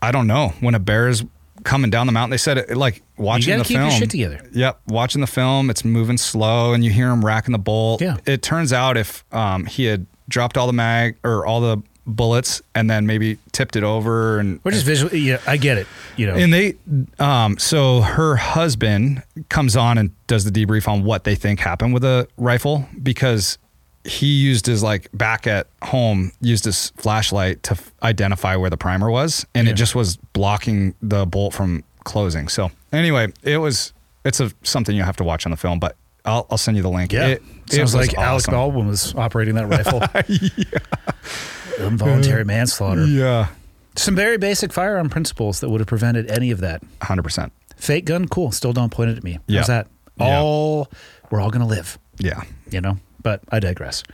[0.00, 1.24] I don't know when a bear is
[1.64, 2.30] coming down the mountain.
[2.30, 4.00] They said it like watching the keep your film.
[4.00, 4.40] shit together.
[4.52, 8.00] Yep, watching the film, it's moving slow, and you hear him racking the bolt.
[8.00, 8.18] Yeah.
[8.26, 12.62] It turns out if um, he had dropped all the mag or all the bullets
[12.74, 15.20] and then maybe tipped it over and We're just visually.
[15.20, 15.86] Yeah, I get it.
[16.16, 16.34] You know.
[16.34, 16.74] and they
[17.20, 21.92] um so her husband comes on and does the debrief on what they think happened
[21.94, 23.58] with a rifle because
[24.04, 28.76] he used his like back at home used his flashlight to f- identify where the
[28.76, 29.72] primer was and Yeah.
[29.74, 33.92] it just was blocking the bolt from closing so anyway it was
[34.24, 36.82] it's a something you have to watch on the film but I'll, I'll send you
[36.82, 37.26] the link yeah.
[37.28, 38.46] it, Sounds like Alec.
[38.46, 40.00] Baldwin was operating that rifle.
[41.78, 43.04] Involuntary manslaughter.
[43.06, 43.48] yeah
[43.96, 46.82] Some very basic firearm principles that would have prevented any of that.
[47.00, 48.50] 100% Fake gun, cool.
[48.52, 49.38] Still don't point it at me.
[49.46, 49.58] Yeah.
[49.60, 49.86] How's that?
[50.18, 50.40] Yeah.
[50.40, 50.88] All
[51.30, 51.98] we're all gonna live.
[52.18, 52.98] yeah You know.
[53.20, 54.04] But I digress.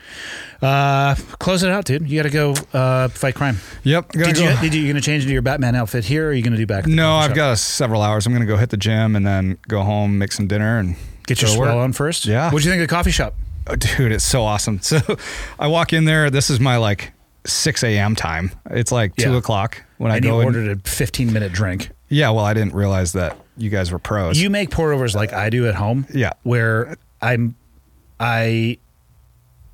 [0.62, 2.08] Uh, close it out, dude.
[2.08, 3.58] You got to go uh, fight crime.
[3.82, 6.28] yep Did you, did you, you going to change into your Batman outfit here, or
[6.30, 6.86] are you going to do back?
[6.86, 7.36] no i've shop?
[7.36, 10.46] got several hours i'm gonna go hit the gym and then go home make some
[10.46, 10.96] dinner and
[11.26, 12.24] get your go swell on first.
[12.24, 12.50] Yeah.
[12.50, 13.34] What'd you think of the coffee shop?
[13.66, 14.80] Oh, dude, it's so awesome.
[14.82, 15.00] So
[15.58, 16.30] I walk in there.
[16.30, 17.12] This is my like
[17.46, 18.14] 6 a.m.
[18.16, 18.50] time.
[18.70, 19.38] It's like two Yeah.
[19.38, 20.46] o'clock when I And you go in.
[20.46, 21.90] ordered a 15 minute drink.
[22.08, 24.40] Yeah, well, I didn't realize that you guys were pros.
[24.40, 26.06] You make pour overs like I do at home.
[26.12, 26.32] Yeah.
[26.42, 27.54] Where I'm,
[28.20, 28.78] I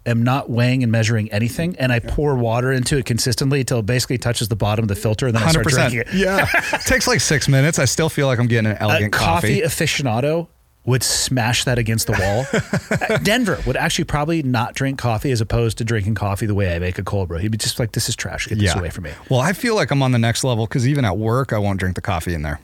[0.06, 3.86] am not weighing and measuring anything, and I pour water into it consistently until it
[3.86, 6.08] basically touches the bottom of the filter, and then I start drinking it.
[6.14, 7.78] Yeah, it takes like six minutes.
[7.78, 9.84] I still feel like I'm getting an A elegant coffee coffee.
[9.84, 10.48] aficionado
[10.86, 12.46] would smash that against the wall.
[13.10, 16.74] Uh, Denver would actually probably not drink coffee as opposed to drinking coffee the way
[16.74, 17.38] I make a cold brew.
[17.38, 18.46] He'd be just like, "This is trash.
[18.48, 20.86] Get this away from me." Well, I feel like I'm on the next level because
[20.88, 22.60] even at work, I won't drink the coffee in there.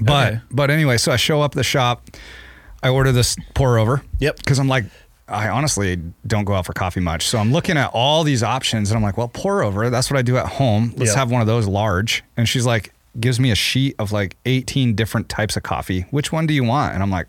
[0.00, 0.40] But Okay.
[0.50, 2.06] but anyway, so I show up at the shop.
[2.82, 4.02] I order this pour over.
[4.20, 4.36] Yep.
[4.36, 4.84] Because I'm like,
[5.26, 7.26] I honestly don't go out for coffee much.
[7.26, 9.90] So I'm looking at all these options and I'm like, well, pour over.
[9.90, 10.92] That's what I do at home.
[10.96, 11.16] Let's Yep.
[11.18, 12.22] have one of those large.
[12.36, 16.02] And she's like, gives me a sheet of like 18 different types of coffee.
[16.10, 16.94] Which one do you want?
[16.94, 17.26] And I'm like,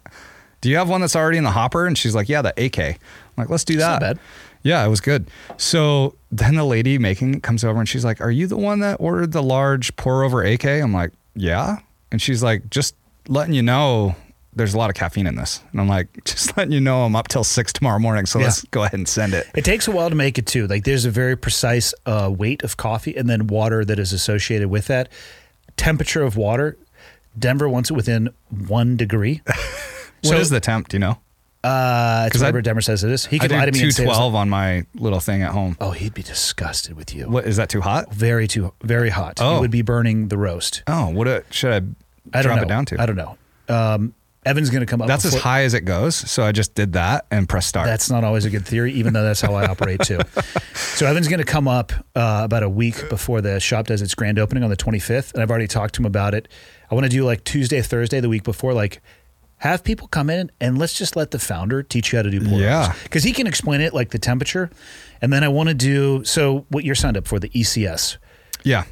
[0.62, 1.86] do you have one that's already in the hopper?
[1.86, 2.80] And she's like, yeah, the AK.
[2.80, 2.98] I'm
[3.38, 4.18] like, let's do that.
[4.62, 5.30] Yeah, it was good.
[5.58, 8.80] So then the lady making it comes over and she's like, Are you the one
[8.82, 10.66] that ordered the large pour over AK?
[10.66, 11.78] I'm like, Yeah.
[12.12, 12.94] And she's like, Just
[13.30, 14.16] letting you know
[14.56, 15.64] there's a lot of caffeine in this.
[15.72, 18.26] And I'm like, Just letting you know I'm up till six tomorrow morning.
[18.26, 18.46] So Yeah.
[18.48, 19.48] let's go ahead and send it.
[19.56, 20.68] It takes a while to make it too.
[20.68, 24.70] Like there's a very precise uh, weight of coffee and then water that is associated
[24.70, 25.08] with that.
[25.80, 26.78] Temperature of water.
[27.38, 28.30] Denver wants it within
[28.68, 29.42] one degree.
[30.22, 30.90] What is So- the temp?
[30.90, 31.18] Do you know?
[31.64, 33.26] Uh, it's 'Cause I- whatever Denver says it is.
[33.26, 35.52] He could lie to me and say it was- 212 on my little thing at
[35.52, 35.78] home.
[35.80, 37.30] Oh, he'd be disgusted with you.
[37.30, 38.14] What is that too hot?
[38.14, 39.38] Very too very hot.
[39.40, 39.56] Oh.
[39.56, 40.84] You would be burning the roast.
[40.88, 41.78] Oh, what a, should I,
[42.38, 42.64] I don't drop know.
[42.64, 43.02] it down to?
[43.02, 43.38] I don't know.
[43.70, 44.14] Um,
[44.46, 45.08] Evan's going to come up.
[45.08, 46.16] That's as high as it goes.
[46.16, 47.88] So I just did that and press start.
[47.88, 50.20] That's not always a good theory, even though that's how I operate too.
[51.00, 54.14] So Evan's going to come up uh, about a week before the shop does its
[54.16, 56.50] grand opening on the 25th, and I've already talked to him about it.
[56.92, 59.02] I want to do like Tuesday, Thursday, the week before, like
[59.58, 62.42] have people come in and let's just let the founder teach you how to do
[62.42, 62.94] pour Yeah.
[63.04, 64.70] because he can explain it like the temperature,
[65.22, 66.66] and then I want to do so.
[66.70, 68.18] What you're signed up for the ECS
[68.64, 68.84] yeah.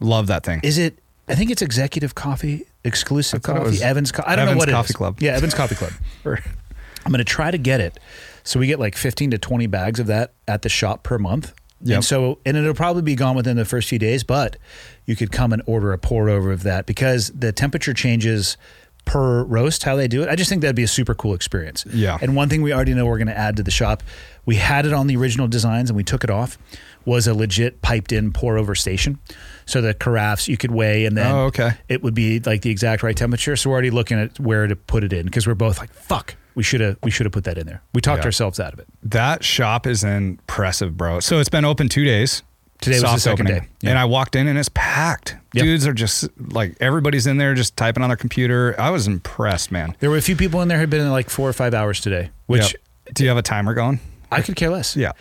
[0.00, 0.60] Love that thing.
[0.62, 0.98] is it?
[1.28, 3.60] I think it's Executive Coffee exclusive it coffee.
[3.60, 4.12] was Evans.
[4.12, 4.96] Co- I don't know what Coffee is.
[4.96, 5.20] Club.
[5.20, 5.92] Yeah, Evans Coffee Club.
[6.24, 7.98] I'm going to try to get it.
[8.44, 11.52] So we get like 15 to 20 bags of that at the shop per month.
[11.82, 11.96] Yep.
[11.96, 14.56] And so, and it'll probably be gone within the first few days, but
[15.04, 18.56] you could come and order a pour over of that because the temperature changes
[19.04, 20.30] per roast, how they do it.
[20.30, 21.84] I just think that'd be a super cool experience.
[21.92, 22.16] Yeah.
[22.22, 24.02] And one thing we already know we're going to add to the shop,
[24.46, 26.56] we had it on the original designs and we took it off,
[27.04, 29.18] was a legit piped in pour over station.
[29.66, 31.72] So the carafes you could weigh and then Oh, okay.
[31.88, 33.56] it would be like the exact right temperature.
[33.56, 36.34] So we're already looking at where to put it in because we're both like, fuck,
[36.54, 37.82] we should have we should have put that in there.
[37.94, 38.26] We talked Yeah.
[38.26, 38.86] ourselves out of it.
[39.02, 41.20] That shop is impressive, bro.
[41.20, 42.42] So it's been open two days.
[42.80, 43.62] Today was the second opening.
[43.62, 43.68] day.
[43.80, 43.90] Yeah.
[43.90, 45.36] And I walked in and it's packed.
[45.54, 45.62] Yeah.
[45.62, 48.74] Dudes are just like everybody's in there just typing on their computer.
[48.78, 49.96] I was impressed, man.
[50.00, 51.72] There were a few people in there who had been in like four or five
[51.72, 53.14] hours today, which Yep.
[53.14, 54.00] do you have a timer going?
[54.30, 54.96] I could care less.
[54.96, 55.12] Yeah.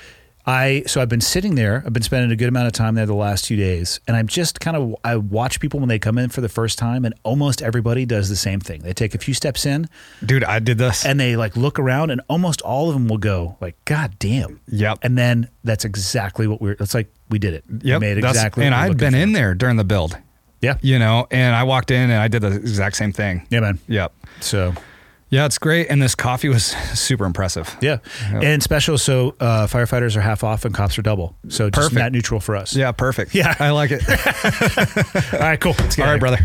[0.45, 1.83] I so I've been sitting there.
[1.85, 4.27] I've been spending a good amount of time there the last two days, and I'm
[4.27, 7.13] just kind of I watch people when they come in for the first time, and
[7.23, 8.81] almost everybody does the same thing.
[8.81, 9.87] They take a few steps in,
[10.25, 11.05] Dude, I did this.
[11.05, 14.59] and they like look around, and almost all of them will go like, "God damn!"
[14.67, 14.99] Yep.
[15.01, 16.75] And then that's exactly what we're.
[16.79, 17.63] It's like we did it.
[17.69, 18.01] We Yep.
[18.01, 18.65] made exactly.
[18.65, 19.19] And I'd been for.
[19.19, 20.17] in there during the build,
[20.61, 20.75] Yeah.
[20.81, 23.47] you know, and I walked in and I did the exact same thing.
[23.49, 23.79] Yeah, man.
[23.87, 24.11] Yep.
[24.41, 24.73] So
[25.33, 25.87] Yeah, it's great.
[25.89, 27.75] And this coffee was super impressive.
[27.81, 27.97] yeah,
[28.31, 28.99] and special.
[28.99, 31.35] So uh, firefighters are half off, and cops are double.
[31.49, 31.95] So just Perfect.
[31.95, 32.75] net neutral for us.
[32.75, 33.33] Yeah, perfect.
[33.33, 33.55] Yeah.
[33.59, 34.03] I like it.
[35.33, 35.59] All right.
[35.59, 35.73] Cool.
[35.79, 36.37] All right, brother.